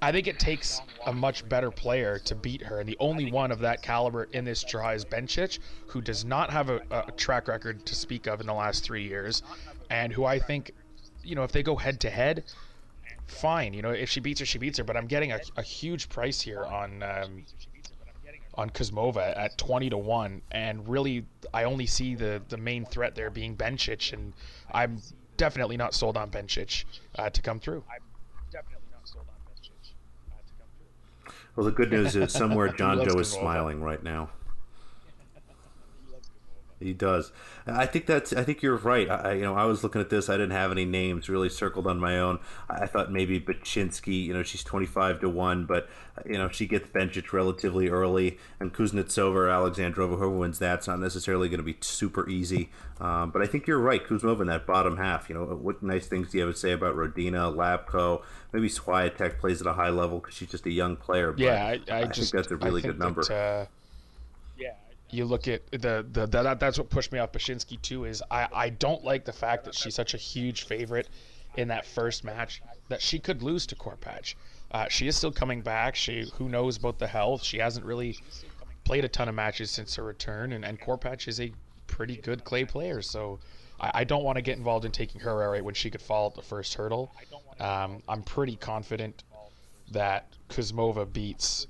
I 0.02 0.12
think 0.12 0.28
it 0.28 0.40
takes 0.40 0.82
a 1.06 1.14
much 1.14 1.48
better 1.48 1.70
player 1.70 2.18
to 2.20 2.36
beat 2.36 2.62
her, 2.64 2.80
and 2.80 2.90
the 2.90 2.98
only 3.00 3.32
one 3.32 3.52
of 3.52 3.60
that 3.60 3.84
caliber 3.84 4.28
in 4.34 4.46
this 4.46 4.64
draw 4.64 4.92
is 4.92 5.06
Bencic, 5.06 5.60
who 5.88 6.02
does 6.02 6.26
not 6.26 6.50
have 6.50 6.70
a, 6.70 6.82
a 6.90 7.12
track 7.12 7.48
record 7.48 7.86
to 7.86 7.96
speak 7.96 8.26
of 8.26 8.42
in 8.42 8.48
the 8.48 8.54
last 8.54 8.84
three 8.84 9.08
years, 9.08 9.44
and 9.92 10.12
who 10.12 10.26
I 10.26 10.40
think, 10.40 10.72
you 11.24 11.36
know, 11.36 11.44
if 11.44 11.52
they 11.52 11.62
go 11.62 11.76
head 11.76 12.00
to 12.02 12.10
head, 12.10 12.44
fine. 13.32 13.74
You 13.74 13.82
know, 13.82 13.92
if 13.92 14.10
she 14.10 14.20
beats 14.20 14.40
her, 14.40 14.46
she 14.46 14.58
beats 14.58 14.78
her. 14.78 14.84
But 14.84 14.98
I'm 14.98 15.08
getting 15.08 15.32
a, 15.32 15.40
a 15.58 15.62
huge 15.62 16.10
price 16.10 16.42
here 16.42 16.64
on 16.64 17.04
um, 17.04 17.46
on 18.56 18.70
Kuzmova 18.70 19.38
at 19.38 19.58
20 19.58 19.90
to 19.92 19.98
1 19.98 20.42
and 20.52 20.88
really 20.88 21.26
I 21.54 21.64
only 21.64 21.86
see 21.86 22.16
the 22.16 22.42
the 22.50 22.58
main 22.58 22.86
threat 22.86 23.16
there 23.16 23.30
being 23.30 23.56
Bencic 23.56 24.14
and 24.14 24.34
I'm 24.74 25.02
definitely 25.38 25.78
not 25.78 25.94
sold 25.94 26.18
on 26.18 26.30
Bencic 26.30 26.84
uh, 27.18 27.30
to 27.30 27.42
come 27.42 27.60
through. 27.60 27.84
Well, 31.56 31.66
the 31.66 31.72
good 31.72 31.92
news 31.92 32.16
is 32.16 32.32
somewhere 32.32 32.68
John 32.78 33.04
Joe 33.04 33.20
is 33.20 33.30
smiling 33.30 33.82
right 33.82 34.02
now. 34.04 34.30
He 36.82 36.94
does. 36.94 37.32
I 37.68 37.86
think 37.86 38.06
that's. 38.08 38.34
I 38.34 38.44
think 38.44 38.62
you're 38.62 38.78
right. 38.78 39.10
I, 39.10 39.34
you 39.34 39.42
know, 39.42 39.56
I 39.56 39.66
was 39.66 39.84
looking 39.84 40.02
at 40.02 40.10
this. 40.10 40.30
I 40.30 40.34
didn't 40.34 40.52
have 40.52 40.72
any 40.72 40.86
names 40.86 41.30
really 41.30 41.50
circled 41.50 41.86
on 41.88 42.00
my 42.00 42.20
own. 42.20 42.40
I 42.70 42.88
thought 42.88 43.12
maybe 43.12 43.40
Bacsinszky. 43.40 44.26
You 44.26 44.34
know, 44.34 44.44
she's 44.44 44.64
25 44.64 45.22
to 45.22 45.30
one, 45.30 45.66
but 45.66 45.88
you 46.26 46.38
know, 46.38 46.50
she 46.50 46.66
gets 46.66 46.88
Bencic 46.88 47.34
relatively 47.34 47.90
early, 47.90 48.40
and 48.60 48.74
Kuznetsova 48.74 49.36
or 49.36 49.48
Alexandrova, 49.48 50.18
whoever 50.18 50.30
wins 50.30 50.60
that's 50.60 50.88
not 50.88 51.00
necessarily 51.00 51.50
going 51.50 51.60
to 51.60 51.64
be 51.64 51.78
super 51.82 52.28
easy. 52.28 52.70
Um, 53.00 53.32
but 53.32 53.42
I 53.42 53.46
think 53.46 53.68
you're 53.68 53.80
right. 53.80 54.04
Kuzmova 54.04 54.42
in 54.42 54.48
that 54.48 54.66
bottom 54.66 54.98
half. 54.98 55.30
You 55.30 55.36
know, 55.36 55.46
what 55.46 55.84
nice 55.84 56.08
things 56.08 56.30
do 56.30 56.40
you 56.40 56.46
have 56.46 56.54
to 56.54 56.60
say 56.60 56.72
about 56.72 56.96
Rodina, 56.96 57.54
Lapko? 57.54 58.24
Maybe 58.54 58.70
Swiatek 58.70 59.40
plays 59.40 59.62
at 59.62 59.68
a 59.68 59.74
high 59.74 59.90
level 59.90 60.20
because 60.20 60.36
she's 60.36 60.50
just 60.50 60.66
a 60.66 60.72
young 60.72 60.96
player. 60.96 61.34
yeah, 61.38 61.66
I, 61.66 61.80
I, 61.92 62.02
I 62.02 62.06
just 62.06 62.32
think 62.32 62.44
that's 62.44 62.52
a 62.52 62.58
really 62.58 62.82
good 62.82 63.00
number. 63.00 63.24
That, 63.24 63.34
uh 63.34 63.66
you 65.14 65.26
look 65.26 65.48
at 65.48 65.70
the, 65.72 66.06
the, 66.12 66.26
the 66.28 66.44
that, 66.44 66.60
that's 66.60 66.78
what 66.78 66.90
pushed 66.90 67.12
me 67.12 67.20
off 67.20 67.32
Bacsinszky 67.32 67.82
too 67.82 68.06
is 68.06 68.24
I, 68.32 68.48
I 68.54 68.70
don't 68.70 69.04
like 69.04 69.26
the 69.26 69.34
fact 69.34 69.66
that 69.66 69.76
she's 69.76 69.96
such 69.96 70.14
a 70.14 70.18
huge 70.18 70.64
favorite 70.64 71.10
in 71.56 71.68
that 71.68 71.86
first 71.86 72.24
match 72.24 72.62
that 72.90 73.02
she 73.02 73.20
could 73.20 73.44
lose 73.44 73.66
to 73.68 73.76
Korpatsch. 73.76 74.36
Uh, 74.72 74.88
she 74.88 75.08
is 75.08 75.18
still 75.18 75.32
coming 75.32 75.62
back. 75.62 75.96
She 75.96 76.30
who 76.36 76.48
knows 76.48 76.78
about 76.78 76.98
the 76.98 77.08
health. 77.08 77.44
She 77.44 77.58
hasn't 77.58 77.86
really 77.86 78.18
played 78.84 79.04
a 79.04 79.10
ton 79.10 79.28
of 79.28 79.36
matches 79.36 79.70
since 79.70 79.96
her 79.96 80.04
return, 80.04 80.54
and 80.54 80.64
and 80.64 80.80
Korpatsch 80.80 81.28
is 81.28 81.42
a 81.42 81.52
pretty 81.88 82.16
good 82.16 82.44
clay 82.46 82.64
player. 82.64 83.02
So 83.02 83.40
I, 83.80 83.92
I 83.96 84.04
don't 84.06 84.24
want 84.24 84.38
to 84.38 84.42
get 84.42 84.58
involved 84.58 84.86
in 84.86 84.92
taking 84.92 85.20
her 85.22 85.50
right 85.50 85.64
when 85.64 85.74
she 85.74 85.90
could 85.90 86.02
fall 86.02 86.28
at 86.28 86.36
the 86.36 86.42
first 86.42 86.74
hurdle. 86.74 87.14
Um, 87.60 88.02
I'm 88.08 88.24
pretty 88.24 88.56
confident 88.56 89.24
that 89.92 90.28
Kuzmova 90.50 91.12
beats 91.12 91.68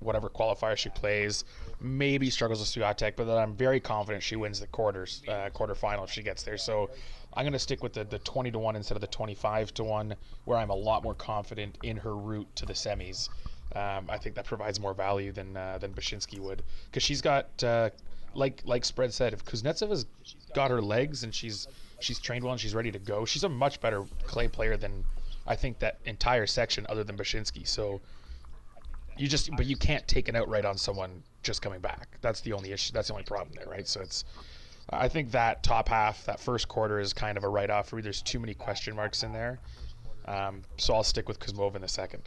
whatever 0.00 0.28
qualifier 0.28 0.76
she 0.76 0.88
plays. 0.88 1.44
Maybe 1.82 2.30
struggles 2.30 2.60
with 2.60 2.68
Swiatek, 2.68 3.16
but 3.16 3.28
I'm 3.28 3.54
very 3.56 3.80
confident 3.80 4.22
she 4.22 4.36
wins 4.36 4.60
the 4.60 4.68
quarters 4.68 5.22
uh, 5.26 5.50
quarterfinal 5.54 6.04
if 6.04 6.10
she 6.10 6.22
gets 6.22 6.42
there. 6.44 6.56
So 6.56 6.90
I'm 7.34 7.44
going 7.44 7.52
to 7.52 7.58
stick 7.58 7.82
with 7.82 7.92
the, 7.92 8.04
the 8.04 8.18
20 8.20 8.52
to 8.52 8.58
1 8.58 8.76
instead 8.76 8.94
of 8.96 9.00
the 9.00 9.06
25 9.08 9.74
to 9.74 9.84
1, 9.84 10.14
where 10.44 10.58
I'm 10.58 10.70
a 10.70 10.74
lot 10.74 11.02
more 11.02 11.14
confident 11.14 11.78
in 11.82 11.96
her 11.96 12.16
route 12.16 12.48
to 12.56 12.66
the 12.66 12.72
semis. 12.72 13.28
Um, 13.74 14.06
I 14.08 14.18
think 14.18 14.36
that 14.36 14.44
provides 14.44 14.78
more 14.78 14.92
value 14.92 15.32
than 15.32 15.56
uh, 15.56 15.78
than 15.78 15.94
Bacsinszky 15.94 16.38
would, 16.38 16.62
because 16.86 17.02
she's 17.02 17.22
got 17.22 17.64
uh, 17.64 17.88
like 18.34 18.62
like 18.66 18.84
spread 18.84 19.12
said, 19.14 19.32
if 19.32 19.44
Kuznetsova 19.44 19.90
has 19.90 20.06
got 20.54 20.70
her 20.70 20.82
legs 20.82 21.24
and 21.24 21.34
she's 21.34 21.66
she's 22.00 22.18
trained 22.18 22.44
well 22.44 22.52
and 22.52 22.60
she's 22.60 22.74
ready 22.74 22.92
to 22.92 22.98
go, 22.98 23.24
she's 23.24 23.44
a 23.44 23.48
much 23.48 23.80
better 23.80 24.04
clay 24.24 24.46
player 24.46 24.76
than 24.76 25.04
I 25.46 25.56
think 25.56 25.78
that 25.78 25.98
entire 26.04 26.46
section 26.46 26.86
other 26.88 27.02
than 27.02 27.16
Bacsinszky. 27.16 27.66
So 27.66 28.00
you 29.16 29.26
just 29.26 29.50
but 29.56 29.66
you 29.66 29.76
can't 29.76 30.06
take 30.06 30.28
an 30.28 30.36
outright 30.36 30.64
on 30.64 30.76
someone 30.76 31.22
just 31.42 31.62
coming 31.62 31.80
back. 31.80 32.08
That's 32.20 32.40
the 32.40 32.52
only 32.52 32.72
issue. 32.72 32.92
That's 32.92 33.08
the 33.08 33.14
only 33.14 33.24
problem 33.24 33.54
there, 33.56 33.68
right? 33.68 33.86
So 33.86 34.00
it's 34.00 34.24
I 34.90 35.08
think 35.08 35.30
that 35.30 35.62
top 35.62 35.88
half, 35.88 36.24
that 36.26 36.40
first 36.40 36.68
quarter 36.68 37.00
is 37.00 37.12
kind 37.12 37.38
of 37.38 37.44
a 37.44 37.48
write 37.48 37.70
off 37.70 37.88
for 37.88 37.96
me. 37.96 38.02
There's 38.02 38.22
too 38.22 38.38
many 38.38 38.54
question 38.54 38.96
marks 38.96 39.22
in 39.22 39.32
there. 39.32 39.60
Um, 40.26 40.62
so 40.76 40.94
I'll 40.94 41.02
stick 41.02 41.28
with 41.28 41.40
Kuzmova 41.40 41.76
in 41.76 41.82
the 41.82 41.88
second. 41.88 42.22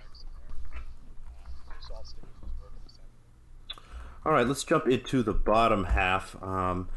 All 4.26 4.32
right, 4.32 4.47
let's 4.47 4.63
jump 4.63 4.88
into 4.88 5.22
the 5.22 5.34
bottom 5.34 5.84
half. 5.84 6.41
Um, 6.41 6.89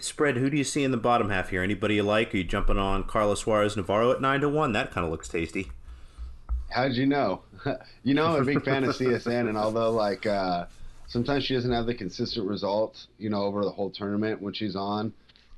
spread. 0.00 0.36
Who 0.36 0.50
do 0.50 0.58
you 0.58 0.64
see 0.64 0.84
in 0.84 0.90
the 0.90 0.98
bottom 0.98 1.30
half 1.30 1.48
here? 1.48 1.62
Anybody 1.62 1.94
you 1.94 2.02
like? 2.02 2.34
Are 2.34 2.36
you 2.36 2.44
jumping 2.44 2.76
on 2.76 3.04
Carla 3.04 3.36
Suarez 3.36 3.76
Navarro 3.76 4.12
at 4.12 4.20
nine 4.20 4.40
to 4.42 4.48
one? 4.48 4.72
That 4.72 4.90
kind 4.90 5.04
of 5.04 5.10
looks 5.10 5.28
tasty. 5.28 5.72
How'd 6.68 6.92
you 6.92 7.06
know? 7.06 7.42
you 8.04 8.12
know, 8.12 8.26
I'm 8.26 8.42
a 8.42 8.44
big 8.44 8.62
fan 8.62 8.84
of 8.84 8.94
CSN, 8.94 9.48
and 9.48 9.56
although 9.56 9.90
like 9.90 10.26
uh, 10.26 10.66
sometimes 11.10 11.44
she 11.44 11.54
doesn't 11.54 11.72
have 11.72 11.86
the 11.86 11.94
consistent 11.94 12.46
results, 12.46 13.08
you 13.18 13.28
know, 13.28 13.42
over 13.42 13.64
the 13.64 13.70
whole 13.70 13.90
tournament 13.90 14.40
when 14.40 14.54
she's 14.54 14.74
on, 14.74 15.12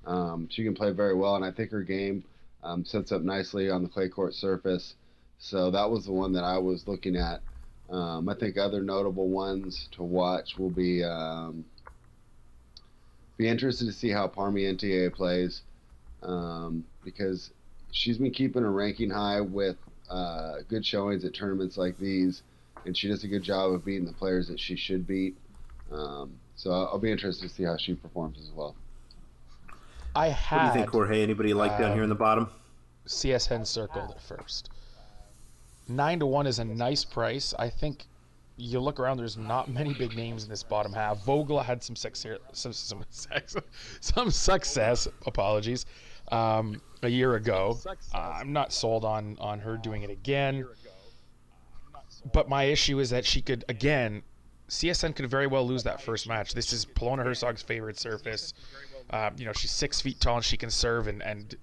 um, 0.05 0.49
she 0.51 0.65
can 0.65 0.75
play 0.75 0.91
very 0.91 1.15
well, 1.15 1.37
and 1.37 1.45
I 1.45 1.53
think 1.53 1.71
her 1.71 1.83
game 1.83 2.25
um, 2.65 2.85
sets 2.85 3.13
up 3.13 3.23
nicely 3.23 3.71
on 3.71 3.83
the 3.83 3.89
clay 3.89 4.09
court 4.09 4.35
surface. 4.35 4.95
So 5.39 5.71
that 5.71 5.91
was 5.91 6.05
the 6.05 6.13
one 6.13 6.33
that 6.33 6.45
I 6.45 6.59
was 6.59 6.89
looking 6.89 7.17
at 7.17 7.43
um, 7.91 8.29
I 8.29 8.35
think 8.35 8.57
other 8.57 8.83
notable 8.83 9.29
ones 9.29 9.89
to 9.93 10.03
watch 10.03 10.57
will 10.57 10.71
be 10.71 11.05
um, 11.05 11.65
be 13.37 13.49
interested 13.49 13.87
to 13.87 13.93
see 13.93 14.09
how 14.09 14.29
Parmentier 14.29 15.13
plays 15.13 15.63
um, 16.23 16.85
because 17.05 17.51
she's 17.91 18.17
been 18.17 18.33
keeping 18.33 18.65
a 18.65 18.71
ranking 18.71 19.11
high 19.11 19.43
with 19.43 19.77
uh, 20.09 20.57
good 20.69 20.87
showings 20.87 21.25
at 21.25 21.35
tournaments 21.35 21.77
like 21.77 21.99
these, 21.99 22.43
and 22.87 22.97
she 22.97 23.09
does 23.09 23.25
a 23.25 23.29
good 23.29 23.43
job 23.43 23.73
of 23.73 23.85
beating 23.85 24.07
the 24.07 24.13
players 24.13 24.49
that 24.49 24.59
she 24.59 24.77
should 24.77 25.07
beat. 25.07 25.37
Um, 25.93 26.33
so 26.57 26.71
I'll 26.71 26.99
be 26.99 27.11
interested 27.11 27.49
to 27.49 27.55
see 27.55 27.65
how 27.65 27.77
she 27.77 27.95
performs 27.95 28.39
as 28.41 28.51
well. 28.51 28.75
I 30.15 30.29
had. 30.29 30.57
What 30.57 30.63
do 30.63 30.67
you 30.79 30.85
think, 30.85 30.93
Jorge? 30.93 31.23
Anybody 31.23 31.55
like 31.55 31.79
down 31.79 31.95
here 31.95 32.03
in 32.03 32.09
the 32.09 32.15
bottom? 32.15 32.49
CSN 33.07 33.67
circled 33.67 34.11
at 34.11 34.23
first 34.23 34.71
nine 35.89 36.19
to 36.21 36.27
one 36.27 36.47
is 36.47 36.59
a 36.59 36.65
nice 36.65 37.05
price. 37.05 37.55
I 37.59 37.69
think 37.69 38.07
you 38.57 38.81
look 38.81 39.01
around. 39.01 39.19
There's 39.19 39.37
not 39.37 39.71
many 39.71 39.95
big 39.95 40.17
names 40.17 40.45
in 40.45 40.51
this 40.51 40.63
bottom 40.63 40.93
half. 40.93 41.25
Vogel 41.25 41.61
had 41.61 41.83
some 41.83 41.97
success, 41.97 42.39
some 42.53 42.73
some, 42.73 43.05
some 44.01 44.31
success. 44.31 45.09
Apologies. 45.27 45.87
Um, 46.31 46.81
a 47.03 47.09
year 47.09 47.35
ago, 47.35 47.79
uh, 48.15 48.19
I'm 48.19 48.53
not 48.53 48.73
sold 48.73 49.05
on 49.05 49.37
on 49.41 49.59
her 49.61 49.77
doing 49.77 50.03
it 50.03 50.11
again. 50.11 50.67
But 52.33 52.49
my 52.49 52.65
issue 52.65 53.01
is 53.01 53.11
that 53.11 53.25
she 53.25 53.43
could 53.43 53.65
again. 53.69 54.23
CSN 54.73 55.15
could 55.15 55.29
very 55.29 55.47
well 55.47 55.67
lose 55.67 55.83
that 55.83 56.01
first 56.01 56.27
match. 56.27 56.55
This 56.55 56.73
is 56.73 56.87
Polona 56.87 57.25
Hercog's 57.25 57.61
favorite 57.61 57.99
surface. 57.99 58.55
Uh, 59.11 59.31
you 59.37 59.45
know, 59.45 59.53
she's 59.53 59.71
six 59.71 60.01
feet 60.01 60.19
tall 60.19 60.37
and 60.37 60.45
she 60.45 60.57
can 60.57 60.71
serve 60.71 61.09
and, 61.09 61.23
and 61.23 61.55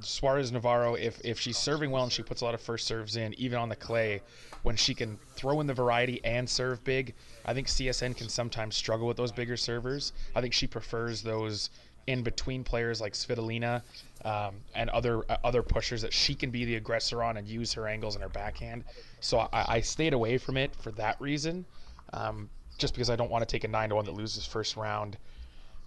Suarez 0.00 0.50
Navarro, 0.52 0.94
if 0.94 1.20
if 1.24 1.38
she's 1.38 1.56
serving 1.56 1.90
well 1.90 2.02
and 2.02 2.12
she 2.12 2.22
puts 2.22 2.40
a 2.40 2.44
lot 2.44 2.54
of 2.54 2.60
first 2.60 2.86
serves 2.86 3.16
in, 3.16 3.32
even 3.34 3.58
on 3.58 3.68
the 3.68 3.76
clay, 3.76 4.20
when 4.62 4.76
she 4.76 4.94
can 4.94 5.18
throw 5.34 5.60
in 5.60 5.66
the 5.66 5.74
variety 5.74 6.20
and 6.24 6.48
serve 6.48 6.82
big, 6.84 7.14
I 7.44 7.54
think 7.54 7.68
CSN 7.68 8.16
can 8.16 8.28
sometimes 8.28 8.76
struggle 8.76 9.06
with 9.06 9.16
those 9.16 9.32
bigger 9.32 9.56
servers. 9.56 10.12
I 10.34 10.40
think 10.40 10.52
she 10.52 10.66
prefers 10.66 11.22
those 11.22 11.70
in 12.06 12.22
between 12.22 12.64
players 12.64 13.00
like 13.00 13.12
Svitolina 13.12 13.82
um, 14.24 14.56
and 14.74 14.88
other 14.90 15.24
uh, 15.30 15.36
other 15.44 15.62
pushers 15.62 16.02
that 16.02 16.12
she 16.12 16.34
can 16.34 16.50
be 16.50 16.64
the 16.64 16.76
aggressor 16.76 17.22
on 17.22 17.36
and 17.36 17.46
use 17.46 17.72
her 17.74 17.86
angles 17.86 18.14
and 18.14 18.22
her 18.22 18.30
backhand. 18.30 18.84
So 19.20 19.48
I, 19.52 19.76
I 19.76 19.80
stayed 19.80 20.12
away 20.12 20.38
from 20.38 20.56
it 20.56 20.74
for 20.76 20.90
that 20.92 21.20
reason, 21.20 21.64
um, 22.12 22.48
just 22.78 22.94
because 22.94 23.10
I 23.10 23.16
don't 23.16 23.30
want 23.30 23.46
to 23.46 23.52
take 23.52 23.64
a 23.64 23.68
nine 23.68 23.88
to 23.90 23.96
one 23.96 24.04
that 24.04 24.14
loses 24.14 24.46
first 24.46 24.76
round. 24.76 25.16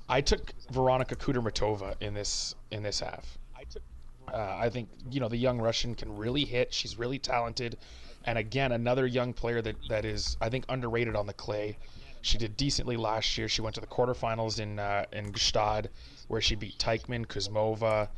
I 0.09 0.21
took 0.21 0.51
Veronika 0.71 1.15
Kudermetova 1.15 1.95
in 2.01 2.13
this 2.13 2.55
in 2.71 2.83
this 2.83 2.99
half. 2.99 3.37
Uh, 4.31 4.57
I 4.59 4.69
think 4.69 4.89
you 5.09 5.19
know 5.19 5.27
the 5.27 5.37
young 5.37 5.59
Russian 5.59 5.95
can 5.95 6.15
really 6.15 6.45
hit. 6.45 6.73
She's 6.73 6.97
really 6.97 7.19
talented, 7.19 7.77
and 8.25 8.37
again 8.37 8.71
another 8.71 9.05
young 9.05 9.33
player 9.33 9.61
that 9.61 9.75
that 9.89 10.05
is 10.05 10.37
I 10.39 10.49
think 10.49 10.65
underrated 10.69 11.15
on 11.15 11.27
the 11.27 11.33
clay. 11.33 11.77
She 12.21 12.37
did 12.37 12.55
decently 12.55 12.97
last 12.97 13.37
year. 13.37 13.49
She 13.49 13.61
went 13.61 13.75
to 13.75 13.81
the 13.81 13.87
quarterfinals 13.87 14.59
in 14.59 14.79
uh, 14.79 15.05
in 15.11 15.33
Gstaad, 15.33 15.87
where 16.27 16.41
she 16.41 16.55
beat 16.55 16.77
Teichmann, 16.77 17.25
Kuzmova. 17.25 18.09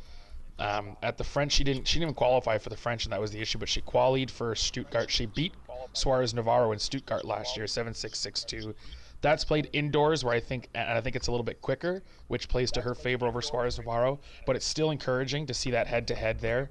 Um, 0.56 0.96
at 1.02 1.18
the 1.18 1.24
French, 1.24 1.52
she 1.52 1.64
didn't 1.64 1.88
she 1.88 1.94
didn't 1.94 2.10
even 2.10 2.14
qualify 2.14 2.58
for 2.58 2.68
the 2.68 2.76
French, 2.76 3.04
and 3.04 3.12
that 3.12 3.20
was 3.20 3.32
the 3.32 3.40
issue. 3.40 3.58
But 3.58 3.68
she 3.68 3.80
qualified 3.80 4.30
for 4.30 4.54
Stuttgart. 4.54 5.10
She 5.10 5.26
beat 5.26 5.52
Suarez 5.92 6.34
Navarro 6.34 6.72
in 6.72 6.78
Stuttgart 6.78 7.24
last 7.24 7.56
year, 7.56 7.66
seven 7.66 7.94
six 7.94 8.18
six 8.18 8.44
two. 8.44 8.74
That's 9.20 9.44
played 9.44 9.70
indoors, 9.72 10.24
where 10.24 10.34
I 10.34 10.40
think 10.40 10.68
and 10.74 10.98
I 10.98 11.00
think 11.00 11.16
it's 11.16 11.28
a 11.28 11.30
little 11.30 11.44
bit 11.44 11.60
quicker, 11.60 12.02
which 12.28 12.48
plays 12.48 12.70
to 12.72 12.80
her 12.80 12.94
favor 12.94 13.26
over 13.26 13.40
Suarez 13.40 13.78
Navarro. 13.78 14.20
But 14.46 14.56
it's 14.56 14.66
still 14.66 14.90
encouraging 14.90 15.46
to 15.46 15.54
see 15.54 15.70
that 15.70 15.86
head 15.86 16.06
to 16.08 16.14
head 16.14 16.40
there. 16.40 16.70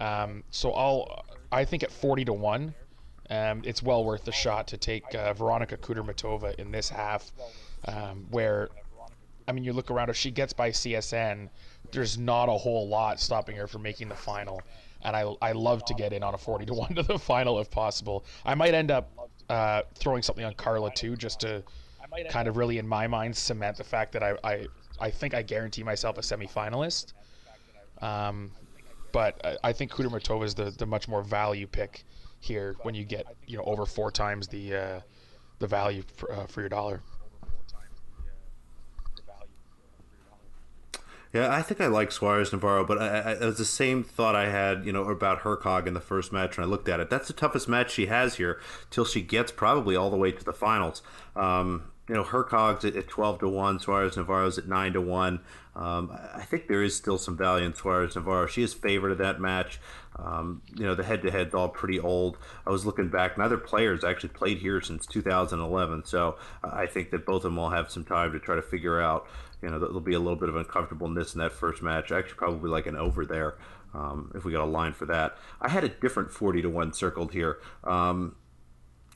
Um, 0.00 0.44
so 0.50 0.72
I'll 0.72 1.24
I 1.50 1.64
think 1.64 1.82
at 1.82 1.90
40 1.90 2.26
to 2.26 2.32
one, 2.32 2.74
um, 3.30 3.62
it's 3.64 3.82
well 3.82 4.04
worth 4.04 4.24
the 4.24 4.32
shot 4.32 4.68
to 4.68 4.76
take 4.76 5.14
uh, 5.14 5.32
Veronika 5.32 5.76
Kudermetova 5.76 6.54
in 6.56 6.70
this 6.70 6.88
half, 6.88 7.32
um, 7.86 8.26
where 8.30 8.68
I 9.46 9.52
mean 9.52 9.64
you 9.64 9.72
look 9.72 9.90
around 9.90 10.10
if 10.10 10.16
she 10.16 10.30
gets 10.30 10.52
by 10.52 10.70
CSN, 10.70 11.48
there's 11.90 12.18
not 12.18 12.48
a 12.48 12.52
whole 12.52 12.88
lot 12.88 13.20
stopping 13.20 13.56
her 13.56 13.66
from 13.66 13.82
making 13.82 14.08
the 14.08 14.14
final. 14.14 14.62
And 15.08 15.16
I, 15.16 15.34
I 15.40 15.52
love 15.52 15.84
to 15.86 15.94
get 15.94 16.12
in 16.12 16.22
on 16.22 16.34
a 16.34 16.38
40 16.38 16.66
to 16.66 16.74
1 16.74 16.94
to 16.96 17.02
the 17.02 17.18
final 17.18 17.58
if 17.60 17.70
possible. 17.70 18.26
I 18.44 18.54
might 18.54 18.74
end 18.74 18.90
up 18.90 19.10
uh, 19.48 19.82
throwing 19.94 20.22
something 20.22 20.44
on 20.44 20.52
Carla 20.54 20.92
too, 20.94 21.16
just 21.16 21.40
to 21.40 21.62
kind 22.28 22.46
of 22.46 22.58
really, 22.58 22.76
in 22.76 22.86
my 22.86 23.06
mind, 23.06 23.34
cement 23.34 23.78
the 23.78 23.84
fact 23.84 24.12
that 24.12 24.22
I, 24.22 24.34
I, 24.44 24.66
I 25.00 25.10
think 25.10 25.32
I 25.32 25.40
guarantee 25.40 25.82
myself 25.82 26.18
a 26.18 26.20
semifinalist. 26.20 27.14
Um, 28.02 28.50
but 29.12 29.40
I, 29.44 29.56
I 29.64 29.72
think 29.72 29.90
Kudermetova 29.92 30.44
is 30.44 30.54
the, 30.54 30.70
the 30.70 30.86
much 30.86 31.08
more 31.08 31.22
value 31.22 31.66
pick 31.66 32.04
here 32.40 32.76
when 32.82 32.94
you 32.94 33.04
get 33.04 33.26
you 33.46 33.56
know 33.56 33.64
over 33.64 33.84
four 33.84 34.12
times 34.12 34.46
the 34.46 34.76
uh, 34.76 35.00
the 35.58 35.66
value 35.66 36.02
for, 36.16 36.30
uh, 36.30 36.46
for 36.46 36.60
your 36.60 36.68
dollar. 36.68 37.02
Yeah, 41.32 41.54
I 41.54 41.60
think 41.60 41.80
I 41.80 41.86
like 41.88 42.10
Suarez 42.10 42.52
Navarro, 42.52 42.84
but 42.84 42.98
I, 42.98 43.06
I, 43.06 43.32
it 43.32 43.40
was 43.40 43.58
the 43.58 43.64
same 43.64 44.02
thought 44.02 44.34
I 44.34 44.48
had, 44.48 44.86
you 44.86 44.92
know, 44.92 45.04
about 45.04 45.40
Hercog 45.40 45.86
in 45.86 45.92
the 45.92 46.00
first 46.00 46.32
match 46.32 46.56
when 46.56 46.66
I 46.66 46.70
looked 46.70 46.88
at 46.88 47.00
it. 47.00 47.10
That's 47.10 47.26
the 47.28 47.34
toughest 47.34 47.68
match 47.68 47.90
she 47.90 48.06
has 48.06 48.36
here 48.36 48.58
till 48.90 49.04
she 49.04 49.20
gets 49.20 49.52
probably 49.52 49.94
all 49.94 50.10
the 50.10 50.16
way 50.16 50.32
to 50.32 50.44
the 50.44 50.54
finals. 50.54 51.02
Um, 51.36 51.84
you 52.08 52.14
know, 52.14 52.24
Hercog's 52.24 52.84
at, 52.84 52.96
at 52.96 53.08
12 53.08 53.40
to 53.40 53.48
1, 53.48 53.80
Suarez 53.80 54.16
Navarro's 54.16 54.58
at 54.58 54.68
9 54.68 54.94
to 54.94 55.00
1. 55.00 55.40
Um, 55.76 56.10
I 56.34 56.42
think 56.42 56.66
there 56.66 56.82
is 56.82 56.96
still 56.96 57.18
some 57.18 57.36
value 57.36 57.64
in 57.64 57.74
Suarez 57.74 58.16
Navarro. 58.16 58.46
She 58.46 58.62
is 58.62 58.74
favored 58.74 59.12
of 59.12 59.18
that 59.18 59.40
match. 59.40 59.78
Um, 60.16 60.62
you 60.74 60.84
know, 60.84 60.94
the 60.94 61.04
head 61.04 61.22
to 61.22 61.30
head's 61.30 61.54
all 61.54 61.68
pretty 61.68 62.00
old. 62.00 62.38
I 62.66 62.70
was 62.70 62.84
looking 62.84 63.08
back, 63.08 63.38
neither 63.38 63.56
players 63.56 64.02
actually 64.02 64.30
played 64.30 64.58
here 64.58 64.80
since 64.80 65.06
2011. 65.06 66.04
So 66.06 66.36
I 66.64 66.86
think 66.86 67.10
that 67.10 67.24
both 67.24 67.36
of 67.36 67.42
them 67.44 67.56
will 67.56 67.70
have 67.70 67.90
some 67.90 68.04
time 68.04 68.32
to 68.32 68.40
try 68.40 68.56
to 68.56 68.62
figure 68.62 69.00
out 69.00 69.28
you 69.62 69.70
know, 69.70 69.78
there'll 69.78 70.00
be 70.00 70.14
a 70.14 70.20
little 70.20 70.36
bit 70.36 70.48
of 70.48 70.56
uncomfortableness 70.56 71.34
in 71.34 71.40
that 71.40 71.52
first 71.52 71.82
match. 71.82 72.12
Actually, 72.12 72.36
probably 72.36 72.70
like 72.70 72.86
an 72.86 72.96
over 72.96 73.26
there 73.26 73.56
um, 73.94 74.32
if 74.34 74.44
we 74.44 74.52
got 74.52 74.62
a 74.62 74.70
line 74.70 74.92
for 74.92 75.06
that. 75.06 75.36
I 75.60 75.68
had 75.68 75.84
a 75.84 75.88
different 75.88 76.30
40 76.30 76.62
to 76.62 76.70
1 76.70 76.92
circled 76.92 77.32
here. 77.32 77.58
Um, 77.84 78.36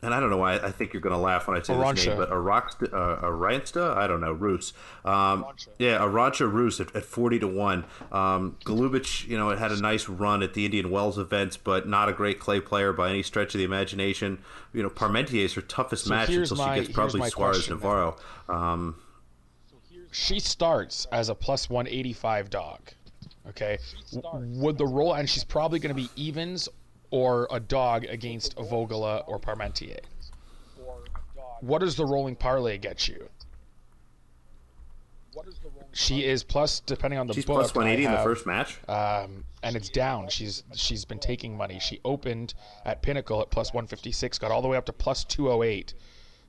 and 0.03 0.13
I 0.13 0.19
don't 0.19 0.31
know 0.31 0.37
why 0.37 0.55
I 0.57 0.73
think 0.73 0.93
you're 0.93 1.01
going 1.01 1.15
to 1.15 1.21
laugh 1.21 1.47
when 1.47 1.57
I 1.57 1.63
say 1.63 1.75
Arantxa. 1.75 1.95
this 1.95 2.07
name, 2.07 2.17
but 2.17 2.31
Aroxta, 2.31 2.93
uh, 2.93 3.25
Aransta, 3.25 3.97
I 3.97 4.09
don't 4.09 4.21
know, 4.21 4.33
Rus. 4.33 4.73
Um, 5.05 5.47
yeah, 5.79 5.99
Arantxa 5.99 6.53
Rus 6.53 6.81
at, 6.81 6.95
at, 6.97 7.05
40 7.05 7.39
to 7.39 7.49
1. 7.49 7.85
Um, 8.11 8.57
Golubic, 8.65 9.29
you 9.29 9.39
know, 9.39 9.51
it 9.51 9.61
had 9.61 9.71
a 9.71 9.81
nice 9.81 10.09
run 10.09 10.43
at 10.43 10.55
the 10.55 10.65
Indian 10.65 10.91
Wells 10.91 11.19
events, 11.19 11.57
but 11.57 11.89
not 11.89 12.09
a 12.09 12.13
great 12.13 12.41
clay 12.41 12.61
player 12.61 12.93
by 12.93 13.11
any 13.11 13.23
stretch 13.23 13.55
of 13.55 13.59
the 13.59 13.65
imagination. 13.65 14.39
You 14.73 14.83
know, 14.83 14.91
Parmentier 14.91 15.45
is 15.45 15.55
her 15.55 15.63
toughest 15.63 16.05
so 16.05 16.11
match 16.11 16.31
until 16.31 16.57
my, 16.57 16.75
she 16.75 16.83
gets 16.83 16.95
probably 16.95 17.31
Suarez 17.31 17.71
Navarro. 17.71 18.17
Um, 18.49 18.97
she 20.11 20.41
starts 20.41 21.07
as 21.13 21.29
a 21.29 21.35
plus 21.35 21.71
185 21.71 22.51
dog. 22.51 22.81
Okay. 23.49 23.79
Would 24.13 24.79
the 24.79 24.87
roll, 24.87 25.15
and 25.15 25.31
she's 25.31 25.45
probably 25.45 25.79
going 25.79 25.95
to 25.95 26.01
be 26.01 26.09
evens 26.17 26.69
or 27.13 27.47
a 27.53 27.61
dog 27.61 28.05
against 28.07 28.55
a 28.55 28.63
Vogela 28.63 29.23
or 29.29 29.39
Parmentier. 29.39 30.01
what 31.61 31.79
does 31.79 31.95
the 31.95 32.05
rolling 32.05 32.35
parlay 32.35 32.77
get 32.79 33.07
you? 33.07 33.29
She 35.93 36.25
is 36.25 36.43
plus, 36.43 36.81
depending 36.81 37.19
on 37.21 37.27
the 37.27 37.35
She's 37.35 37.45
book. 37.45 37.57
plus 37.57 37.75
180 37.75 38.07
I 38.07 38.11
in 38.11 38.17
the 38.19 38.23
first 38.25 38.47
match. 38.47 38.79
um, 38.89 39.45
and 39.63 39.77
it's 39.77 39.89
down. 39.91 40.29
She's 40.29 40.63
she's 40.75 41.05
been 41.05 41.19
taking 41.19 41.57
money. 41.57 41.79
She 41.81 42.01
opened 42.05 42.55
at 42.85 43.03
Pinnacle 43.03 43.41
at 43.43 43.51
plus 43.51 43.69
156, 43.73 44.39
got 44.39 44.51
all 44.51 44.63
the 44.63 44.69
way 44.69 44.77
up 44.77 44.87
to 44.87 44.93
plus 44.93 45.25
208, 45.25 45.95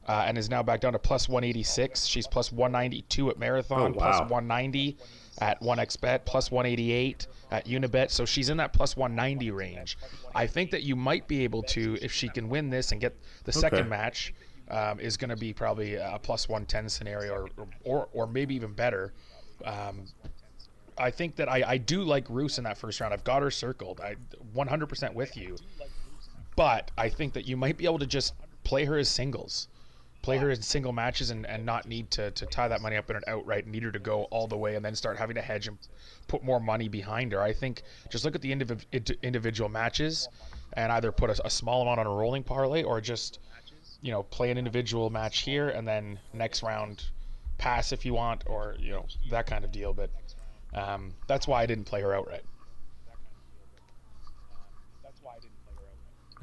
uh, 0.08 0.24
and 0.28 0.38
is 0.38 0.50
now 0.50 0.64
back 0.64 0.80
down 0.82 0.94
to 0.94 1.00
plus 1.00 1.28
186. 1.30 2.06
She's 2.06 2.26
plus 2.28 2.52
192 2.52 3.30
at 3.30 3.38
Marathon, 3.38 3.94
Oh, 3.96 4.00
wow. 4.00 4.20
190 4.28 4.98
at 5.40 5.60
1xBet, 5.62 6.26
plus 6.26 6.52
188 6.52 7.28
at 7.52 7.66
Unibet. 7.66 8.12
So 8.12 8.26
she's 8.26 8.50
in 8.50 8.58
that 8.58 8.74
plus 8.74 8.96
190 8.96 9.52
range. 9.52 9.98
I 10.36 10.48
think 10.48 10.72
that 10.72 10.84
you 10.84 10.96
might 10.96 11.28
be 11.28 11.44
able 11.44 11.64
to, 11.64 11.98
if 12.02 12.12
she 12.12 12.30
can 12.30 12.50
win 12.50 12.70
this 12.70 12.92
and 12.92 13.02
get 13.02 13.16
the 13.44 13.52
second 13.52 13.90
match, 13.90 14.34
um, 14.70 15.00
is 15.00 15.18
going 15.18 15.30
to 15.30 15.36
be 15.36 15.54
probably 15.54 15.96
a 15.96 16.20
plus 16.22 16.48
110 16.48 16.90
scenario, 16.90 17.34
or 17.34 17.68
or, 17.84 18.10
or 18.14 18.28
maybe 18.28 18.56
even 18.56 18.74
better. 18.74 19.14
Um, 19.66 20.06
I 20.98 21.10
think 21.12 21.36
that 21.38 21.50
I, 21.50 21.64
I 21.66 21.78
do 21.78 22.04
like 22.04 22.26
Rus 22.30 22.58
in 22.58 22.64
that 22.66 22.78
first 22.78 23.00
round. 23.00 23.14
I've 23.14 23.24
got 23.24 23.42
her 23.42 23.52
circled. 23.52 24.00
I 24.02 24.16
100% 24.56 25.14
with 25.14 25.36
you. 25.36 25.58
But 26.56 26.92
I 26.98 27.10
think 27.10 27.34
that 27.34 27.48
you 27.48 27.58
might 27.58 27.78
be 27.78 27.86
able 27.86 28.00
to 28.00 28.06
just 28.06 28.36
play 28.64 28.86
her 28.86 28.98
as 28.98 29.10
singles. 29.10 29.68
Play 30.24 30.38
her 30.38 30.50
in 30.50 30.62
single 30.62 30.94
matches 30.94 31.30
and, 31.30 31.46
and 31.46 31.66
not 31.66 31.86
need 31.86 32.10
to, 32.12 32.32
to 32.32 32.46
tie 32.46 32.70
that 32.70 32.82
money 32.82 32.96
up 32.96 33.10
in 33.10 33.18
an 33.18 33.24
outright, 33.28 33.68
need 33.68 33.84
her 33.84 33.92
to 33.92 34.00
go 34.00 34.24
all 34.32 34.48
the 34.48 34.58
way 34.58 34.76
and 34.76 34.84
then 34.84 34.96
start 34.96 35.18
having 35.18 35.36
to 35.36 35.42
hedge 35.42 35.68
and 35.68 35.78
put 36.28 36.44
more 36.44 36.60
money 36.60 36.88
behind 36.88 37.34
her. 37.34 37.42
I 37.42 37.52
think 37.54 37.84
just 38.10 38.24
look 38.24 38.34
at 38.34 38.42
the 38.42 38.52
indiv- 38.56 39.22
individual 39.22 39.70
matches 39.70 40.30
and 40.74 40.92
either 40.94 41.12
put 41.12 41.30
a, 41.30 41.46
a 41.46 41.50
small 41.50 41.82
amount 41.82 42.00
on 42.00 42.08
a 42.08 42.10
rolling 42.10 42.44
parlay 42.44 42.84
or 42.84 43.02
just, 43.02 43.40
you 44.02 44.12
know, 44.12 44.24
play 44.24 44.50
an 44.50 44.58
individual 44.58 45.10
match 45.10 45.40
here 45.40 45.70
and 45.70 45.86
then 45.86 46.18
next 46.34 46.64
round 46.64 47.04
pass 47.58 47.92
if 47.92 48.06
you 48.06 48.14
want 48.14 48.44
or, 48.46 48.76
you 48.80 48.92
know, 48.92 49.06
that 49.30 49.46
kind 49.46 49.66
of 49.66 49.72
deal. 49.74 49.94
But 49.94 50.10
um, 50.74 51.14
that's 51.28 51.48
why 51.48 51.62
I 51.62 51.66
didn't 51.66 51.86
play 51.86 52.02
her 52.02 52.16
outright. 52.16 52.44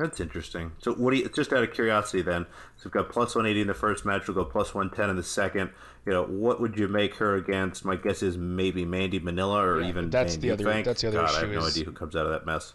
That's 0.01 0.19
interesting. 0.19 0.73
So, 0.79 0.95
what 0.95 1.11
do 1.11 1.19
you, 1.19 1.29
just 1.29 1.53
out 1.53 1.63
of 1.63 1.75
curiosity 1.75 2.23
then? 2.23 2.47
So, 2.79 2.85
we've 2.87 2.93
got 2.93 3.11
plus 3.11 3.35
180 3.35 3.61
in 3.61 3.67
the 3.67 3.75
first 3.75 4.07
match. 4.07 4.27
We'll 4.27 4.35
go 4.35 4.45
plus 4.47 4.75
110 4.75 5.11
in 5.11 5.17
the 5.17 5.23
second. 5.23 5.71
You 6.07 6.13
know, 6.13 6.25
what 6.25 6.59
would 6.59 6.79
you 6.79 6.89
make 6.89 7.17
her 7.17 7.37
against? 7.37 7.85
My 7.85 7.97
guess 7.97 8.23
is 8.23 8.39
maybe 8.39 8.87
Mandy 8.87 9.21
Minella 9.21 9.63
or 9.63 9.83
Yeah, 9.83 9.89
even 9.91 10.09
that's 10.09 10.37
Van 10.37 10.41
the 10.41 10.51
other- 10.53 10.65
Eubank. 10.65 10.85
that's 10.87 11.03
the 11.03 11.09
other 11.09 11.19
God, 11.19 11.35
I 11.35 11.41
have 11.41 11.51
no 11.51 11.59
is- 11.59 11.75
idea 11.77 11.85
who 11.85 11.93
comes 11.93 12.17
out 12.17 12.25
of 12.25 12.33
that 12.33 12.47
mess. 12.47 12.73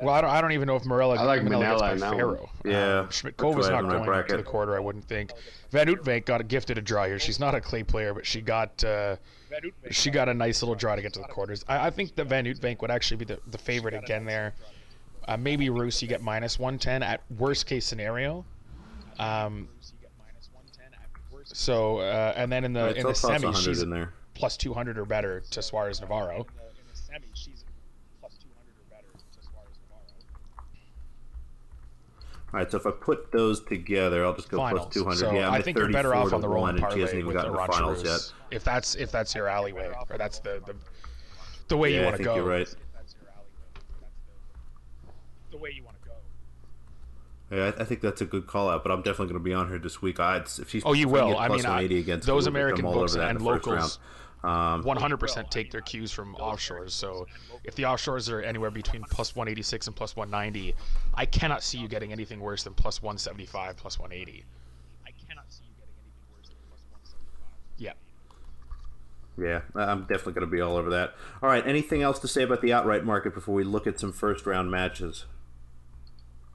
Well, 0.00 0.14
I 0.14 0.20
don't, 0.20 0.30
I 0.30 0.40
don't 0.40 0.52
even 0.52 0.68
know 0.68 0.76
if 0.76 0.84
Morella, 0.86 1.16
I 1.16 1.24
like 1.24 1.42
Minella 1.42 1.76
Minella 1.76 1.80
gets 1.90 1.92
in 1.94 2.00
by 2.00 2.06
that. 2.10 2.16
Ferro. 2.16 2.50
Yeah, 2.64 2.98
Um, 3.00 3.04
that's 3.06 3.22
Smitkova's 3.22 3.66
who 3.66 3.72
I 3.72 3.76
have 3.76 3.84
not 3.84 3.94
in 3.96 4.00
my 4.00 4.06
going 4.06 4.26
to 4.28 4.36
the 4.36 4.42
quarter, 4.44 4.76
I 4.76 4.78
wouldn't 4.78 5.04
think. 5.06 5.32
Van 5.72 5.88
Uytvanck 5.88 6.24
got 6.24 6.40
a 6.40 6.44
gifted 6.44 6.78
a 6.78 6.80
draw 6.80 7.04
here. 7.06 7.18
She's 7.18 7.40
not 7.40 7.54
a 7.56 7.60
clay 7.60 7.82
player, 7.82 8.14
but 8.14 8.24
she 8.24 8.40
got 8.40 8.82
uh, 8.84 9.16
she 9.90 10.10
got 10.10 10.28
a 10.28 10.34
nice 10.34 10.62
little 10.62 10.76
draw 10.76 10.94
to 10.94 11.02
get 11.02 11.12
to 11.14 11.18
the 11.20 11.26
quarters. 11.26 11.64
I, 11.68 11.88
I 11.88 11.90
think 11.90 12.14
that 12.14 12.26
Van 12.26 12.44
Uytvanck 12.44 12.80
would 12.80 12.92
actually 12.92 13.16
be 13.16 13.24
the, 13.24 13.40
the 13.50 13.58
favorite 13.58 13.92
again 13.92 14.24
there. 14.24 14.54
Uh, 15.28 15.36
maybe 15.36 15.68
Rus, 15.68 16.00
you 16.00 16.08
get 16.08 16.22
minus 16.22 16.58
110 16.58 17.02
at 17.02 17.20
worst 17.38 17.66
case 17.66 17.84
scenario. 17.84 18.44
Um, 19.18 19.68
so, 21.44 21.98
uh, 21.98 22.32
and 22.34 22.50
then 22.50 22.64
in 22.64 22.72
the 22.72 22.84
Right, 22.84 22.96
in 22.96 23.06
the 23.06 23.14
semi, 23.14 23.52
she's 23.52 23.82
in 23.82 23.90
there. 23.90 24.12
plus 24.34 24.56
200 24.56 24.98
or 24.98 25.04
better 25.04 25.40
to 25.50 25.62
Suarez 25.62 26.00
Navarro. 26.00 26.46
All 32.50 32.60
right, 32.60 32.70
so 32.70 32.78
if 32.78 32.86
I 32.86 32.90
put 32.92 33.30
those 33.30 33.60
together, 33.62 34.24
I'll 34.24 34.34
just 34.34 34.48
go 34.48 34.56
finals. 34.56 34.86
plus 34.86 34.94
200. 34.94 35.16
So 35.18 35.32
yeah, 35.32 35.48
I'm 35.48 35.54
I 35.54 35.60
think 35.60 35.76
you're 35.76 35.90
better 35.92 36.14
off 36.14 36.32
on 36.32 36.40
the 36.40 36.48
1, 36.48 36.54
rolling 36.56 36.70
and 36.70 36.78
she 36.78 36.82
parlay 36.82 37.00
hasn't 37.02 37.18
even 37.18 37.26
with 37.26 37.36
gotten 37.36 37.52
the 37.52 37.58
to 37.66 37.72
finals 37.72 38.02
yet. 38.04 38.32
If 38.50 38.64
that's 38.64 38.94
if 38.94 39.10
that's 39.12 39.34
your 39.34 39.48
alleyway, 39.48 39.92
or 40.08 40.16
that's 40.16 40.38
the 40.38 40.62
the, 40.64 40.74
the 41.68 41.76
way 41.76 41.90
you 41.90 41.96
Yeah, 41.96 42.02
I 42.02 42.04
want 42.06 42.14
to 42.14 42.18
think 42.18 42.26
go. 42.28 42.36
you're 42.36 42.44
right. 42.48 42.74
The 45.50 45.56
way 45.58 45.70
you 45.74 45.82
want 45.84 45.96
to 46.02 46.08
go. 46.08 46.14
Yeah, 47.56 47.72
I, 47.78 47.82
I 47.82 47.84
think 47.84 48.00
that's 48.02 48.20
a 48.20 48.26
good 48.26 48.46
call 48.46 48.68
out, 48.68 48.82
but 48.82 48.92
I'm 48.92 48.98
definitely 49.02 49.28
going 49.32 49.40
to 49.40 49.44
be 49.44 49.54
on 49.54 49.68
her 49.68 49.78
this 49.78 50.02
week. 50.02 50.20
I, 50.20 50.36
if 50.38 50.68
she's 50.68 50.82
Oh, 50.84 50.92
you 50.92 51.08
if 51.08 51.14
I 51.14 51.18
can 51.18 51.26
will. 51.26 51.32
get 51.34 51.40
I 51.40 51.46
plus 51.48 51.58
mean, 51.58 51.66
I- 51.66 51.68
180 51.76 52.00
against 52.00 52.26
those 52.26 52.44
Kulik, 52.44 52.48
American 52.48 52.80
I'm 52.80 52.86
all 52.86 52.94
books 52.94 53.12
over 53.14 53.22
that 53.22 53.30
and 53.30 53.42
locals. 53.42 53.98
Um, 54.44 54.84
100% 54.84 55.50
take 55.50 55.72
their 55.72 55.80
cues 55.80 56.12
from 56.12 56.36
offshores. 56.36 56.90
So 56.90 57.26
if 57.64 57.74
the 57.74 57.82
offshores 57.84 58.30
are 58.30 58.40
anywhere 58.40 58.70
between 58.70 59.02
plus 59.02 59.34
186 59.34 59.88
and 59.88 59.96
plus 59.96 60.14
190, 60.14 60.76
I 61.14 61.26
cannot 61.26 61.62
see 61.64 61.78
you 61.78 61.88
getting 61.88 62.12
anything 62.12 62.38
worse 62.38 62.62
than 62.62 62.72
plus 62.74 63.02
175, 63.02 63.76
plus 63.76 63.98
180. 63.98 64.44
I 65.04 65.10
cannot 65.28 65.44
see 65.50 65.64
you 65.64 65.72
getting 65.76 65.94
anything 66.04 66.22
worse 66.36 66.48
than 66.48 66.56
plus 66.68 66.80
175. 66.92 67.78
Yeah. 67.78 67.94
Yeah, 69.36 69.62
I'm 69.74 70.02
definitely 70.02 70.34
going 70.34 70.46
to 70.46 70.52
be 70.56 70.60
all 70.60 70.76
over 70.76 70.90
that. 70.90 71.14
All 71.42 71.48
right, 71.48 71.66
anything 71.66 72.02
else 72.02 72.20
to 72.20 72.28
say 72.28 72.42
about 72.44 72.60
the 72.62 72.72
outright 72.72 73.04
market 73.04 73.34
before 73.34 73.56
we 73.56 73.64
look 73.64 73.88
at 73.88 73.98
some 73.98 74.12
first 74.12 74.46
round 74.46 74.70
matches? 74.70 75.24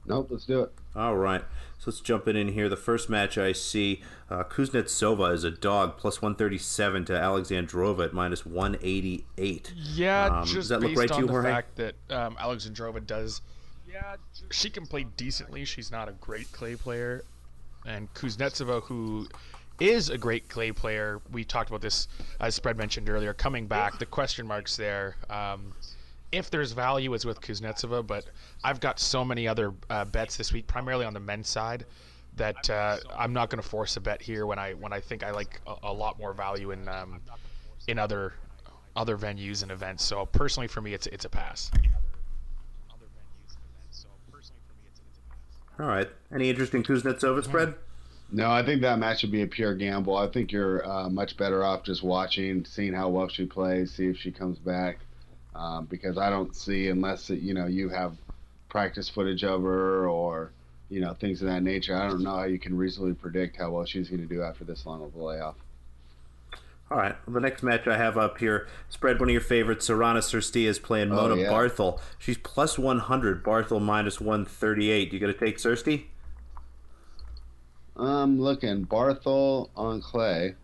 Nope, 0.06 0.28
let's 0.30 0.44
do 0.44 0.62
it. 0.62 0.72
All 0.94 1.16
right, 1.16 1.40
so 1.78 1.90
let's 1.90 2.00
jump 2.00 2.28
in, 2.28 2.36
in 2.36 2.48
here. 2.48 2.68
The 2.68 2.76
first 2.76 3.08
match 3.10 3.36
I 3.36 3.52
see 3.52 4.02
uh, 4.30 4.44
Kuznetsova 4.44 5.32
is 5.32 5.42
a 5.44 5.50
dog, 5.50 5.96
plus 5.96 6.22
137 6.22 7.04
to 7.06 7.12
Alexandrova 7.14 8.04
at 8.04 8.12
minus 8.12 8.46
188. 8.46 9.72
Yeah, 9.76 10.26
Um, 10.26 10.44
just 10.44 10.54
does 10.54 10.68
that 10.68 10.80
look 10.80 10.90
based 10.90 10.98
right 11.00 11.08
to 11.10 11.20
you, 11.20 11.26
the 11.26 11.32
Jorge? 11.32 11.50
fact 11.50 11.76
that 11.76 11.94
um, 12.10 12.36
Alexandrova 12.36 13.04
does. 13.06 13.40
Yeah, 13.90 14.16
she 14.50 14.70
can 14.70 14.86
play 14.86 15.04
decently. 15.16 15.64
She's 15.64 15.90
not 15.90 16.08
a 16.08 16.12
great 16.12 16.50
clay 16.52 16.76
player, 16.76 17.24
and 17.86 18.12
Kuznetsova, 18.14 18.82
who 18.84 19.26
is 19.80 20.10
a 20.10 20.18
great 20.18 20.48
clay 20.48 20.70
player, 20.70 21.20
we 21.32 21.42
talked 21.44 21.68
about 21.70 21.80
this 21.80 22.06
as 22.40 22.54
Spread 22.54 22.76
mentioned 22.76 23.08
earlier. 23.08 23.34
Coming 23.34 23.66
back, 23.66 23.98
the 23.98 24.06
question 24.06 24.46
marks 24.46 24.76
there. 24.76 25.16
Um, 25.28 25.72
if 26.34 26.50
there's 26.50 26.72
value, 26.72 27.14
it's 27.14 27.24
with 27.24 27.40
Kuznetsova, 27.40 28.06
but 28.06 28.26
I've 28.62 28.80
got 28.80 28.98
so 28.98 29.24
many 29.24 29.46
other 29.46 29.72
uh, 29.88 30.04
bets 30.04 30.36
this 30.36 30.52
week, 30.52 30.66
primarily 30.66 31.04
on 31.04 31.14
the 31.14 31.20
men's 31.20 31.48
side, 31.48 31.86
that 32.36 32.68
uh, 32.68 32.98
I'm 33.16 33.32
not 33.32 33.50
going 33.50 33.62
to 33.62 33.68
force 33.68 33.96
a 33.96 34.00
bet 34.00 34.20
here 34.20 34.46
when 34.46 34.58
I 34.58 34.74
when 34.74 34.92
I 34.92 35.00
think 35.00 35.22
I 35.22 35.30
like 35.30 35.60
a, 35.66 35.74
a 35.84 35.92
lot 35.92 36.18
more 36.18 36.32
value 36.32 36.72
in 36.72 36.88
um, 36.88 37.20
in 37.86 37.98
other 37.98 38.34
other 38.96 39.16
venues 39.16 39.62
and 39.62 39.70
events. 39.70 40.04
So 40.04 40.26
personally, 40.26 40.66
for 40.66 40.80
me, 40.80 40.94
it's 40.94 41.06
it's 41.08 41.24
a 41.24 41.28
pass. 41.28 41.70
All 45.78 45.86
right, 45.86 46.08
any 46.32 46.50
interest 46.50 46.74
in 46.74 46.84
Kuznetsova 46.84 47.42
spread? 47.44 47.74
No, 48.30 48.50
I 48.50 48.64
think 48.64 48.80
that 48.82 48.98
match 48.98 49.22
would 49.22 49.32
be 49.32 49.42
a 49.42 49.46
pure 49.46 49.74
gamble. 49.74 50.16
I 50.16 50.28
think 50.28 50.50
you're 50.50 50.86
uh, 50.88 51.08
much 51.08 51.36
better 51.36 51.64
off 51.64 51.84
just 51.84 52.02
watching, 52.02 52.64
seeing 52.64 52.92
how 52.92 53.08
well 53.08 53.28
she 53.28 53.44
plays, 53.44 53.92
see 53.92 54.06
if 54.06 54.16
she 54.16 54.30
comes 54.30 54.58
back. 54.58 54.98
Um, 55.54 55.84
because 55.86 56.18
I 56.18 56.30
don't 56.30 56.54
see, 56.54 56.88
unless 56.88 57.30
it, 57.30 57.40
you 57.40 57.54
know 57.54 57.66
you 57.66 57.88
have 57.88 58.16
practice 58.68 59.08
footage 59.08 59.44
of 59.44 59.62
her 59.62 60.08
or 60.08 60.50
you 60.90 61.00
know 61.00 61.14
things 61.14 61.40
of 61.42 61.48
that 61.48 61.62
nature. 61.62 61.96
I 61.96 62.08
don't 62.08 62.22
know 62.22 62.36
how 62.36 62.44
you 62.44 62.58
can 62.58 62.76
reasonably 62.76 63.14
predict 63.14 63.56
how 63.56 63.70
well 63.70 63.84
she's 63.84 64.08
going 64.08 64.26
to 64.26 64.32
do 64.34 64.42
after 64.42 64.64
this 64.64 64.84
long 64.84 65.02
of 65.02 65.14
a 65.14 65.22
layoff. 65.22 65.54
All 66.90 66.98
right, 66.98 67.16
well, 67.26 67.34
the 67.34 67.40
next 67.40 67.62
match 67.62 67.86
I 67.86 67.96
have 67.96 68.18
up 68.18 68.38
here, 68.38 68.68
spread 68.90 69.18
one 69.18 69.30
of 69.30 69.32
your 69.32 69.40
favorites, 69.40 69.88
Sorana 69.88 70.18
Cirstea 70.18 70.66
is 70.66 70.78
playing 70.78 71.12
Oh, 71.12 71.16
Mona 71.16 71.40
yeah. 71.40 71.48
Barthel. 71.50 71.98
She's 72.18 72.36
plus 72.36 72.78
100, 72.78 73.42
Barthel 73.42 73.80
minus 73.80 74.20
138. 74.20 75.10
You 75.12 75.18
going 75.18 75.32
to 75.32 75.38
take 75.38 75.56
Cirstea? 75.56 76.04
I'm 77.96 78.38
looking 78.40 78.84
Barthel 78.86 79.70
on 79.74 80.02
clay. 80.02 80.56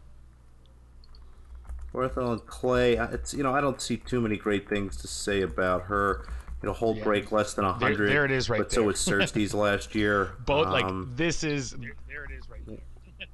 Barthel 1.95 2.33
and 2.33 2.47
Clay, 2.47 2.95
it's 2.97 3.35
you 3.35 3.43
know 3.43 3.55
I 3.55 3.61
don't 3.61 3.81
see 3.81 3.97
too 3.97 4.21
many 4.21 4.37
great 4.37 4.69
things 4.69 4.97
to 4.99 5.09
say 5.09 5.43
about 5.43 5.83
her. 5.83 6.27
You 6.63 6.69
know, 6.69 6.75
hold 6.75 7.03
break 7.03 7.33
less 7.33 7.55
than 7.55 7.65
100. 7.65 8.11
there 8.11 8.27
it 8.27 8.31
is 8.31 8.51
right 8.51 8.59
But 8.59 8.71
so 8.71 8.81
there. 8.81 8.87
was 8.89 8.97
Cirstea's 8.99 9.55
last 9.67 9.95
year. 9.95 10.33
Both 10.45 10.67
Um, 10.67 10.73
like 10.73 11.17
this 11.17 11.43
is 11.43 11.71
there 12.07 12.25
it 12.25 12.33
is 12.39 12.49
right 12.51 12.61
there. 12.67 13.27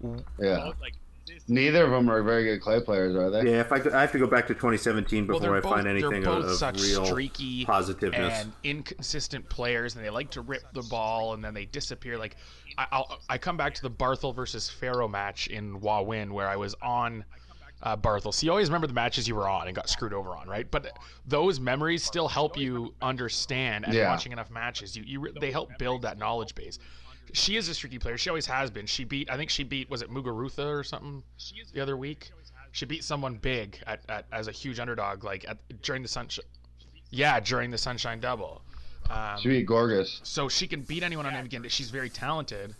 Yeah. 0.38 0.72
like 0.80 0.94
Neither 1.50 1.84
of 1.84 1.90
them 1.90 2.10
are 2.10 2.22
very 2.22 2.44
good 2.44 2.60
clay 2.60 2.78
players, 2.80 3.16
are 3.16 3.30
they? 3.30 3.50
Yeah, 3.50 3.60
if 3.60 3.72
I, 3.72 3.78
could, 3.78 3.92
I 3.94 4.02
have 4.02 4.12
to 4.12 4.18
go 4.18 4.26
back 4.26 4.46
to 4.48 4.54
2017 4.54 5.26
before 5.26 5.40
they're 5.40 5.56
I 5.56 5.60
both, 5.60 5.72
find 5.72 5.86
anything 5.88 6.10
they're 6.22 6.30
of, 6.30 6.42
both 6.42 6.44
of 6.52 6.56
such 6.56 6.80
real 6.82 7.06
streaky 7.06 7.64
positiveness. 7.64 8.42
and 8.42 8.52
inconsistent 8.64 9.48
players, 9.48 9.96
and 9.96 10.04
they 10.04 10.10
like 10.10 10.30
to 10.32 10.42
rip 10.42 10.62
the 10.74 10.82
ball 10.82 11.32
and 11.32 11.42
then 11.42 11.54
they 11.54 11.64
disappear. 11.64 12.18
Like 12.18 12.36
I, 12.76 12.86
I'll, 12.92 13.18
I 13.30 13.38
come 13.38 13.56
back 13.56 13.72
to 13.74 13.82
the 13.82 13.90
Barthel 13.90 14.34
versus 14.34 14.68
Ferro 14.68 15.08
match 15.08 15.46
in 15.46 15.80
Wawin 15.80 16.34
where 16.34 16.48
I 16.48 16.56
was 16.56 16.74
on 16.82 17.24
uh, 17.82 17.96
Barthel. 17.96 18.32
So 18.34 18.44
you 18.44 18.50
always 18.50 18.68
remember 18.68 18.86
the 18.86 18.92
matches 18.92 19.28
you 19.28 19.34
were 19.34 19.48
on 19.48 19.66
and 19.66 19.74
got 19.76 19.88
screwed 19.88 20.12
over 20.12 20.30
on, 20.30 20.48
right? 20.48 20.68
But 20.70 20.98
those 21.26 21.60
memories 21.60 22.02
still 22.04 22.28
help 22.28 22.56
you 22.56 22.94
understand 23.02 23.84
and 23.84 23.94
Yeah. 23.94 24.08
watching 24.10 24.32
enough 24.32 24.50
matches. 24.50 24.96
You, 24.96 25.04
you 25.04 25.32
they 25.40 25.50
help 25.50 25.70
build 25.78 26.02
that 26.02 26.18
knowledge 26.18 26.54
base. 26.54 26.78
She 27.34 27.56
is 27.56 27.68
a 27.68 27.74
streaky 27.74 27.98
player. 27.98 28.16
She 28.16 28.30
always 28.30 28.46
has 28.46 28.70
been. 28.70 28.86
She 28.86 29.04
beat, 29.04 29.30
I 29.30 29.36
think 29.36 29.50
she 29.50 29.62
beat, 29.62 29.90
was 29.90 30.00
it 30.02 30.10
Muguruza 30.10 30.66
or 30.66 30.82
something 30.82 31.22
the 31.74 31.80
other 31.80 31.96
week? 31.96 32.30
She 32.72 32.86
beat 32.86 33.04
someone 33.04 33.34
big 33.36 33.78
at, 33.86 34.00
at 34.08 34.26
as 34.32 34.48
a 34.48 34.52
huge 34.52 34.78
underdog, 34.80 35.24
like 35.24 35.46
at, 35.48 35.58
during 35.82 36.02
the 36.02 36.08
sunshine. 36.08 36.44
Yeah, 37.10 37.38
during 37.40 37.70
the 37.70 37.78
sunshine 37.78 38.20
double. 38.20 38.62
Um, 39.10 39.38
She 39.40 39.48
beat 39.48 39.66
Görges. 39.66 40.20
so 40.22 40.48
she 40.48 40.66
can 40.66 40.82
beat 40.82 41.02
anyone 41.02 41.24
on 41.26 41.32
any 41.34 41.42
weekend. 41.44 41.70
She's 41.72 41.90
very 41.90 42.10
talented. 42.10 42.74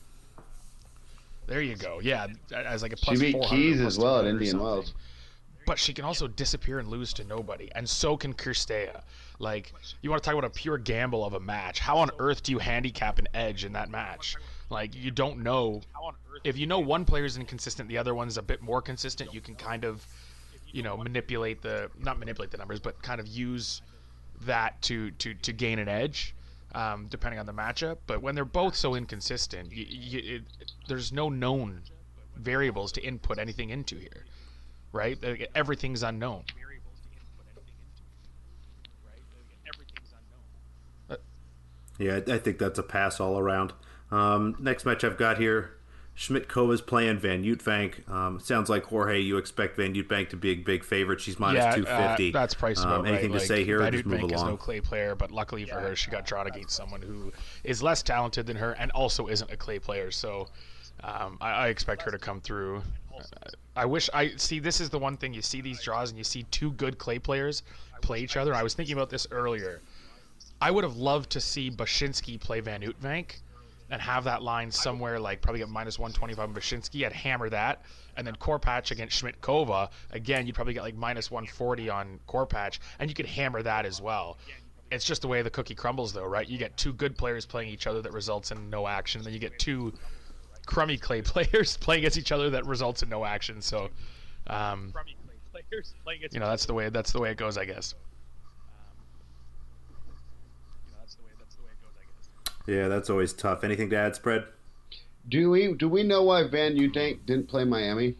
There 1.48 1.62
you 1.62 1.76
go. 1.76 1.98
Yeah, 2.02 2.28
as 2.54 2.82
like 2.82 2.92
a 2.92 2.96
plus. 2.96 3.18
She 3.18 3.26
beat 3.26 3.32
400, 3.32 3.56
Keys 3.56 3.80
as 3.80 3.98
well 3.98 4.18
at 4.18 4.26
Indian. 4.26 4.60
Wells. 4.60 4.94
But 5.66 5.78
she 5.78 5.92
can 5.92 6.04
also 6.04 6.28
disappear 6.28 6.78
and 6.78 6.88
lose 6.88 7.12
to 7.14 7.24
nobody, 7.24 7.70
and 7.74 7.88
so 7.88 8.16
can 8.16 8.32
Cirstea. 8.32 9.02
Like, 9.38 9.72
you 10.00 10.10
want 10.10 10.22
to 10.22 10.26
talk 10.26 10.36
about 10.38 10.46
a 10.46 10.52
pure 10.52 10.78
gamble 10.78 11.24
of 11.24 11.34
a 11.34 11.40
match? 11.40 11.78
How 11.78 11.98
on 11.98 12.10
earth 12.18 12.42
do 12.42 12.52
you 12.52 12.58
handicap 12.58 13.18
an 13.18 13.28
edge 13.34 13.64
in 13.64 13.72
that 13.74 13.90
match? 13.90 14.36
Like, 14.70 14.94
you 14.94 15.10
don't 15.10 15.42
know. 15.42 15.82
If 16.42 16.56
you 16.56 16.66
know 16.66 16.78
one 16.78 17.04
player 17.04 17.24
is 17.24 17.36
inconsistent, 17.36 17.88
the 17.88 17.98
other 17.98 18.14
one's 18.14 18.38
a 18.38 18.42
bit 18.42 18.62
more 18.62 18.80
consistent. 18.80 19.34
You 19.34 19.40
can 19.40 19.54
kind 19.56 19.84
of, 19.84 20.06
you 20.66 20.82
know, 20.82 20.96
manipulate 20.96 21.60
the 21.60 21.90
not 21.98 22.18
manipulate 22.18 22.50
the 22.50 22.58
numbers, 22.58 22.80
but 22.80 23.02
kind 23.02 23.20
of 23.20 23.26
use 23.26 23.82
that 24.42 24.80
to 24.82 25.10
to 25.12 25.34
to 25.34 25.52
gain 25.52 25.78
an 25.78 25.88
edge, 25.88 26.34
um, 26.74 27.06
depending 27.08 27.38
on 27.38 27.46
the 27.46 27.52
matchup. 27.52 27.98
But 28.06 28.22
when 28.22 28.34
they're 28.34 28.44
both 28.44 28.76
so 28.76 28.94
inconsistent, 28.94 29.72
you, 29.72 29.86
you, 29.88 30.36
it, 30.36 30.42
there's 30.88 31.12
no 31.12 31.28
known 31.28 31.82
variables 32.36 32.92
to 32.92 33.02
input 33.02 33.38
anything 33.38 33.70
into 33.70 33.96
here, 33.96 34.24
right? 34.92 35.18
Everything's 35.54 36.02
unknown. 36.02 36.44
Yeah, 41.98 42.20
I 42.26 42.34
I 42.34 42.38
think 42.38 42.58
that's 42.58 42.78
a 42.78 42.84
pass 42.84 43.18
all 43.18 43.38
around. 43.38 43.72
Um, 44.10 44.54
next 44.60 44.86
match 44.86 45.02
I've 45.02 45.18
got 45.18 45.38
here, 45.38 45.77
Smitkova's 46.18 46.80
playing 46.80 47.20
Van 47.20 47.44
Uytvanck. 47.44 48.08
Um, 48.10 48.40
sounds 48.40 48.68
like 48.68 48.82
Jorge, 48.82 49.20
you 49.20 49.36
expect 49.36 49.76
Van 49.76 49.94
Uytvanck 49.94 50.30
to 50.30 50.36
be 50.36 50.50
a 50.50 50.54
big 50.56 50.82
favorite. 50.82 51.20
She's 51.20 51.38
minus 51.38 51.62
yeah, 51.62 51.74
two 51.76 51.84
fifty. 51.84 52.30
uh, 52.30 52.40
that's 52.40 52.54
price. 52.54 52.80
about 52.80 52.98
um, 52.98 53.02
right. 53.04 53.12
Anything 53.12 53.30
like, 53.30 53.40
to 53.42 53.46
say 53.46 53.64
here? 53.64 53.78
Van 53.78 53.92
just 53.92 54.04
move 54.04 54.22
Uytvanck 54.22 54.34
is 54.34 54.42
no 54.42 54.56
clay 54.56 54.80
player, 54.80 55.14
but 55.14 55.30
luckily 55.30 55.64
for 55.64 55.78
her, 55.78 55.94
she 55.94 56.10
got 56.10 56.26
drawn 56.26 56.48
against 56.48 56.74
someone 56.74 57.00
who 57.00 57.32
is 57.62 57.84
less 57.84 58.02
talented 58.02 58.46
than 58.46 58.56
her 58.56 58.72
and 58.72 58.90
also 58.90 59.28
isn't 59.28 59.48
a 59.52 59.56
clay 59.56 59.78
player. 59.78 60.10
So 60.10 60.48
um, 61.04 61.38
I, 61.40 61.50
I 61.50 61.68
expect 61.68 62.02
her 62.02 62.10
to 62.10 62.18
come 62.18 62.40
through. 62.40 62.82
Uh, 63.16 63.50
I 63.76 63.84
wish 63.84 64.10
I 64.12 64.32
see. 64.36 64.58
This 64.58 64.80
is 64.80 64.90
the 64.90 64.98
one 64.98 65.16
thing 65.16 65.32
you 65.32 65.42
see 65.42 65.60
these 65.60 65.80
draws 65.80 66.10
and 66.10 66.18
you 66.18 66.24
see 66.24 66.42
two 66.50 66.72
good 66.72 66.98
clay 66.98 67.20
players 67.20 67.62
play 68.02 68.18
each 68.18 68.36
other. 68.36 68.52
I 68.56 68.64
was 68.64 68.74
thinking 68.74 68.94
about 68.94 69.08
this 69.08 69.28
earlier. 69.30 69.80
I 70.60 70.72
would 70.72 70.82
have 70.82 70.96
loved 70.96 71.30
to 71.30 71.40
see 71.40 71.70
Bacsinszky 71.70 72.40
play 72.40 72.58
Van 72.58 72.82
Uytvanck 72.82 73.36
and 73.90 74.00
have 74.02 74.24
that 74.24 74.42
line 74.42 74.70
somewhere 74.70 75.18
like 75.18 75.40
probably 75.40 75.60
get 75.60 75.68
minus 75.68 75.98
125 75.98 76.48
on 76.48 76.54
Bacsinszky. 76.54 77.06
I'd 77.06 77.12
hammer 77.12 77.48
that. 77.50 77.82
And 78.16 78.26
then 78.26 78.34
Korpatsch 78.36 78.90
against 78.90 79.22
Smitkova. 79.22 79.90
Again, 80.10 80.46
you'd 80.46 80.54
probably 80.54 80.74
get 80.74 80.82
like 80.82 80.96
minus 80.96 81.30
140 81.30 81.88
on 81.88 82.20
Korpatsch, 82.28 82.78
and 82.98 83.08
you 83.08 83.14
could 83.14 83.26
hammer 83.26 83.62
that 83.62 83.86
as 83.86 84.00
well. 84.02 84.38
It's 84.90 85.04
just 85.04 85.22
the 85.22 85.28
way 85.28 85.42
the 85.42 85.50
cookie 85.50 85.74
crumbles, 85.74 86.12
though, 86.12 86.24
right? 86.24 86.48
You 86.48 86.58
get 86.58 86.76
two 86.76 86.92
good 86.94 87.16
players 87.16 87.44
playing 87.46 87.68
each 87.68 87.86
other 87.86 88.00
that 88.02 88.12
results 88.12 88.50
in 88.50 88.70
no 88.70 88.86
action. 88.86 89.20
and 89.20 89.26
Then 89.26 89.34
you 89.34 89.38
get 89.38 89.58
two 89.58 89.92
crummy 90.66 90.96
clay 90.98 91.22
players 91.22 91.76
playing 91.76 92.00
against 92.00 92.18
each 92.18 92.32
other 92.32 92.50
that 92.50 92.66
results 92.66 93.02
in 93.02 93.08
no 93.08 93.24
action. 93.24 93.60
So, 93.62 93.88
um, 94.48 94.92
you 96.32 96.40
know, 96.40 96.48
that's 96.48 96.66
the 96.66 96.74
way 96.74 96.88
that's 96.88 97.12
the 97.12 97.20
way 97.20 97.30
it 97.30 97.36
goes, 97.36 97.56
I 97.58 97.64
guess. 97.64 97.94
Yeah, 102.68 102.88
that's 102.88 103.08
always 103.08 103.32
tough. 103.32 103.64
Anything 103.64 103.88
to 103.90 103.96
add, 103.96 104.14
spread? 104.14 104.44
Do 105.30 105.50
we 105.50 105.72
do 105.72 105.88
we 105.88 106.02
know 106.02 106.22
why 106.22 106.46
Van 106.46 106.76
Uytvanck 106.76 107.24
didn't 107.24 107.48
play 107.48 107.64
Miami? 107.64 108.14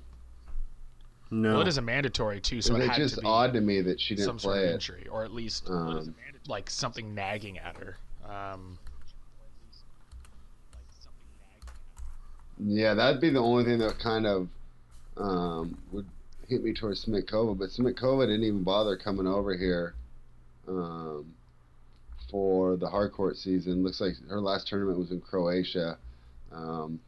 No. 1.30 1.52
Well, 1.52 1.60
it 1.60 1.68
is 1.68 1.76
a 1.76 1.82
mandatory 1.82 2.40
too, 2.40 2.62
so 2.62 2.74
Is 2.74 2.80
it 2.80 2.84
it 2.84 2.88
had 2.88 2.96
just 2.96 3.14
to 3.16 3.20
be 3.20 3.26
odd 3.26 3.52
to 3.52 3.60
me 3.60 3.82
that 3.82 4.00
she 4.00 4.14
didn't 4.14 4.40
sort 4.40 4.54
play 4.54 4.64
of 4.64 4.70
it? 4.70 4.74
injury, 4.74 5.06
or 5.10 5.22
at 5.22 5.34
least 5.34 5.68
Um, 5.68 6.14
like 6.46 6.70
something 6.70 7.14
nagging 7.14 7.58
at 7.58 7.76
her. 7.76 7.98
Um, 8.26 8.78
Yeah, 12.60 12.94
that'd 12.94 13.20
be 13.20 13.30
the 13.30 13.38
only 13.38 13.64
thing 13.64 13.78
that 13.78 13.98
kind 14.00 14.26
of 14.26 14.48
um, 15.16 15.78
would 15.92 16.06
hit 16.48 16.64
me 16.64 16.72
towards 16.72 17.04
Smitkova. 17.04 17.56
But 17.56 17.68
Smitkova 17.68 18.26
didn't 18.26 18.42
even 18.44 18.62
bother 18.64 18.96
coming 18.96 19.26
over 19.28 19.54
here 19.56 19.94
um, 20.66 21.34
for 22.30 22.76
the 22.76 22.86
hardcourt 22.86 23.36
season. 23.36 23.82
Looks 23.82 24.00
like 24.00 24.14
her 24.28 24.40
last 24.40 24.68
tournament 24.68 24.98
was 24.98 25.10
in 25.10 25.20
Croatia. 25.20 25.98
Um, 26.52 27.00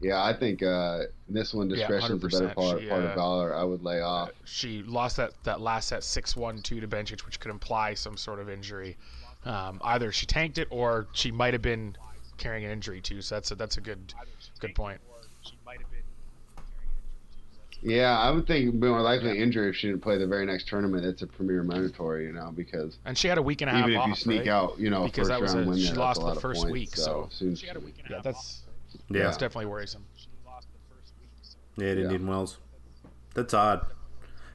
yeah, 0.00 0.22
I 0.22 0.32
think 0.32 0.62
uh, 0.62 1.04
this 1.28 1.52
one 1.52 1.68
Yeah, 1.68 1.76
discretion's 1.76 2.22
the 2.22 2.28
better 2.28 2.54
part, 2.54 2.80
She, 2.80 2.88
part 2.88 3.04
uh, 3.04 3.08
of 3.08 3.14
valor. 3.14 3.54
I 3.54 3.64
would 3.64 3.82
lay 3.82 4.00
off. 4.00 4.30
she 4.44 4.82
lost 4.82 5.16
that, 5.16 5.32
that 5.44 5.60
last 5.60 5.88
set 5.88 6.00
6-1-2 6.02 6.62
to 6.62 6.88
Bencic, 6.88 7.26
which 7.26 7.40
could 7.40 7.50
imply 7.50 7.94
some 7.94 8.16
sort 8.16 8.38
of 8.38 8.48
injury. 8.48 8.96
Um, 9.44 9.80
either 9.82 10.12
she 10.12 10.26
tanked 10.26 10.58
it 10.58 10.68
or 10.70 11.08
she 11.12 11.30
might 11.30 11.52
have 11.54 11.62
been 11.62 11.96
carrying 12.36 12.64
an 12.64 12.70
injury 12.70 13.00
too. 13.00 13.22
So 13.22 13.34
that's 13.34 13.50
a, 13.50 13.54
that's 13.54 13.76
a 13.76 13.80
good 13.80 14.14
good 14.60 14.74
point. 14.74 15.00
Yeah, 17.82 18.18
I 18.18 18.30
would 18.32 18.46
think 18.46 18.68
it'd 18.68 18.80
be 18.80 18.88
more 18.88 19.02
likely 19.02 19.38
injury 19.38 19.68
if 19.68 19.76
she 19.76 19.86
didn't 19.86 20.02
play 20.02 20.18
the 20.18 20.26
very 20.26 20.44
next 20.46 20.66
tournament. 20.68 21.04
It's 21.04 21.22
a 21.22 21.26
premier 21.28 21.62
mandatory, 21.62 22.26
you 22.26 22.32
know, 22.32 22.50
because 22.54 22.98
And 23.04 23.16
she 23.16 23.28
had 23.28 23.38
a 23.38 23.42
week 23.42 23.60
and 23.60 23.70
a 23.70 23.72
half 23.72 23.82
even 23.88 23.92
if 23.92 24.00
off, 24.00 24.08
you 24.08 24.14
sneak 24.16 24.38
right? 24.40 24.48
out, 24.48 24.78
you 24.78 24.90
know, 24.90 25.04
Because 25.04 25.28
first 25.28 25.30
that 25.30 25.40
was 25.40 25.54
round 25.54 25.66
a- 25.66 25.70
win 25.70 25.78
she 25.78 25.84
there, 25.84 25.94
that's 25.94 25.98
lost 25.98 26.16
a 26.18 26.20
the 26.20 26.26
lot 26.26 26.36
of 26.36 26.42
first 26.42 26.60
points, 26.62 26.72
week, 26.72 26.96
so- 26.96 27.28
as 27.30 27.34
soon 27.36 27.52
as- 27.52 27.62
Yeah, 27.62 28.20
that's 28.22 28.62
Yeah. 29.08 29.22
that's 29.24 29.36
definitely 29.36 29.66
worrisome. 29.66 30.04
Yeah, 31.76 31.86
at 31.90 31.96
Yeah. 31.98 32.02
Indian 32.04 32.26
Wells. 32.26 32.58
That's 33.34 33.54
odd. 33.54 33.86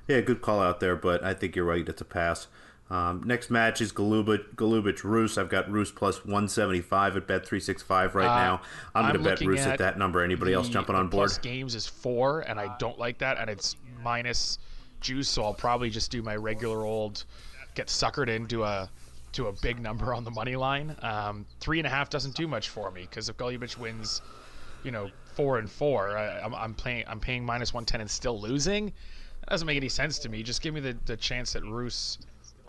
Yeah, 0.09 0.19
good 0.19 0.41
call 0.41 0.59
out 0.59 0.81
there, 0.81 0.97
but 0.97 1.23
I 1.23 1.33
think 1.33 1.55
you're 1.55 1.63
right. 1.63 1.87
It's 1.87 2.01
a 2.01 2.05
pass. 2.05 2.47
Um, 2.89 3.23
next 3.25 3.49
match 3.49 3.81
is 3.81 3.91
Golubic, 3.91 4.55
Golubic 4.55 5.03
Rus. 5.03 5.37
I've 5.37 5.49
got 5.49 5.71
Rus 5.71 5.89
plus 5.91 6.25
175 6.25 7.17
at 7.17 7.27
bet 7.27 7.45
365 7.45 8.13
right 8.15 8.25
Uh, 8.25 8.35
now. 8.43 8.61
I'm, 8.93 9.05
I'm 9.05 9.11
going 9.13 9.23
to 9.23 9.29
bet 9.29 9.47
Rus 9.47 9.61
at, 9.61 9.73
at 9.73 9.79
that 9.79 9.97
number. 9.97 10.23
Anybody 10.23 10.53
else 10.53 10.69
jumping 10.69 10.95
on 10.95 11.07
board? 11.07 11.29
Plus 11.29 11.37
games 11.37 11.75
is 11.75 11.87
four, 11.87 12.41
and 12.41 12.59
I 12.59 12.75
don't 12.77 12.99
like 12.99 13.17
that, 13.19 13.37
and 13.39 13.49
it's 13.49 13.75
minus 14.03 14.59
juice, 14.99 15.27
so 15.29 15.43
I'll 15.43 15.53
probably 15.53 15.89
just 15.89 16.11
do 16.11 16.21
my 16.21 16.35
regular 16.35 16.85
old 16.85 17.25
get 17.75 17.87
suckered 17.87 18.29
into 18.29 18.63
a 18.63 18.89
to 19.31 19.47
a 19.47 19.51
big 19.63 19.79
number 19.79 20.13
on 20.13 20.23
the 20.23 20.29
money 20.29 20.55
line. 20.55 20.95
Um, 21.01 21.45
three 21.59 21.79
and 21.79 21.87
a 21.87 21.89
half 21.89 22.09
doesn't 22.09 22.35
do 22.35 22.47
much 22.47 22.69
for 22.69 22.91
me 22.91 23.01
because 23.09 23.29
if 23.29 23.37
Golubic 23.37 23.77
wins, 23.79 24.21
you 24.83 24.91
know, 24.91 25.09
four 25.33 25.57
and 25.57 25.67
four, 25.69 26.15
I, 26.15 26.39
I'm, 26.41 26.53
I'm 26.53 26.73
paying 26.75 27.03
I'm 27.07 27.19
paying 27.19 27.43
minus 27.43 27.73
one 27.73 27.85
ten 27.85 28.01
and 28.01 28.09
still 28.11 28.39
losing. 28.39 28.87
That 29.39 29.49
doesn't 29.49 29.65
make 29.65 29.77
any 29.77 29.89
sense 29.89 30.19
to 30.19 30.29
me. 30.29 30.43
Just 30.43 30.61
give 30.61 30.73
me 30.75 30.79
the, 30.81 30.95
the 31.05 31.17
chance 31.17 31.53
that 31.53 31.63
Rus. 31.65 32.19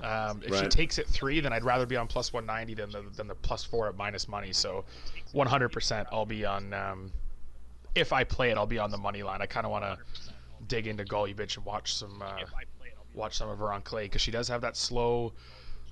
Um, 0.03 0.42
if 0.45 0.59
she 0.59 0.66
takes 0.66 0.99
it 0.99 1.07
three, 1.09 1.40
then 1.40 1.53
I'd 1.53 1.64
rather 1.64 1.86
be 1.86 1.97
on 1.97 2.07
plus 2.07 2.32
190 2.32 2.74
than 2.74 2.90
the 2.90 3.09
than 3.16 3.28
the 3.28 3.34
plus 3.34 3.64
four 3.64 3.88
at 3.88 3.97
minus 3.97 4.28
money. 4.28 4.53
So, 4.53 4.84
100% 5.34 6.07
I'll 6.12 6.26
be 6.26 6.45
on. 6.45 6.72
Um, 6.74 7.12
if 7.95 8.12
I 8.12 8.24
play 8.24 8.51
it, 8.51 8.59
I'll 8.59 8.66
be 8.66 8.78
on 8.78 8.90
the 8.90 8.99
money 8.99 9.22
line. 9.22 9.40
I 9.40 9.47
kind 9.47 9.64
of 9.64 9.70
want 9.70 9.84
to 9.84 9.99
dig 10.66 10.86
into 10.86 11.05
Golubic 11.05 11.57
and 11.57 11.64
watch 11.64 11.95
some 11.95 12.22
uh, 12.22 12.38
watch 13.14 13.36
some 13.36 13.49
of 13.49 13.59
her 13.59 13.72
on 13.72 13.82
clay 13.82 14.05
because 14.05 14.20
she 14.20 14.30
does 14.30 14.49
have 14.49 14.61
that 14.62 14.76
slow 14.76 15.32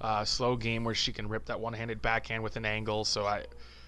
uh, 0.01 0.25
slow 0.25 0.57
game 0.57 0.85
where 0.85 0.95
she 0.95 1.13
can 1.13 1.29
rip 1.29 1.45
that 1.47 1.59
one-handed 1.59 2.03
backhand 2.03 2.43
with 2.43 2.57
an 2.57 2.65
angle. 2.65 3.05
So 3.05 3.25
I 3.27 3.45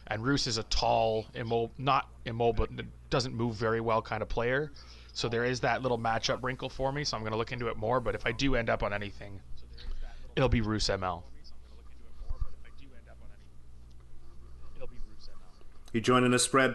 and 0.09 0.25
Rus 0.25 0.47
is 0.47 0.59
a 0.59 0.63
tall, 0.65 1.27
immobile, 1.35 1.73
not 1.79 2.09
immobile, 2.25 2.67
but 2.69 2.85
doesn't 3.11 3.35
move 3.35 3.57
very 3.57 3.81
well 3.81 4.03
kind 4.03 4.23
of 4.23 4.29
player. 4.29 4.71
So 5.13 5.29
there 5.29 5.45
is 5.45 5.61
that 5.61 5.83
little 5.83 5.99
matchup 5.99 6.43
wrinkle 6.43 6.69
for 6.69 6.93
me. 6.93 7.05
So 7.05 7.17
I'm 7.17 7.23
going 7.23 7.33
to 7.33 7.39
look 7.39 7.53
into 7.53 7.69
it 7.69 7.77
more. 7.77 8.01
But 8.01 8.15
if 8.15 8.27
I 8.27 8.33
do 8.33 8.57
end 8.57 8.69
up 8.69 8.83
on 8.83 8.93
anything, 8.93 9.41
it'll 10.37 10.49
be 10.49 10.61
Rus 10.61 10.89
ML. 10.89 11.23
You 15.93 16.01
joining 16.01 16.35
us, 16.35 16.43
spread? 16.43 16.75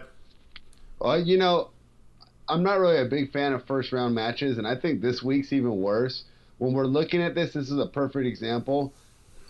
Well, 0.98 1.20
you 1.20 1.36
know, 1.36 1.68
I'm 2.48 2.62
not 2.62 2.78
really 2.78 2.98
a 2.98 3.04
big 3.04 3.32
fan 3.32 3.52
of 3.52 3.66
first 3.66 3.92
round 3.92 4.14
matches, 4.14 4.56
and 4.58 4.66
I 4.66 4.74
think 4.74 5.02
this 5.02 5.22
week's 5.22 5.52
even 5.52 5.76
worse. 5.80 6.24
When 6.58 6.72
we're 6.72 6.86
looking 6.86 7.22
at 7.22 7.34
this, 7.34 7.52
this 7.52 7.70
is 7.70 7.78
a 7.78 7.86
perfect 7.86 8.26
example. 8.26 8.92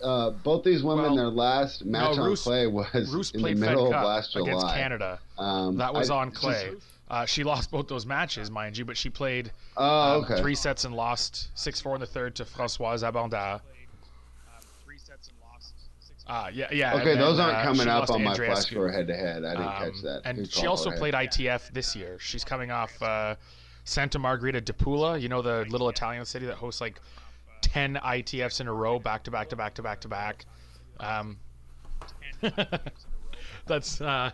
Uh, 0.03 0.31
both 0.31 0.63
these 0.63 0.83
women, 0.83 1.05
Well, 1.05 1.15
their 1.15 1.27
last 1.29 1.85
match 1.85 2.17
on 2.17 2.29
Rus- 2.29 2.43
clay 2.43 2.67
was 2.67 3.13
Rus 3.13 3.31
in 3.31 3.37
the 3.37 3.43
played 3.43 3.59
Fed 3.59 3.69
middle 3.69 3.85
of 3.87 3.93
Cup 3.93 4.05
last 4.05 4.33
July. 4.33 4.47
against 4.49 4.67
Canada. 4.75 5.19
Um, 5.37 5.77
That 5.77 5.93
was 5.93 6.09
I- 6.09 6.17
on 6.17 6.29
just- 6.31 6.41
clay. 6.41 6.71
Uh, 7.09 7.25
she 7.25 7.43
lost 7.43 7.69
both 7.71 7.87
those 7.89 8.05
matches, 8.05 8.49
mind 8.49 8.77
you, 8.77 8.85
but 8.85 8.95
she 8.97 9.09
played 9.09 9.51
Oh, 9.77 10.17
um, 10.19 10.23
okay. 10.23 10.41
three 10.41 10.55
sets 10.55 10.85
and 10.85 10.95
lost 10.95 11.49
six 11.55 11.79
four 11.81 11.93
in 11.93 11.99
the 12.01 12.07
third 12.07 12.35
to 12.35 12.45
Françoise 12.45 13.03
Abanda. 13.09 13.59
Uh, 16.27 16.49
yeah, 16.53 16.67
yeah. 16.71 16.93
okay, 16.95 17.11
and 17.13 17.19
those 17.21 17.37
then, 17.37 17.47
aren't 17.47 17.57
uh, 17.57 17.63
coming 17.63 17.87
up 17.87 17.99
lost 18.01 18.11
on 18.11 18.23
my 18.23 18.33
flash 18.35 18.65
score 18.67 18.89
head 18.89 19.07
to 19.07 19.15
head. 19.15 19.43
I 19.43 19.51
didn't 19.51 19.67
Um, 19.67 19.73
catch 19.93 20.01
that. 20.03 20.21
And 20.25 20.37
Good 20.37 20.51
she 20.53 20.67
also 20.67 20.91
played 20.91 21.13
ITF 21.13 21.71
this 21.73 21.95
year. 21.95 22.17
She's 22.19 22.43
coming 22.45 22.71
off 22.71 23.01
uh, 23.01 23.35
Santa 23.83 24.19
Margherita 24.19 24.61
de 24.61 24.71
Pula, 24.73 25.19
you 25.19 25.27
know, 25.29 25.41
the 25.41 25.65
little 25.69 25.89
Italian 25.89 26.23
city 26.25 26.45
that 26.45 26.55
hosts 26.55 26.79
like 26.79 27.01
10 27.61 27.95
ITFs 27.95 28.61
in 28.61 28.67
a 28.67 28.73
row, 28.73 28.99
back 28.99 29.23
to 29.23 29.31
back 29.31 29.49
to 29.49 29.55
back 29.55 29.73
to 29.75 29.81
back 29.81 29.99
to 30.01 30.07
back. 30.07 30.45
Um, 30.99 31.37
that's 33.65 34.01
uh, 34.01 34.31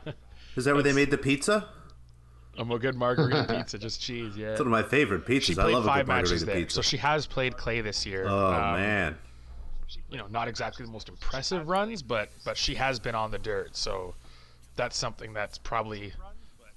Is 0.56 0.66
that 0.66 0.74
where 0.74 0.84
they 0.84 0.94
made 0.94 1.12
the 1.12 1.18
pizza? 1.18 1.68
I'm 2.58 2.72
a 2.72 2.80
good 2.80 2.96
margarita 2.96 3.46
pizza, 3.54 3.78
just 3.78 4.02
cheese, 4.02 4.36
yeah. 4.36 4.48
It's 4.52 4.60
one 4.60 4.68
of 4.68 4.72
my 4.72 4.82
favorite 4.84 5.26
pizzas. 5.26 5.44
She 5.44 5.54
I 5.54 5.64
played 5.64 5.74
love 5.76 5.84
a 5.86 5.88
five 5.88 6.06
good 6.06 6.12
margarita 6.12 6.34
matches 6.34 6.46
there, 6.46 6.56
pizza. 6.56 6.76
so 6.76 6.82
she 6.82 6.98
has 6.98 7.28
played 7.28 7.56
clay 7.56 7.82
this 7.82 8.04
year. 8.06 8.26
oh 8.28 8.48
Um, 8.48 8.74
man, 8.82 9.18
you 10.10 10.18
know, 10.18 10.28
not 10.28 10.48
exactly 10.48 10.86
the 10.86 10.92
most 10.92 11.10
impressive 11.10 11.68
runs, 11.68 12.02
but 12.02 12.30
but 12.46 12.58
she 12.58 12.76
has 12.76 13.00
been 13.00 13.16
on 13.16 13.32
the 13.32 13.40
dirt, 13.40 13.76
so 13.76 14.16
that's 14.76 14.98
something 14.98 15.34
that's 15.34 15.58
probably 15.58 16.14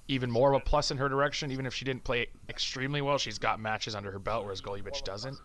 even 0.09 0.31
more 0.31 0.53
of 0.53 0.61
a 0.61 0.65
plus 0.65 0.91
in 0.91 0.97
her 0.97 1.09
direction. 1.09 1.51
Even 1.51 1.67
if 1.67 1.75
she 1.75 1.85
didn't 1.85 2.05
play 2.05 2.27
extremely 2.49 3.01
well, 3.01 3.19
she's 3.19 3.39
got 3.39 3.61
matches 3.61 3.95
under 3.95 4.11
her 4.11 4.19
belt, 4.19 4.45
whereas 4.45 4.61
Golubic 4.61 5.03
doesn't. 5.05 5.39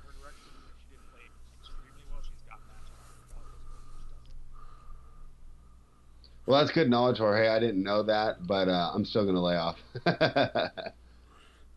Well, 6.46 6.60
that's 6.60 6.72
good 6.72 6.90
knowledge, 6.90 7.18
Jorge. 7.18 7.48
I 7.48 7.60
didn't 7.60 7.82
know 7.82 8.04
that, 8.04 8.46
but 8.46 8.70
uh, 8.70 8.92
I'm 8.94 9.04
still 9.04 9.24
going 9.24 9.36
to 9.36 9.42
lay 9.42 9.58
off. 9.58 9.80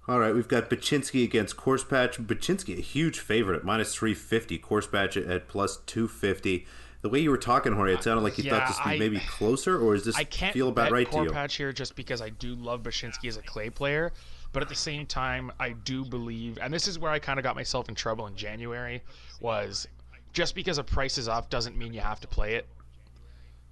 All 0.08 0.18
right, 0.18 0.34
we've 0.34 0.48
got 0.48 0.70
Bacsinszky 0.70 1.22
against 1.22 1.58
Korpatsch. 1.58 2.18
Bacsinszky, 2.18 2.78
a 2.78 2.80
huge 2.80 3.18
favorite 3.18 3.56
at 3.58 3.64
minus 3.64 3.94
350. 3.94 4.58
Korpatsch 4.58 5.28
at 5.28 5.48
plus 5.48 5.76
250. 5.84 6.66
The 7.02 7.08
way 7.10 7.18
you 7.18 7.30
were 7.30 7.36
talking, 7.36 7.74
Jorge, 7.74 7.92
it 7.92 8.02
sounded 8.02 8.22
like 8.22 8.38
you 8.38 8.44
Yeah, 8.44 8.58
thought 8.58 8.68
this 8.68 8.78
would 8.84 8.92
be 8.92 8.98
maybe 8.98 9.20
closer, 9.28 9.78
or 9.78 9.94
is 9.94 10.06
this 10.06 10.16
I 10.16 10.24
can't 10.24 10.54
feel 10.54 10.70
about 10.70 10.90
right 10.90 11.08
to 11.12 11.22
you? 11.24 11.30
Korpatsch 11.30 11.56
here 11.56 11.72
just 11.72 11.94
because 11.94 12.22
I 12.22 12.30
do 12.30 12.54
love 12.54 12.82
Bacsinszky 12.82 13.28
as 13.28 13.36
a 13.36 13.42
clay 13.42 13.68
player, 13.68 14.12
but 14.52 14.62
at 14.62 14.70
the 14.70 14.74
same 14.74 15.04
time, 15.04 15.52
I 15.60 15.72
do 15.72 16.04
believe, 16.04 16.58
and 16.60 16.72
this 16.72 16.88
is 16.88 16.98
where 16.98 17.12
I 17.12 17.18
kind 17.18 17.38
of 17.38 17.42
got 17.42 17.54
myself 17.54 17.88
in 17.90 17.94
trouble 17.94 18.26
in 18.26 18.34
January, 18.34 19.02
was 19.40 19.86
just 20.32 20.54
because 20.54 20.78
a 20.78 20.84
price 20.84 21.18
is 21.18 21.28
off 21.28 21.50
doesn't 21.50 21.76
mean 21.76 21.92
you 21.92 22.00
have 22.00 22.18
to 22.20 22.26
play 22.28 22.54
it. 22.54 22.66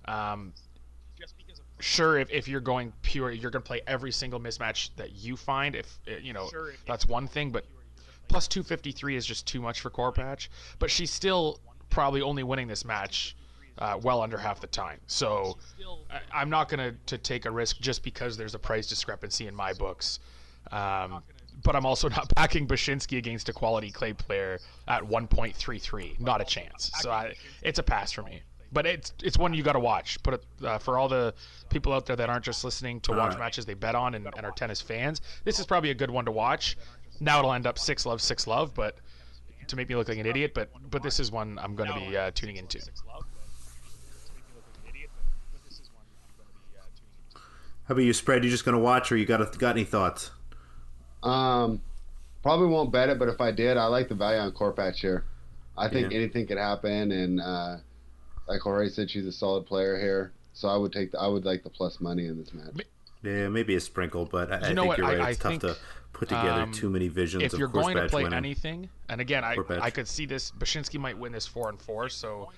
Um, 0.04 0.52
sure, 1.78 2.18
if, 2.18 2.30
if 2.30 2.48
you're 2.48 2.60
going 2.60 2.92
pure, 3.02 3.30
you're 3.30 3.50
going 3.50 3.62
to 3.62 3.66
play 3.66 3.80
every 3.86 4.12
single 4.12 4.40
mismatch 4.40 4.90
that 4.96 5.12
you 5.12 5.36
find. 5.36 5.74
If 5.74 5.98
uh, 6.08 6.16
you 6.22 6.32
know, 6.32 6.48
that's 6.86 7.06
one 7.06 7.26
thing, 7.26 7.50
but 7.50 7.64
plus 8.28 8.48
253 8.48 9.16
is 9.16 9.26
just 9.26 9.46
too 9.46 9.60
much 9.60 9.80
for 9.80 9.90
Korpatsch. 9.90 10.48
But 10.78 10.90
she's 10.90 11.10
still 11.10 11.60
probably 11.90 12.22
only 12.22 12.42
winning 12.42 12.68
this 12.68 12.84
match 12.84 13.36
uh, 13.78 13.98
well 14.02 14.22
under 14.22 14.38
half 14.38 14.60
the 14.60 14.66
time. 14.66 14.98
So 15.06 15.58
I, 16.10 16.20
I'm 16.40 16.50
not 16.50 16.68
going 16.68 16.80
to 16.80 16.96
to 17.06 17.18
take 17.18 17.46
a 17.46 17.50
risk 17.50 17.78
just 17.80 18.02
because 18.02 18.36
there's 18.36 18.54
a 18.54 18.58
price 18.58 18.86
discrepancy 18.86 19.46
in 19.46 19.54
my 19.54 19.72
books. 19.72 20.20
Um, 20.72 21.22
but 21.62 21.74
I'm 21.74 21.86
also 21.86 22.08
not 22.08 22.34
backing 22.34 22.66
Bacsinszky 22.66 23.18
against 23.18 23.48
a 23.48 23.52
quality 23.52 23.90
clay 23.90 24.12
player 24.12 24.58
at 24.88 25.02
1.33. 25.02 26.20
Not 26.20 26.40
a 26.40 26.44
chance. 26.44 26.90
So 27.00 27.10
I, 27.10 27.34
it's 27.62 27.78
a 27.78 27.82
pass 27.82 28.12
for 28.12 28.22
me. 28.22 28.42
But 28.76 28.84
it's 28.84 29.14
it's 29.24 29.38
one 29.38 29.54
you 29.54 29.62
got 29.62 29.72
to 29.72 29.80
watch. 29.80 30.22
Put 30.22 30.34
it 30.34 30.44
uh, 30.62 30.76
for 30.76 30.98
all 30.98 31.08
the 31.08 31.32
people 31.70 31.94
out 31.94 32.04
there 32.04 32.14
that 32.14 32.28
aren't 32.28 32.44
just 32.44 32.62
listening 32.62 33.00
to 33.00 33.12
watch 33.12 33.30
right. 33.30 33.38
matches 33.38 33.64
they 33.64 33.72
bet 33.72 33.94
on 33.94 34.14
and, 34.14 34.28
and 34.36 34.44
are 34.44 34.52
tennis 34.52 34.82
fans. 34.82 35.22
This 35.44 35.58
is 35.58 35.64
probably 35.64 35.88
a 35.88 35.94
good 35.94 36.10
one 36.10 36.26
to 36.26 36.30
watch. 36.30 36.76
Now 37.18 37.38
it'll 37.38 37.54
end 37.54 37.66
up 37.66 37.78
six 37.78 38.04
love 38.04 38.20
six 38.20 38.46
love, 38.46 38.74
but 38.74 38.98
to 39.68 39.76
make 39.76 39.88
me 39.88 39.96
look 39.96 40.08
like 40.08 40.18
an 40.18 40.26
idiot. 40.26 40.52
But 40.52 40.68
but 40.90 41.02
this 41.02 41.18
is 41.18 41.32
one 41.32 41.58
I'm 41.58 41.74
going 41.74 41.88
to 41.90 41.98
be 41.98 42.18
uh, 42.18 42.32
tuning 42.34 42.56
into. 42.56 42.80
How 47.84 47.92
about 47.92 48.02
you, 48.02 48.12
spread? 48.12 48.44
You 48.44 48.50
just 48.50 48.66
going 48.66 48.76
to 48.76 48.82
watch, 48.82 49.10
or 49.10 49.16
you 49.16 49.24
got 49.24 49.58
got 49.58 49.70
any 49.70 49.84
thoughts? 49.84 50.32
um, 51.22 51.80
probably 52.42 52.66
won't 52.66 52.92
bet 52.92 53.08
it, 53.08 53.18
but 53.18 53.28
if 53.28 53.40
I 53.40 53.52
did, 53.52 53.78
I 53.78 53.86
like 53.86 54.10
the 54.10 54.14
value 54.14 54.38
on 54.38 54.52
Korpatsch 54.52 54.98
here. 54.98 55.24
I 55.78 55.88
think 55.88 56.10
Yeah. 56.10 56.18
anything 56.18 56.46
could 56.46 56.58
happen, 56.58 57.10
and 57.10 57.40
uh, 57.40 57.76
like 58.48 58.60
Jorge 58.60 58.88
said, 58.88 59.10
she's 59.10 59.26
a 59.26 59.32
solid 59.32 59.66
player 59.66 59.98
here. 59.98 60.32
So 60.52 60.68
I 60.68 60.76
would 60.76 60.92
take 60.92 61.12
the, 61.12 61.18
I 61.20 61.26
would 61.26 61.44
like 61.44 61.62
the 61.62 61.70
plus 61.70 62.00
money 62.00 62.26
in 62.26 62.38
this 62.38 62.52
match. 62.54 62.86
Yeah, 63.22 63.48
maybe 63.48 63.74
a 63.74 63.80
sprinkle, 63.80 64.24
but 64.26 64.50
I, 64.52 64.56
I 64.56 64.68
You 64.68 64.74
know 64.74 64.82
think 64.82 64.88
what? 64.88 64.98
you're 64.98 65.06
right. 65.08 65.20
I- 65.20 65.26
I 65.26 65.30
it's 65.30 65.38
tough 65.38 65.50
think, 65.50 65.62
to 65.62 65.76
put 66.12 66.28
together 66.28 66.62
um, 66.62 66.72
too 66.72 66.88
many 66.88 67.08
visions 67.08 67.42
if 67.42 67.52
of 67.52 67.58
you're 67.58 67.68
going 67.68 67.96
to 67.96 68.08
play 68.08 68.22
winning. 68.22 68.36
anything, 68.36 68.88
and 69.10 69.20
again, 69.20 69.44
I, 69.44 69.56
I 69.80 69.90
could 69.90 70.08
see 70.08 70.24
this. 70.24 70.50
Bacsinszky 70.52 70.98
might 70.98 71.18
win 71.18 71.32
this 71.32 71.46
four 71.46 71.68
and 71.68 71.78
four. 71.80 72.08
So 72.08 72.50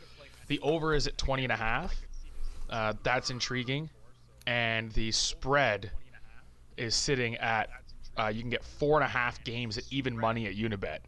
the 0.47 0.61
over 0.61 0.95
is 0.95 1.07
at 1.09 1.19
20 1.19 1.43
and 1.45 1.53
a 1.53 1.57
half. 1.57 1.95
Uh, 2.71 2.93
that's 3.03 3.31
intriguing, 3.31 3.89
and 4.47 4.93
the 4.93 5.11
spread 5.11 5.91
is 6.77 6.95
sitting 6.95 7.35
at. 7.37 7.71
Uh, 8.17 8.29
you 8.29 8.41
can 8.43 8.51
get 8.51 8.63
four 8.65 8.97
and 9.01 9.05
a 9.05 9.09
half 9.09 9.43
games 9.45 9.79
at 9.79 9.85
even 9.91 10.17
money 10.17 10.47
at 10.47 10.55
Unibet. 10.55 10.99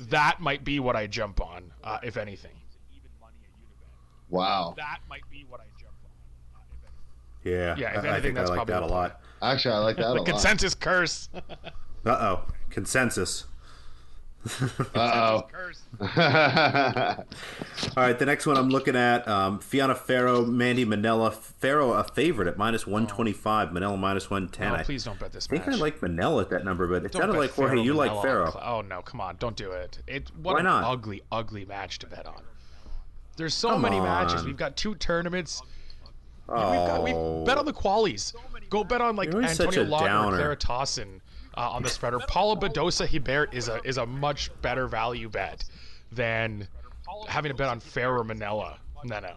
That 0.00 0.40
might 0.40 0.64
be 0.64 0.80
what 0.80 0.96
I 0.96 1.06
jump 1.06 1.40
on, 1.40 1.72
uh, 1.84 1.98
if 2.02 2.16
anything. 2.16 2.52
Wow. 4.32 4.74
That 4.76 4.98
might 5.08 5.22
be 5.30 5.44
what 5.48 5.60
I 5.60 5.64
jump 5.80 5.92
on. 6.04 6.10
yeah, 7.44 7.76
Yeah, 7.76 7.98
if 7.98 8.04
I, 8.04 8.08
I 8.08 8.12
anything, 8.14 8.34
think 8.34 8.38
I 8.38 8.44
like 8.44 8.54
probably 8.56 8.74
that 8.74 8.82
a 8.82 8.86
lot. 8.86 9.20
Actually, 9.42 9.74
I 9.74 9.78
like 9.78 9.96
that 9.96 10.06
a 10.10 10.14
The 10.14 10.18
lot. 10.18 10.26
consensus 10.26 10.74
curse. 10.74 11.28
Uh 12.04 12.18
oh, 12.20 12.52
consensus. 12.70 13.44
Uh 14.92 14.96
oh. 14.96 15.48
All 16.00 16.06
right, 17.96 18.18
the 18.18 18.26
next 18.26 18.44
one 18.46 18.56
I'm 18.56 18.68
looking 18.70 18.96
at 18.96 19.26
um, 19.28 19.60
Fiona 19.60 19.94
Ferro, 19.94 20.44
Mandy 20.44 20.84
Minella. 20.84 21.32
Ferro 21.32 21.92
a 21.92 22.02
favorite 22.02 22.48
at 22.48 22.58
minus 22.58 22.84
125, 22.86 23.68
Minella 23.68 23.96
minus 23.98 24.28
110. 24.30 24.72
Oh, 24.72 24.74
I 24.74 24.82
please 24.82 25.04
don't 25.04 25.16
bet 25.18 25.32
this 25.32 25.46
think 25.46 25.60
match. 25.66 25.68
I 25.68 25.78
think 25.78 25.80
I 25.80 25.84
like 25.84 26.00
Minella 26.00 26.42
at 26.42 26.50
that 26.50 26.64
number, 26.64 26.88
but 26.88 27.04
it 27.04 27.12
Don't 27.12 27.22
sounded 27.22 27.38
like 27.38 27.52
Jorge, 27.52 27.70
Farrell 27.74 27.84
you 27.84 27.94
like 27.94 28.10
Minella 28.10 28.22
Ferro. 28.22 28.50
Cl- 28.50 28.64
Oh 28.64 28.80
no, 28.80 29.00
come 29.02 29.20
on, 29.20 29.36
don't 29.38 29.54
do 29.56 29.70
it. 29.72 29.98
It 30.08 30.30
what 30.36 30.54
Why 30.54 30.60
an 30.60 30.64
not? 30.66 30.84
ugly, 30.84 31.22
ugly 31.30 31.64
match 31.64 32.00
to 32.00 32.06
bet 32.08 32.26
on. 32.26 32.42
There's 33.42 33.54
so 33.54 33.70
Come 33.70 33.82
many 33.82 33.98
matches. 33.98 34.44
We've 34.44 34.56
got 34.56 34.76
two 34.76 34.94
tournaments. 34.94 35.62
Oh, 36.48 36.70
We've 36.70 36.86
got 36.86 37.02
we 37.02 37.10
bet 37.44 37.58
on 37.58 37.64
the 37.64 37.72
qualies. 37.72 38.32
Go 38.70 38.84
bet 38.84 39.00
on 39.00 39.16
like 39.16 39.32
You're 39.32 39.42
Antonio 39.42 39.82
a 39.82 39.84
Lawton 39.84 40.06
or 40.06 40.10
downer. 40.10 40.36
Clara 40.36 40.56
Tauson 40.56 41.20
uh, 41.56 41.70
on 41.70 41.82
the 41.82 41.88
spreader. 41.88 42.20
Paula 42.28 42.56
Badosa 42.56 43.08
Gibert 43.08 43.52
is 43.52 43.66
a 43.66 43.80
is 43.82 43.98
a 43.98 44.06
much 44.06 44.52
better 44.62 44.86
value 44.86 45.28
bet 45.28 45.64
than 46.12 46.68
having 47.26 47.50
to 47.50 47.56
bet 47.56 47.66
on 47.66 47.80
Ferro 47.80 48.22
Minella. 48.22 48.76
No, 49.02 49.18
no, 49.18 49.32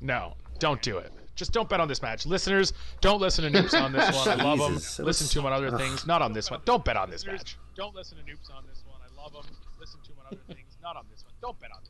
no. 0.00 0.34
Don't 0.60 0.80
do 0.80 0.98
it. 0.98 1.10
Just 1.34 1.50
don't 1.50 1.68
bet 1.68 1.80
on 1.80 1.88
this 1.88 2.02
match, 2.02 2.26
listeners. 2.26 2.74
Don't 3.00 3.20
listen 3.20 3.50
to 3.50 3.60
Noops 3.60 3.74
on 3.74 3.90
this 3.90 4.14
one. 4.14 4.40
I 4.40 4.44
love 4.44 4.60
them. 4.60 4.74
Jesus, 4.74 5.00
it 5.00 5.04
Listen 5.04 5.26
to 5.26 5.34
them 5.34 5.46
on 5.46 5.52
other 5.52 5.76
things. 5.76 6.06
Not 6.06 6.22
on 6.22 6.32
this 6.32 6.48
one. 6.48 6.60
Don't 6.64 6.84
bet 6.84 6.96
on 6.96 7.10
this 7.10 7.26
match. 7.26 7.56
Don't 7.74 7.92
listen 7.92 8.18
to 8.18 8.22
Noops 8.22 8.54
on 8.56 8.62
this 8.68 8.84
one. 8.86 9.00
I 9.02 9.20
love 9.20 9.32
them. 9.32 9.42
Listen 9.80 9.98
to 10.04 10.12
him 10.12 10.18
on 10.20 10.26
other 10.28 10.54
things. 10.54 10.76
Not 10.80 10.96
on 10.96 11.06
this 11.10 11.24
one. 11.24 11.32
Don't 11.40 11.58
bet 11.58 11.72
on 11.72 11.78
this 11.80 11.88
one. 11.88 11.89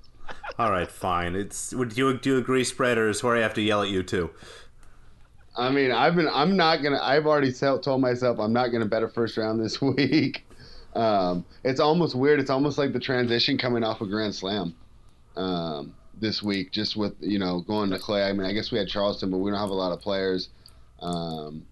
All 0.58 0.70
right, 0.70 0.90
fine. 0.90 1.34
It's 1.36 1.72
would 1.74 1.96
you 1.96 2.18
do 2.18 2.30
you 2.30 2.38
agree, 2.38 2.64
spread, 2.64 2.98
or 2.98 3.06
does 3.08 3.20
Jorge 3.20 3.40
have 3.40 3.54
to 3.54 3.62
yell 3.62 3.82
at 3.82 3.88
you 3.88 4.02
too? 4.02 4.30
I 5.56 5.70
mean, 5.70 5.90
I've 5.90 6.14
been. 6.14 6.28
I'm 6.28 6.56
not 6.56 6.82
gonna. 6.82 7.00
I've 7.02 7.26
already 7.26 7.52
tell, 7.52 7.78
told 7.78 8.00
myself 8.00 8.38
I'm 8.38 8.52
not 8.52 8.68
gonna 8.68 8.86
bet 8.86 9.02
a 9.02 9.08
first 9.08 9.36
round 9.36 9.60
this 9.60 9.80
week. 9.82 10.44
Um, 10.94 11.44
it's 11.64 11.80
almost 11.80 12.14
weird. 12.14 12.40
It's 12.40 12.50
almost 12.50 12.78
like 12.78 12.92
the 12.92 13.00
transition 13.00 13.58
coming 13.58 13.84
off 13.84 14.00
a 14.00 14.06
Grand 14.06 14.34
Slam 14.34 14.74
um, 15.36 15.94
this 16.20 16.42
week, 16.42 16.72
just 16.72 16.96
with 16.96 17.14
you 17.20 17.38
know 17.38 17.60
going 17.62 17.90
to 17.90 17.98
Clay. 17.98 18.24
I 18.24 18.32
mean, 18.32 18.46
I 18.46 18.52
guess 18.52 18.70
we 18.70 18.78
had 18.78 18.88
Charleston, 18.88 19.30
but 19.30 19.38
we 19.38 19.50
don't 19.50 19.60
have 19.60 19.70
a 19.70 19.74
lot 19.74 19.92
of 19.92 20.00
players. 20.00 20.48
Um, 21.00 21.64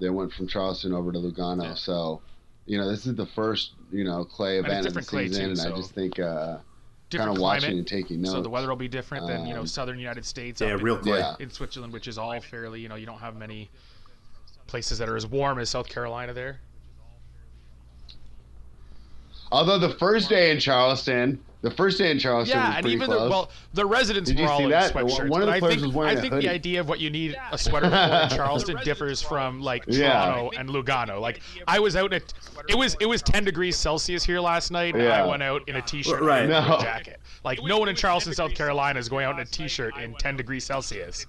they 0.00 0.10
went 0.10 0.32
from 0.32 0.46
Charleston 0.48 0.92
over 0.92 1.12
to 1.12 1.18
Lugano, 1.18 1.64
Yeah. 1.64 1.74
so 1.74 2.20
you 2.66 2.78
know 2.78 2.88
this 2.88 3.06
is 3.06 3.14
the 3.14 3.26
first 3.26 3.72
you 3.92 4.04
know 4.04 4.24
Clay 4.24 4.58
event 4.58 4.86
of 4.86 4.94
the 4.94 5.00
different 5.00 5.08
clay, 5.08 5.26
season, 5.28 5.54
too, 5.54 5.60
and 5.62 5.72
I 5.72 5.76
just 5.76 5.92
think 5.92 6.18
uh, 6.18 6.58
kind 7.14 7.28
Different 7.28 7.38
of 7.38 7.42
watching 7.42 7.78
and 7.78 7.86
taking 7.86 8.20
notes. 8.22 8.32
So 8.32 8.40
the 8.42 8.48
weather 8.50 8.68
will 8.68 8.76
be 8.76 8.88
different 8.88 9.26
than 9.26 9.46
you 9.46 9.54
know 9.54 9.60
Um, 9.60 9.66
southern 9.66 9.98
United 9.98 10.24
States. 10.24 10.60
Yeah, 10.60 10.74
up 10.74 10.82
real 10.82 10.98
clay. 10.98 11.18
Yeah. 11.18 11.34
in 11.38 11.50
Switzerland, 11.50 11.92
which 11.92 12.08
is 12.08 12.18
all 12.18 12.38
fairly 12.40 12.80
you 12.80 12.88
know 12.88 12.94
you 12.96 13.06
don't 13.06 13.18
have 13.20 13.36
many 13.36 13.70
places 14.66 14.98
that 14.98 15.08
are 15.08 15.16
as 15.16 15.26
warm 15.26 15.58
as 15.58 15.70
South 15.70 15.88
Carolina 15.88 16.32
there. 16.32 16.60
Although 19.52 19.78
the 19.78 19.94
first 19.94 20.28
day 20.28 20.50
in 20.50 20.58
Charleston, 20.58 21.40
the 21.64 21.70
first 21.70 21.98
day 21.98 22.10
in 22.10 22.18
Charleston 22.20 22.56
was 22.58 22.68
Yeah, 22.68 22.76
and 22.78 22.86
even 22.86 23.06
close. 23.06 23.22
the 23.22 23.28
well, 23.30 23.50
the 23.72 23.84
residents 23.86 24.28
Did 24.30 24.38
you 24.38 24.44
were 24.44 24.50
all 24.52 24.58
see 24.58 24.64
in 24.64 24.70
that? 24.70 24.92
sweatshirts. 24.92 25.28
One 25.28 25.42
of 25.42 25.46
the 25.46 25.52
but 25.52 25.56
I 25.56 25.58
players 25.58 25.74
think, 25.76 25.86
was 25.86 25.94
wearing 25.96 26.16
I 26.16 26.18
a 26.18 26.20
think 26.20 26.32
hoodie. 26.34 26.46
the 26.46 26.52
idea 26.52 26.80
of 26.80 26.88
what 26.88 27.00
you 27.00 27.10
need 27.10 27.36
a 27.50 27.58
sweater 27.58 27.88
for 27.90 27.96
in 27.96 28.28
Charleston 28.36 28.76
differs 28.84 29.20
from 29.22 29.60
like 29.60 29.84
Yeah. 29.88 30.12
Toronto 30.26 30.50
and 30.58 30.68
Lugano. 30.68 31.20
Like 31.20 31.40
I 31.66 31.80
was 31.80 31.96
out 31.96 32.12
in 32.12 32.20
a, 32.20 32.24
it 32.68 32.76
was 32.76 32.96
it 33.00 33.06
was 33.06 33.22
10 33.22 33.44
degrees 33.44 33.76
Celsius 33.76 34.22
here 34.24 34.40
last 34.40 34.70
night, 34.70 34.94
and 34.94 35.08
I 35.08 35.26
went 35.26 35.42
out 35.42 35.68
in 35.68 35.76
a 35.76 35.82
t-shirt 35.82 36.20
Right. 36.20 36.42
and 36.42 36.52
a 36.52 36.78
jacket. 36.80 37.20
Like 37.44 37.58
no 37.64 37.78
one 37.78 37.88
in 37.88 37.96
Charleston, 37.96 38.34
South 38.34 38.54
Carolina 38.54 38.98
is 39.00 39.08
going 39.08 39.24
out 39.24 39.34
in 39.34 39.40
a 39.40 39.44
t-shirt 39.44 39.96
in 39.98 40.14
10 40.14 40.36
degrees 40.36 40.64
Celsius. 40.64 41.26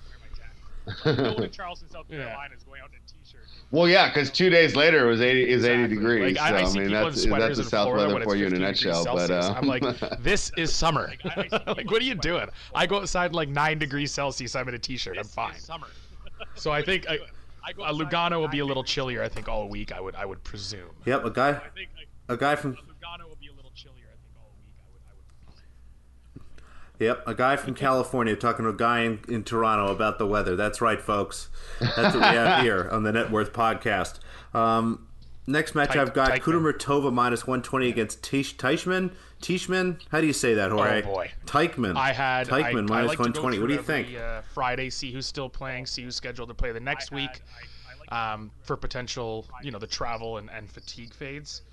No 1.06 1.14
one 1.34 1.44
in 1.46 1.52
Charleston, 1.52 1.90
South 1.90 2.08
Carolina 2.10 2.54
is 2.56 2.64
going 2.64 2.82
out 2.82 2.90
in 2.92 2.98
a 2.98 3.08
t-shirt. 3.24 3.42
Well, 3.76 3.90
yeah, 3.90 4.08
because 4.08 4.32
two 4.32 4.50
days 4.50 4.74
later 4.74 5.06
it 5.06 5.10
was 5.10 5.20
eighty 5.20 5.50
is 5.50 5.66
eighty 5.66 5.88
degrees. 5.90 6.38
Like, 6.38 6.54
I, 6.54 6.62
I 6.62 6.64
so 6.64 6.72
see 6.72 6.80
I 6.80 6.84
mean 6.84 6.90
people 6.90 7.08
in 7.08 7.30
that's 7.40 7.58
that's 7.58 7.58
the 7.58 7.64
south 7.66 7.88
Florida 7.88 8.14
weather 8.14 8.24
for 8.24 8.36
you 8.38 8.48
in 8.48 8.54
a 8.54 8.68
15 8.68 8.74
degrees 8.74 9.06
nutshell. 9.06 9.16
But 9.16 9.32
uh, 9.32 9.54
I'm 9.58 9.68
like, 9.68 10.22
this 10.24 10.50
is 10.58 10.74
summer. 10.74 11.12
I- 11.26 11.30
I 11.42 11.48
see 11.50 11.58
like, 11.68 11.92
what 11.92 12.02
are 12.02 12.06
you 12.06 12.16
doing? 12.16 12.48
I 12.74 12.86
go 12.86 13.00
outside 13.02 13.34
like 13.34 13.50
nine 13.50 13.78
degrees 13.78 14.14
Celsius. 14.14 14.56
I'm 14.56 14.70
in 14.70 14.76
a 14.76 14.80
t-shirt. 14.80 15.18
I'm 15.18 15.24
This 15.24 15.28
is 15.28 15.34
fine. 15.36 15.60
Summer. 15.60 15.88
So 16.56 16.72
I 16.72 16.82
think 16.82 17.10
I, 17.10 17.20
I 17.64 17.72
uh, 17.82 17.94
Lugano 17.94 18.40
will 18.40 18.50
be 18.50 18.60
a 18.60 18.66
little 18.66 18.84
chillier. 18.84 19.24
I 19.24 19.30
think 19.30 19.48
all 19.50 19.68
week. 19.70 19.92
I 19.94 20.00
would 20.00 20.16
I 20.16 20.26
would 20.26 20.44
presume. 20.44 20.92
Yep, 21.06 21.26
a 21.26 21.30
guy, 21.32 21.50
I 21.50 21.70
think 21.74 21.90
a 22.30 22.38
guy 22.38 22.56
from 22.56 22.74
Lugano 22.74 23.28
will 23.28 23.38
be 23.40 23.48
a 23.48 23.54
little 23.54 23.72
chillier. 23.74 24.08
I 24.08 24.18
think 24.20 24.36
all 24.38 24.52
week. 24.58 24.76
I 24.80 24.88
would. 24.92 25.02
I 25.08 26.40
would. 26.40 26.44
Yep, 27.00 27.24
a 27.28 27.34
guy 27.34 27.56
from 27.58 27.74
California 27.76 28.36
talking 28.36 28.64
to 28.64 28.70
a 28.70 28.76
guy 28.76 29.02
in, 29.02 29.20
in 29.28 29.44
Toronto 29.44 29.92
about 29.92 30.18
the 30.18 30.26
weather. 30.26 30.56
That's 30.56 30.82
right, 30.82 31.02
folks. 31.02 31.50
That's 31.80 32.16
what 32.16 32.30
we 32.32 32.38
have 32.38 32.62
here 32.64 32.88
on 32.92 33.04
the 33.04 33.12
Net 33.12 33.32
Worth 33.32 33.52
podcast. 33.54 34.20
Um, 34.54 35.08
next 35.46 35.76
match 35.76 35.90
Teich- 35.90 35.98
I've 36.00 36.14
got 36.14 36.32
Teichmann. 36.32 36.74
Kudermetova 36.74 37.12
minus 37.14 37.46
120 37.46 37.90
against 37.90 38.24
Tish, 38.24 38.56
Teichmann. 38.56 39.12
Teichmann? 39.42 40.00
How 40.10 40.22
do 40.22 40.28
you 40.28 40.34
say 40.34 40.54
that, 40.54 40.72
Jorge? 40.72 41.04
Oh, 41.04 41.14
boy. 41.14 41.32
Teichmann. 41.46 41.98
I 41.98 42.14
had 42.14 42.50
I, 42.52 42.70
I 42.70 42.72
minus 42.74 43.10
like 43.10 43.20
120. 43.20 43.60
What 43.60 43.68
do 43.68 43.74
you 43.74 43.82
through 43.82 44.04
think? 44.04 44.18
Uh, 44.18 44.42
Friday, 44.54 44.90
see 44.90 45.12
who's 45.12 45.26
still 45.26 45.50
playing, 45.50 45.86
see 45.86 46.04
who's 46.04 46.16
scheduled 46.16 46.48
to 46.50 46.56
play 46.56 46.72
the 46.72 46.80
next 46.80 47.12
week. 47.12 47.42
um, 48.10 48.52
for 48.64 48.78
potential, 48.78 49.46
you 49.62 49.72
know, 49.72 49.80
the 49.80 49.88
travel 49.88 50.38
and, 50.38 50.50
and 50.52 50.70
fatigue 50.72 51.14
fades. 51.14 51.64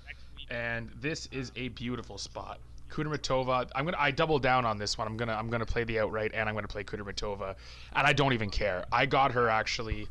And 0.49 0.91
this 0.99 1.27
is 1.31 1.51
a 1.55 1.69
beautiful 1.69 2.17
spot. 2.17 2.59
Kudermetova. 2.93 3.69
I'm 3.75 3.85
gonna 3.85 3.97
I 3.99 4.11
double 4.11 4.39
down 4.39 4.65
on 4.65 4.77
this 4.77 4.97
one. 4.97 5.07
I'm 5.07 5.17
gonna 5.17 5.33
I'm 5.33 5.49
gonna 5.49 5.65
play 5.65 5.83
the 5.83 5.99
outright 5.99 6.31
and 6.33 6.47
I'm 6.47 6.55
gonna 6.55 6.67
play 6.67 6.83
Kudermetova, 6.83 7.55
and 7.95 8.07
I 8.07 8.13
don't 8.13 8.33
even 8.33 8.49
care. 8.49 8.85
I 8.91 9.05
got 9.05 9.31
her 9.31 9.49
actually 9.49 10.07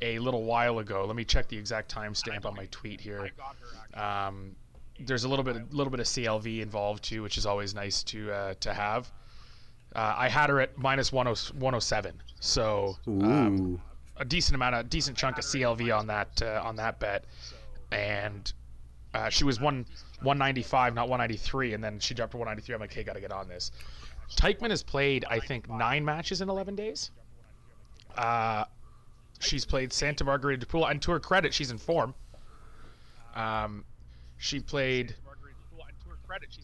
a 0.00 0.18
little 0.18 0.44
while 0.44 0.78
ago. 0.78 1.04
Let 1.04 1.16
me 1.16 1.24
check 1.24 1.48
the 1.48 1.58
exact 1.58 1.94
timestamp 1.94 2.46
on 2.46 2.54
my 2.54 2.66
tweet 2.70 3.00
here. 3.00 3.30
Um, 3.94 4.56
there's 4.98 5.24
a 5.24 5.28
little 5.28 5.44
bit 5.44 5.56
a 5.56 5.64
little 5.70 5.90
bit 5.90 6.00
of 6.00 6.06
CLV 6.06 6.62
involved 6.62 7.04
too, 7.04 7.22
which 7.22 7.36
is 7.36 7.44
always 7.44 7.74
nice 7.74 8.02
to 8.04 8.32
uh, 8.32 8.54
to 8.60 8.72
have. 8.72 9.12
Uh, 9.94 10.14
I 10.16 10.28
had 10.28 10.50
her 10.50 10.60
at 10.60 10.76
minus 10.76 11.12
107, 11.12 12.22
so 12.40 12.96
um, 13.06 13.80
a 14.16 14.24
decent 14.24 14.56
amount 14.56 14.74
of 14.74 14.88
decent 14.88 15.16
chunk 15.16 15.38
of 15.38 15.44
CLV 15.44 15.96
on 15.96 16.06
that 16.06 16.42
uh, 16.42 16.62
on 16.64 16.76
that 16.76 16.98
bet, 16.98 17.26
and 17.92 18.52
uh, 19.14 19.28
she 19.28 19.44
was 19.44 19.60
one 19.60 19.86
195, 20.22 20.94
not 20.94 21.08
193, 21.08 21.74
and 21.74 21.82
then 21.82 21.98
she 22.00 22.14
dropped 22.14 22.32
to 22.32 22.36
193. 22.36 22.74
I'm 22.74 22.80
like, 22.80 22.92
hey, 22.92 23.04
gotta 23.04 23.20
get 23.20 23.32
on 23.32 23.48
this. 23.48 23.70
Teichmann 24.36 24.70
has 24.70 24.82
played, 24.82 25.24
I 25.28 25.38
think, 25.38 25.68
nine 25.70 26.04
matches 26.04 26.40
in 26.40 26.48
11 26.48 26.74
days. 26.74 27.10
Uh, 28.16 28.64
she's 29.38 29.64
played 29.64 29.92
Santa 29.92 30.24
Margherita 30.24 30.60
de 30.60 30.66
Pula, 30.66 30.90
and 30.90 31.00
to 31.02 31.12
her 31.12 31.20
credit, 31.20 31.54
she's 31.54 31.70
in 31.70 31.78
form. 31.78 32.14
Um, 33.34 33.84
she 34.38 34.60
played 34.60 35.14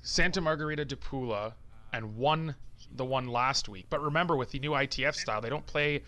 Santa 0.03 0.41
Margherita 0.41 0.85
de 0.85 0.97
Pula 0.97 1.53
and 1.93 2.17
won 2.17 2.55
the 2.97 3.05
one 3.05 3.29
last 3.29 3.69
week. 3.69 3.87
But 3.91 4.03
remember, 4.03 4.37
with 4.37 4.51
the 4.51 4.59
new 4.59 4.73
ITF 4.73 5.15
style, 5.15 5.41
they 5.41 5.51
don't 5.51 5.67
play 5.67 6.03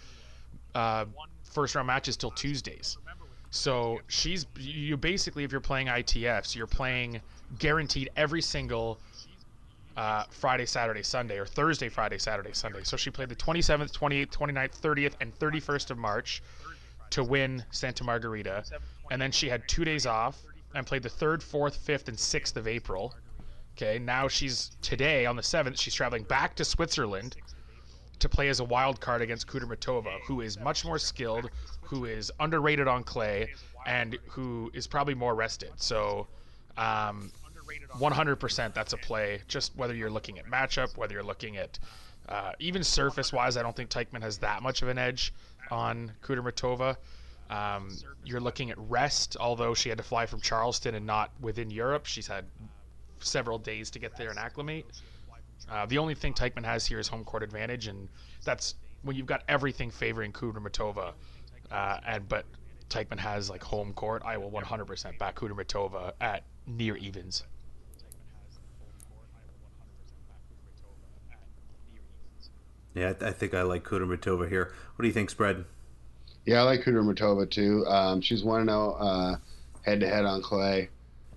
uh, 0.74 1.04
first 1.44 1.74
round 1.74 1.86
matches 1.86 2.16
till 2.16 2.30
Tuesdays. 2.30 2.98
So 3.52 4.00
she's 4.08 4.46
you 4.58 4.96
basically, 4.96 5.44
if 5.44 5.52
you're 5.52 5.60
playing 5.60 5.88
ITFs, 5.88 6.56
you're 6.56 6.66
playing 6.66 7.20
guaranteed 7.58 8.08
every 8.16 8.40
single 8.40 8.98
uh, 9.94 10.24
Friday, 10.30 10.64
Saturday, 10.64 11.02
Sunday, 11.02 11.38
or 11.38 11.44
Thursday, 11.44 11.90
Friday, 11.90 12.16
Saturday, 12.16 12.54
Sunday. 12.54 12.82
So 12.82 12.96
she 12.96 13.10
played 13.10 13.28
the 13.28 13.36
27th, 13.36 13.92
28th, 13.92 14.30
29th, 14.30 14.80
30th, 14.80 15.12
and 15.20 15.38
31st 15.38 15.90
of 15.90 15.98
March 15.98 16.42
to 17.10 17.22
win 17.22 17.62
Santa 17.70 18.04
Margherita, 18.04 18.64
and 19.10 19.20
then 19.20 19.30
she 19.30 19.50
had 19.50 19.68
two 19.68 19.84
days 19.84 20.06
off 20.06 20.40
and 20.74 20.86
played 20.86 21.02
the 21.02 21.10
3rd, 21.10 21.42
4th, 21.42 21.76
5th, 21.76 22.08
and 22.08 22.16
6th 22.16 22.56
of 22.56 22.66
April. 22.66 23.14
Okay, 23.76 23.98
now 23.98 24.28
she's 24.28 24.70
today 24.80 25.26
on 25.26 25.36
the 25.36 25.42
7th, 25.42 25.78
she's 25.78 25.92
traveling 25.92 26.22
back 26.22 26.54
to 26.56 26.64
Switzerland 26.64 27.36
to 28.18 28.28
play 28.28 28.48
as 28.48 28.60
a 28.60 28.64
wild 28.64 29.00
card 29.00 29.22
against 29.22 29.46
Kudermetova, 29.46 30.20
who 30.26 30.40
is 30.40 30.58
much 30.58 30.84
more 30.84 30.98
skilled, 30.98 31.50
who 31.82 32.04
is 32.04 32.30
underrated 32.40 32.86
on 32.88 33.04
clay, 33.04 33.52
and 33.86 34.18
who 34.28 34.70
is 34.74 34.86
probably 34.86 35.14
more 35.14 35.34
rested. 35.34 35.72
So, 35.76 36.28
um, 36.76 37.32
100% 37.98 38.74
that's 38.74 38.92
a 38.92 38.96
play. 38.96 39.40
Just 39.48 39.76
whether 39.76 39.94
you're 39.94 40.10
looking 40.10 40.38
at 40.38 40.46
matchup, 40.46 40.96
whether 40.96 41.14
you're 41.14 41.22
looking 41.22 41.56
at 41.56 41.78
uh, 42.28 42.52
even 42.58 42.84
surface 42.84 43.32
wise, 43.32 43.56
I 43.56 43.62
don't 43.62 43.74
think 43.74 43.90
Teichmann 43.90 44.22
has 44.22 44.38
that 44.38 44.62
much 44.62 44.82
of 44.82 44.88
an 44.88 44.98
edge 44.98 45.32
on 45.70 46.12
Kudermetova. 46.22 46.96
Um, 47.50 47.90
you're 48.24 48.40
looking 48.40 48.70
at 48.70 48.78
rest, 48.78 49.36
although 49.38 49.74
she 49.74 49.88
had 49.88 49.98
to 49.98 50.04
fly 50.04 50.26
from 50.26 50.40
Charleston 50.40 50.94
and 50.94 51.04
not 51.04 51.30
within 51.40 51.70
Europe. 51.70 52.06
She's 52.06 52.26
had 52.26 52.44
several 53.20 53.58
days 53.58 53.90
to 53.90 53.98
get 53.98 54.16
there 54.16 54.30
and 54.30 54.38
acclimate. 54.38 54.86
Uh, 55.70 55.86
the 55.86 55.98
only 55.98 56.14
thing 56.14 56.34
Teichmann 56.34 56.64
has 56.64 56.86
here 56.86 56.98
is 56.98 57.08
home 57.08 57.24
court 57.24 57.42
advantage, 57.42 57.86
and 57.86 58.08
that's 58.44 58.74
when 59.02 59.16
you've 59.16 59.26
got 59.26 59.42
everything 59.48 59.90
favoring 59.90 60.32
Kudermetova. 60.32 61.12
Uh, 61.70 61.98
and 62.06 62.28
but 62.28 62.44
Teichmann 62.88 63.18
has 63.18 63.48
like 63.48 63.62
home 63.62 63.92
court. 63.92 64.22
I 64.24 64.36
will 64.36 64.50
100% 64.50 65.18
back 65.18 65.36
Kudermetova 65.36 66.12
at 66.20 66.44
near 66.66 66.96
evens. 66.96 67.44
Yeah, 72.94 73.14
I 73.22 73.30
think 73.30 73.54
I 73.54 73.62
like 73.62 73.84
Kudermetova 73.84 74.48
here. 74.48 74.72
What 74.96 75.02
do 75.02 75.06
you 75.06 75.14
think, 75.14 75.30
spread? 75.30 75.64
Yeah, 76.44 76.60
I 76.60 76.62
like 76.64 76.82
Kudermetova 76.82 77.48
too. 77.50 77.86
Um, 77.86 78.20
she's 78.20 78.44
one 78.44 78.66
to 78.66 79.40
head 79.82 80.00
to 80.00 80.08
head 80.08 80.24
on 80.24 80.42
clay. 80.42 80.90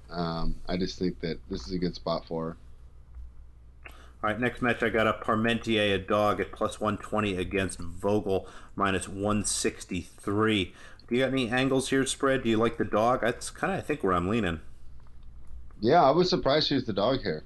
Um, 0.09 0.55
I 0.67 0.77
just 0.77 0.99
think 0.99 1.19
that 1.21 1.37
this 1.49 1.67
is 1.67 1.73
a 1.73 1.77
good 1.77 1.95
spot 1.95 2.25
for 2.25 2.45
her. 2.45 2.57
All 4.25 4.31
right, 4.31 4.39
next 4.39 4.63
match 4.63 4.81
I 4.81 4.89
got 4.89 5.05
a 5.05 5.13
Parmentier, 5.13 5.93
a 5.93 5.99
dog 5.99 6.41
at 6.41 6.51
plus 6.51 6.81
120 6.81 7.37
against 7.37 7.77
Vogel, 7.77 8.47
minus 8.75 9.07
163. 9.07 10.73
Do 11.07 11.15
you 11.15 11.21
got 11.21 11.31
any 11.31 11.51
angles 11.51 11.91
here, 11.91 12.07
spread? 12.07 12.41
Do 12.41 12.49
you 12.49 12.57
like 12.57 12.77
the 12.77 12.85
dog? 12.85 13.21
That's 13.21 13.51
kind 13.51 13.71
of, 13.71 13.77
I 13.77 13.81
think, 13.83 14.03
where 14.03 14.13
I'm 14.13 14.27
leaning. 14.27 14.61
Yeah, 15.79 16.01
I 16.01 16.09
was 16.09 16.27
surprised 16.27 16.69
she 16.69 16.73
was 16.73 16.85
the 16.85 16.93
dog 16.93 17.21
here. 17.21 17.43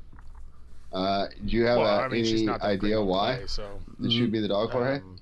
Uh, 0.93 1.27
do 1.45 1.57
you 1.57 1.65
have 1.65 1.79
Well, 1.79 1.99
uh, 1.99 2.05
I 2.05 2.07
mean, 2.07 2.23
she's 2.23 2.35
any 2.35 2.45
not 2.45 2.61
idea 2.61 3.01
why 3.03 3.35
clay, 3.35 3.47
so 3.47 3.81
that 3.99 4.09
she'd 4.09 4.31
be 4.31 4.39
the 4.39 4.47
dog 4.47 4.71
for 4.71 4.85
her? 4.85 5.03
um, 5.03 5.19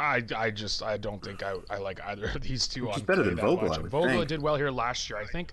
I, 0.00 0.22
I 0.34 0.50
just 0.50 0.82
I 0.82 0.96
don't 0.96 1.22
think 1.22 1.42
I, 1.42 1.56
I 1.68 1.76
like 1.76 2.00
either 2.02 2.30
of 2.34 2.40
these 2.40 2.66
two. 2.66 2.86
She's 2.86 3.02
on 3.02 3.04
better 3.04 3.24
than 3.24 3.36
Vogel. 3.36 3.70
I 3.70 3.76
would 3.76 3.90
Vogel 3.90 4.08
think. 4.08 4.28
did 4.28 4.40
well 4.40 4.56
here 4.56 4.70
last 4.70 5.10
year. 5.10 5.18
I 5.18 5.26
think 5.26 5.52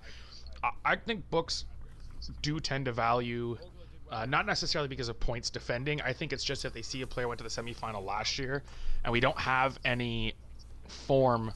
I, 0.62 0.70
I 0.86 0.96
think 0.96 1.28
books 1.28 1.66
do 2.42 2.60
tend 2.60 2.86
to 2.86 2.92
value 2.92 3.58
uh, 4.10 4.26
not 4.26 4.46
necessarily 4.46 4.88
because 4.88 5.08
of 5.08 5.18
points 5.18 5.50
defending. 5.50 6.00
I 6.02 6.12
think 6.12 6.32
it's 6.32 6.44
just 6.44 6.64
if 6.64 6.72
they 6.72 6.82
see 6.82 7.02
a 7.02 7.06
player 7.06 7.26
went 7.26 7.38
to 7.38 7.44
the 7.44 7.50
semifinal 7.50 8.04
last 8.04 8.38
year, 8.38 8.62
and 9.02 9.12
we 9.12 9.20
don't 9.20 9.38
have 9.38 9.78
any 9.84 10.34
form 10.86 11.52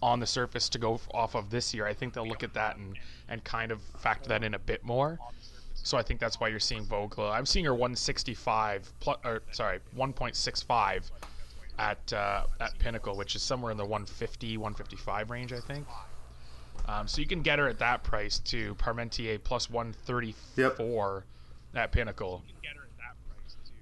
on 0.00 0.20
the 0.20 0.26
surface 0.26 0.68
to 0.70 0.78
go 0.78 1.00
off 1.12 1.34
of 1.34 1.50
this 1.50 1.74
year. 1.74 1.86
I 1.86 1.92
think 1.92 2.14
they'll 2.14 2.26
look 2.26 2.42
at 2.42 2.54
that 2.54 2.76
and 2.76 2.96
and 3.28 3.42
kind 3.44 3.72
of 3.72 3.82
factor 3.98 4.28
that 4.28 4.44
in 4.44 4.54
a 4.54 4.58
bit 4.58 4.84
more. 4.84 5.18
So 5.74 5.98
I 5.98 6.02
think 6.02 6.20
that's 6.20 6.40
why 6.40 6.48
you're 6.48 6.60
seeing 6.60 6.84
Vogel. 6.84 7.30
I'm 7.30 7.46
seeing 7.46 7.64
her 7.64 7.72
165 7.72 8.92
plus, 9.00 9.18
or 9.24 9.42
sorry, 9.52 9.80
1.65 9.96 11.10
at 11.78 12.12
uh, 12.12 12.44
at 12.60 12.78
Pinnacle, 12.78 13.16
which 13.16 13.36
is 13.36 13.42
somewhere 13.42 13.70
in 13.70 13.76
the 13.76 13.84
150, 13.84 14.56
155 14.56 15.30
range, 15.30 15.52
I 15.52 15.60
think. 15.60 15.86
Um, 16.88 17.06
so 17.06 17.20
you 17.20 17.26
can 17.26 17.42
get 17.42 17.58
her 17.58 17.68
at 17.68 17.78
that 17.78 18.02
price 18.02 18.38
too. 18.38 18.74
Parmentier 18.76 19.42
plus 19.42 19.68
134 19.70 21.24
at 21.74 21.92
Pinnacle. 21.92 22.42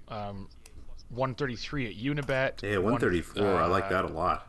Um, 0.09 0.49
133 1.09 1.87
at 1.87 1.95
Unibet. 1.95 2.63
Yeah, 2.63 2.77
134. 2.77 3.43
One- 3.43 3.55
I 3.55 3.65
like 3.65 3.85
uh, 3.85 3.89
that 3.89 4.05
a 4.05 4.09
lot. 4.09 4.47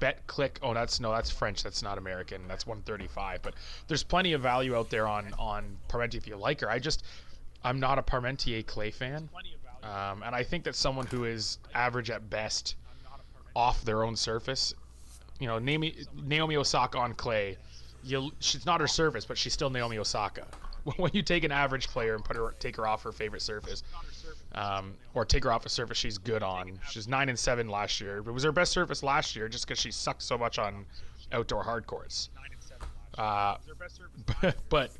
Betclic 0.00 0.56
oh 0.62 0.74
that's 0.74 0.98
no 0.98 1.12
that's 1.12 1.30
french 1.30 1.62
that's 1.62 1.80
not 1.80 1.96
american 1.96 2.48
that's 2.48 2.66
135 2.66 3.40
but 3.40 3.54
there's 3.86 4.02
plenty 4.02 4.32
of 4.32 4.40
value 4.40 4.74
out 4.76 4.90
there 4.90 5.06
on 5.06 5.32
on 5.38 5.78
parmentier 5.88 6.16
if 6.16 6.26
you 6.26 6.34
like 6.34 6.60
her 6.60 6.68
i 6.68 6.76
just 6.76 7.04
i'm 7.62 7.78
not 7.78 8.00
a 8.00 8.02
parmentier 8.02 8.66
clay 8.66 8.90
fan 8.90 9.28
um, 9.84 10.24
and 10.24 10.34
i 10.34 10.42
think 10.42 10.64
that 10.64 10.74
someone 10.74 11.06
who 11.06 11.22
is 11.22 11.58
average 11.72 12.10
at 12.10 12.28
best 12.28 12.74
off 13.54 13.84
their 13.84 14.02
own 14.02 14.16
surface 14.16 14.74
you 15.38 15.46
know 15.46 15.60
naomi, 15.60 15.94
naomi 16.20 16.56
osaka 16.56 16.98
on 16.98 17.14
clay 17.14 17.56
you 18.04 18.30
she's 18.40 18.66
not 18.66 18.80
her 18.80 18.86
surface 18.86 19.24
but 19.24 19.38
she's 19.38 19.52
still 19.52 19.70
naomi 19.70 19.98
osaka 19.98 20.46
when 20.96 21.10
you 21.14 21.22
take 21.22 21.44
an 21.44 21.52
average 21.52 21.88
player 21.88 22.14
and 22.14 22.24
put 22.24 22.36
her 22.36 22.54
take 22.58 22.76
her 22.76 22.86
off 22.86 23.02
her 23.02 23.12
favorite 23.12 23.42
surface 23.42 23.82
um, 24.54 24.94
or 25.14 25.24
take 25.24 25.44
her 25.44 25.52
off 25.52 25.64
a 25.66 25.68
surface 25.68 25.96
she's 25.96 26.18
good 26.18 26.42
on. 26.42 26.78
She's 26.90 27.08
nine 27.08 27.28
and 27.28 27.38
seven 27.38 27.68
last 27.68 28.00
year. 28.00 28.18
It 28.18 28.30
was 28.30 28.44
her 28.44 28.52
best 28.52 28.72
surface 28.72 29.02
last 29.02 29.34
year 29.36 29.48
just 29.48 29.66
because 29.66 29.78
she 29.78 29.90
sucked 29.90 30.22
so 30.22 30.36
much 30.36 30.58
on 30.58 30.84
outdoor 31.32 31.62
hard 31.62 31.86
courts. 31.86 32.30
Uh, 33.16 33.56
but, 34.40 34.56
but 34.68 34.90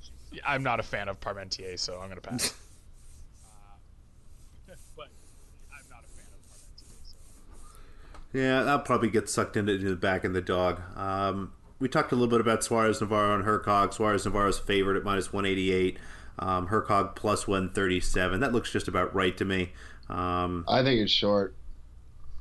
I'm 0.44 0.62
not 0.62 0.80
a 0.80 0.82
fan 0.82 1.09
of 1.09 1.20
Parmentier, 1.20 1.78
so 1.78 1.98
I'm 2.00 2.09
gonna 2.09 2.20
pass. 2.20 2.55
Yeah, 8.34 8.62
that'll 8.62 8.80
probably 8.80 9.11
get 9.11 9.28
sucked 9.28 9.59
into 9.59 9.76
the 9.76 9.94
back 9.94 10.24
of 10.24 10.32
the 10.32 10.40
dog. 10.40 10.80
Um, 10.96 11.53
we 11.83 11.89
talked 11.89 12.12
a 12.12 12.14
little 12.14 12.28
bit 12.30 12.41
about 12.41 12.62
Suarez 12.62 13.01
Navarro 13.01 13.35
and 13.35 13.45
Hercog. 13.45 13.93
Suarez 13.93 14.24
Navarro's 14.24 14.59
favored 14.59 14.97
at 14.97 15.03
minus 15.05 15.33
188. 15.33 15.99
Um, 16.39 16.68
Hercog 16.68 17.14
plus 17.16 17.47
137. 17.49 18.41
That 18.41 18.53
looks 18.53 18.70
just 18.72 18.87
about 18.89 19.12
right 19.14 19.37
to 19.37 19.45
me. 19.45 19.72
Um, 20.09 20.64
I 20.68 20.83
think 20.83 21.01
it's 21.01 21.12
short. 21.12 21.55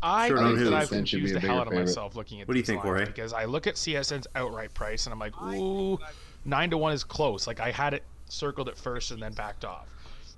I 0.04 0.28
Sure, 0.30 0.38
think 0.38 0.50
on 0.60 0.64
that? 0.66 0.74
I've 0.74 0.88
should 0.88 0.92
be 0.92 0.98
confused 0.98 1.32
a 1.36 1.40
the 1.40 1.48
hell 1.48 1.58
out 1.60 1.68
of 1.68 1.72
favorite. 1.74 1.86
myself 1.88 2.16
looking 2.16 2.42
at 2.42 2.48
What 2.48 2.54
do 2.54 2.60
you 2.60 2.66
think, 2.66 2.84
lines 2.84 2.88
Jorge? 2.98 3.06
because 3.06 3.34
I 3.34 3.46
look 3.46 3.68
at 3.68 3.76
CSN's 3.76 4.28
outright 4.36 4.74
price 4.74 5.06
and 5.06 5.14
I'm 5.14 5.20
like, 5.20 5.40
ooh, 5.42 6.00
nine 6.46 6.70
to 6.70 6.78
one 6.78 6.94
is 6.94 7.04
close. 7.04 7.46
Like 7.48 7.60
I 7.60 7.72
had 7.72 7.94
it 7.94 8.04
circled 8.30 8.68
at 8.70 8.78
first 8.78 9.12
and 9.12 9.22
then 9.22 9.34
backed 9.34 9.66
off. 9.66 9.88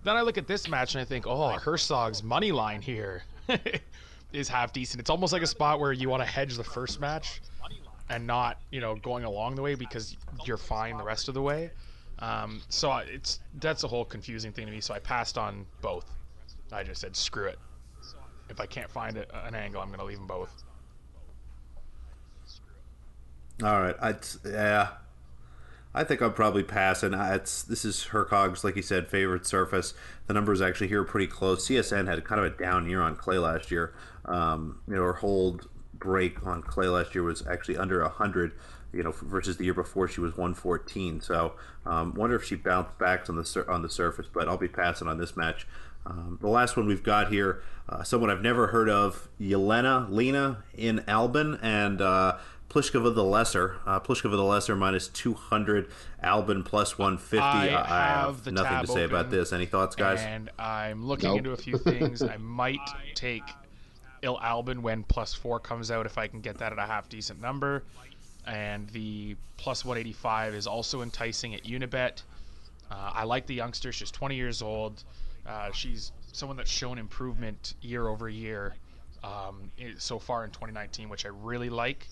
Then 0.04 0.16
I 0.18 0.22
look 0.22 0.38
at 0.38 0.48
this 0.48 0.68
match 0.68 0.96
and 0.96 1.02
I 1.02 1.06
think, 1.06 1.28
oh, 1.28 1.58
Hercog's 1.62 2.24
money 2.24 2.52
line 2.52 2.82
here 2.82 3.24
is 4.34 4.50
half 4.50 4.74
decent. 4.74 5.00
It's 5.00 5.10
almost 5.10 5.32
like 5.32 5.44
a 5.44 5.48
spot 5.48 5.80
where 5.80 5.94
you 5.94 6.10
want 6.10 6.22
to 6.24 6.28
hedge 6.28 6.56
the 6.58 6.64
first 6.64 7.00
match 7.00 7.42
and 8.14 8.28
not, 8.28 8.62
you 8.70 8.80
know, 8.80 8.96
going 8.96 9.24
along 9.24 9.56
the 9.56 9.62
way 9.62 9.74
because 9.74 10.16
you're 10.46 10.58
fine 10.58 10.98
the 10.98 11.04
rest 11.04 11.28
of 11.28 11.34
the 11.34 11.42
way. 11.42 11.72
Um, 12.20 12.62
so 12.70 12.96
it's 12.98 13.40
that's 13.60 13.84
a 13.84 13.88
whole 13.88 14.06
confusing 14.06 14.52
thing 14.52 14.68
to 14.68 14.72
me. 14.72 14.82
So 14.82 14.94
I 14.94 15.00
passed 15.00 15.38
on 15.38 15.66
both. 15.82 16.06
I 16.72 16.84
just 16.84 17.02
said 17.02 17.16
screw 17.16 17.48
it. 17.48 17.58
If 18.50 18.60
I 18.60 18.68
can't 18.68 18.90
find 18.90 19.18
a, 19.18 19.48
an 19.48 19.56
angle, 19.56 19.82
I'm 19.82 19.92
to 19.92 20.06
leave 20.06 20.18
them 20.18 20.28
both. 20.28 20.64
All 23.64 23.82
right, 23.82 23.96
I 24.02 24.16
yeah, 24.48 24.90
I 25.94 26.04
think 26.04 26.22
I'm 26.22 26.34
probably 26.34 26.64
pass. 26.64 27.02
passing. 27.02 27.14
It's 27.14 27.64
this 27.64 27.84
is 27.84 28.06
Hercog's, 28.06 28.64
like 28.64 28.76
you 28.76 28.82
said, 28.84 29.08
favorite 29.08 29.48
surface. 29.48 29.96
The 30.28 30.34
numbers 30.34 30.62
actually 30.62 30.88
here 30.88 31.02
are 31.02 31.06
pretty 31.06 31.28
close. 31.28 31.68
CSN 31.68 32.08
had 32.08 32.24
kind 32.26 32.40
of 32.40 32.46
a 32.46 32.56
down 32.56 32.88
year 32.88 33.02
on 33.02 33.16
clay 33.16 33.40
last 33.40 33.72
year. 33.72 33.96
Um, 34.26 34.82
you 34.88 34.96
know, 34.96 35.02
her 35.04 35.14
hold 35.14 35.68
break 36.04 36.46
on 36.46 36.62
clay 36.62 36.88
last 36.88 37.16
year 37.16 37.24
was 37.24 37.46
actually 37.48 37.78
under 37.78 38.04
hundred. 38.08 38.52
You 38.96 39.02
know, 39.02 39.12
versus 39.12 39.58
the 39.58 39.64
year 39.64 39.74
before 39.74 40.08
she 40.08 40.22
was 40.22 40.34
114. 40.38 41.20
So, 41.20 41.54
um, 41.84 42.14
wonder 42.14 42.36
if 42.36 42.44
she 42.44 42.54
bounced 42.56 42.96
back 43.00 43.28
on 43.28 43.36
the 43.36 43.44
sur- 43.44 43.68
on 43.68 43.82
the 43.82 43.90
surface. 43.90 44.28
But 44.32 44.48
I'll 44.48 44.56
be 44.56 44.68
passing 44.68 45.08
on 45.08 45.18
this 45.18 45.36
match. 45.36 45.66
Um, 46.06 46.38
the 46.40 46.48
last 46.48 46.78
one 46.78 46.86
we've 46.86 47.02
got 47.02 47.32
here, 47.32 47.64
uh, 47.90 48.04
someone 48.04 48.30
I've 48.30 48.44
never 48.44 48.68
heard 48.68 48.90
of, 48.90 49.30
Yelena 49.42 50.08
Lena 50.12 50.64
in 50.76 51.04
Albin, 51.08 51.58
and 51.64 52.02
uh, 52.04 52.38
Pliskova 52.70 53.16
the 53.16 53.24
Lesser. 53.24 53.78
Uh, 53.84 54.00
Pliskova 54.00 54.32
the 54.38 54.44
Lesser 54.44 54.76
minus 54.76 55.08
200, 55.08 55.90
Albin 56.22 56.62
plus 56.62 56.96
150. 56.96 57.40
I 57.40 57.82
I 57.82 58.06
have 58.22 58.44
the 58.44 58.52
nothing 58.52 58.70
tab 58.74 58.86
to 58.86 58.92
say 58.92 59.06
about 59.06 59.32
this. 59.32 59.52
Any 59.54 59.66
thoughts, 59.66 59.96
guys? 59.96 60.20
And 60.20 60.52
I'm 60.60 61.04
looking 61.04 61.30
Nope. 61.30 61.38
into 61.40 61.52
a 61.54 61.58
few 61.58 61.80
things. 61.80 62.22
I 62.22 62.38
might 62.38 62.78
take 63.16 63.42
In-Albon 64.24 64.80
when 64.80 65.04
plus 65.04 65.34
four 65.34 65.60
comes 65.60 65.92
out 65.92 66.06
if 66.06 66.18
I 66.18 66.28
can 66.28 66.42
get 66.42 66.58
that 66.60 66.72
at 66.72 66.80
a 66.80 66.86
half 66.86 67.10
decent 67.10 67.42
number. 67.42 67.84
And 68.46 68.90
the 68.90 69.36
plus 69.58 69.86
185 69.86 70.56
is 70.56 70.68
also 70.68 71.02
enticing 71.02 71.56
at 71.56 71.64
Unibet. 71.64 72.24
Uh, 72.92 73.12
I 73.14 73.24
like 73.24 73.46
the 73.46 73.56
youngster. 73.56 73.92
She's 73.92 74.12
20 74.12 74.36
years 74.36 74.62
old. 74.62 75.04
Uh, 75.46 75.72
she's 75.72 76.12
someone 76.32 76.58
that's 76.58 76.72
shown 76.72 76.98
improvement 76.98 77.76
year 77.82 78.08
over 78.08 78.30
year 78.30 78.76
um, 79.24 79.72
so 79.98 80.20
far 80.20 80.44
in 80.44 80.52
2019, 80.52 81.10
which 81.10 81.26
I 81.26 81.30
really 81.30 81.70
like. 81.70 82.08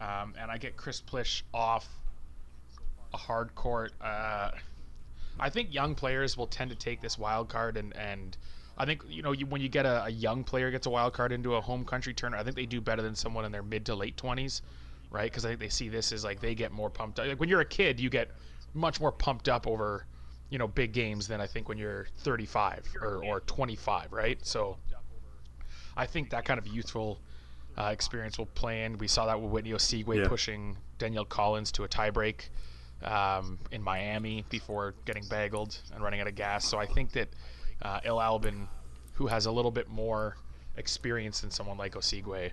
Um, 0.00 0.34
and 0.38 0.50
I 0.50 0.58
get 0.58 0.76
Chris 0.76 1.00
Plish 1.00 1.44
off 1.54 1.88
a 3.14 3.16
hard 3.16 3.54
court. 3.54 3.92
Uh, 4.00 4.50
I 5.38 5.48
think 5.50 5.72
young 5.72 5.94
players 5.94 6.36
will 6.36 6.46
tend 6.46 6.70
to 6.70 6.76
take 6.76 7.00
this 7.00 7.18
wild 7.18 7.48
card, 7.48 7.76
and, 7.76 7.96
and 7.96 8.36
I 8.78 8.86
think 8.86 9.02
you 9.08 9.22
know 9.22 9.32
you, 9.32 9.46
when 9.46 9.60
you 9.60 9.68
get 9.68 9.86
a, 9.86 10.04
a 10.04 10.10
young 10.10 10.44
player 10.44 10.70
gets 10.70 10.86
a 10.86 10.90
wild 10.90 11.12
card 11.12 11.32
into 11.32 11.54
a 11.56 11.60
home 11.60 11.84
country 11.84 12.14
tournament, 12.14 12.40
I 12.40 12.44
think 12.44 12.56
they 12.56 12.66
do 12.66 12.80
better 12.80 13.02
than 13.02 13.14
someone 13.14 13.44
in 13.44 13.52
their 13.52 13.62
mid 13.62 13.86
to 13.86 13.94
late 13.94 14.16
20s, 14.16 14.62
right? 15.10 15.30
Because 15.30 15.44
I 15.44 15.48
think 15.48 15.60
they 15.60 15.68
see 15.68 15.88
this 15.88 16.12
as 16.12 16.24
like 16.24 16.40
they 16.40 16.54
get 16.54 16.72
more 16.72 16.90
pumped 16.90 17.18
up. 17.20 17.26
Like 17.26 17.40
when 17.40 17.48
you're 17.48 17.60
a 17.60 17.66
kid, 17.66 18.00
you 18.00 18.10
get 18.10 18.30
much 18.74 19.00
more 19.00 19.12
pumped 19.12 19.48
up 19.48 19.66
over 19.66 20.06
you 20.48 20.58
know 20.58 20.68
big 20.68 20.92
games 20.92 21.28
than 21.28 21.40
I 21.40 21.46
think 21.46 21.68
when 21.68 21.78
you're 21.78 22.06
35 22.18 22.86
or, 23.00 23.24
or 23.24 23.40
25, 23.40 24.12
right? 24.12 24.38
So 24.44 24.78
I 25.96 26.06
think 26.06 26.30
that 26.30 26.44
kind 26.44 26.58
of 26.58 26.66
youthful 26.66 27.20
uh, 27.78 27.84
experience 27.92 28.38
will 28.38 28.46
play 28.46 28.84
in. 28.84 28.98
We 28.98 29.08
saw 29.08 29.26
that 29.26 29.40
with 29.40 29.50
Whitney 29.50 29.70
Osuigwe 29.72 30.18
Yeah. 30.22 30.28
pushing 30.28 30.76
Danielle 30.98 31.24
Collins 31.24 31.72
to 31.72 31.84
a 31.84 31.88
tiebreak 31.88 32.48
um, 33.02 33.58
in 33.70 33.82
Miami 33.82 34.44
before 34.50 34.94
getting 35.04 35.24
baggled 35.28 35.78
and 35.92 36.02
running 36.02 36.20
out 36.20 36.26
of 36.28 36.34
gas. 36.34 36.64
So 36.66 36.78
I 36.78 36.86
think 36.86 37.12
that 37.12 37.28
uh, 37.82 38.00
In-Albon, 38.04 38.68
who 39.14 39.26
has 39.26 39.46
a 39.46 39.52
little 39.52 39.70
bit 39.70 39.88
more 39.88 40.36
experience 40.76 41.40
than 41.40 41.50
someone 41.50 41.76
like 41.76 41.94
Osuigwe, 41.94 42.50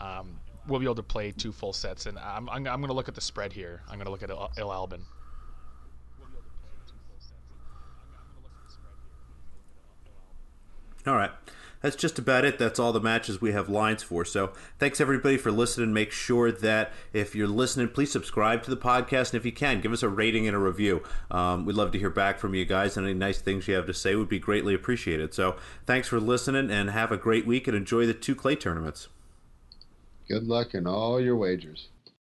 um, 0.00 0.38
will 0.66 0.78
be 0.78 0.84
able 0.84 0.94
to 0.94 1.02
play 1.02 1.32
two 1.32 1.52
full 1.52 1.72
sets. 1.72 2.06
And 2.06 2.18
I'm, 2.18 2.48
I'm, 2.48 2.66
I'm 2.66 2.80
going 2.80 2.88
to 2.88 2.94
look 2.94 3.08
at 3.08 3.14
the 3.14 3.20
spread 3.20 3.52
here. 3.52 3.82
I'm 3.88 3.96
going 3.96 4.06
to 4.06 4.10
look 4.10 4.22
at 4.22 4.30
Il, 4.30 4.50
In-Albon. 4.56 5.00
All 11.06 11.14
right. 11.14 11.30
That's 11.80 11.96
just 11.96 12.18
about 12.18 12.44
it. 12.44 12.58
That's 12.58 12.78
all 12.78 12.92
the 12.92 13.00
matches 13.00 13.40
we 13.40 13.52
have 13.52 13.68
lines 13.68 14.02
for. 14.02 14.24
So, 14.24 14.52
thanks 14.78 15.00
everybody 15.00 15.36
for 15.36 15.52
listening. 15.52 15.92
Make 15.92 16.10
sure 16.10 16.50
that 16.50 16.92
if 17.12 17.34
you're 17.34 17.46
listening, 17.46 17.88
please 17.88 18.10
subscribe 18.10 18.62
to 18.64 18.70
the 18.70 18.76
podcast. 18.76 19.32
And 19.32 19.34
if 19.34 19.46
you 19.46 19.52
can, 19.52 19.80
give 19.80 19.92
us 19.92 20.02
a 20.02 20.08
rating 20.08 20.46
and 20.46 20.56
a 20.56 20.58
review. 20.58 21.02
Um, 21.30 21.64
we'd 21.64 21.76
love 21.76 21.92
to 21.92 21.98
hear 21.98 22.10
back 22.10 22.38
from 22.38 22.54
you 22.54 22.64
guys, 22.64 22.96
and 22.96 23.06
any 23.06 23.14
nice 23.14 23.40
things 23.40 23.68
you 23.68 23.74
have 23.74 23.86
to 23.86 23.94
say 23.94 24.16
would 24.16 24.28
be 24.28 24.38
greatly 24.38 24.74
appreciated. 24.74 25.34
So, 25.34 25.56
thanks 25.86 26.08
for 26.08 26.18
listening, 26.18 26.70
and 26.70 26.90
have 26.90 27.12
a 27.12 27.16
great 27.16 27.46
week 27.46 27.68
and 27.68 27.76
enjoy 27.76 28.06
the 28.06 28.14
two 28.14 28.34
clay 28.34 28.56
tournaments. 28.56 29.08
Good 30.28 30.44
luck 30.44 30.74
in 30.74 30.86
all 30.86 31.20
your 31.20 31.36
wagers. 31.36 31.88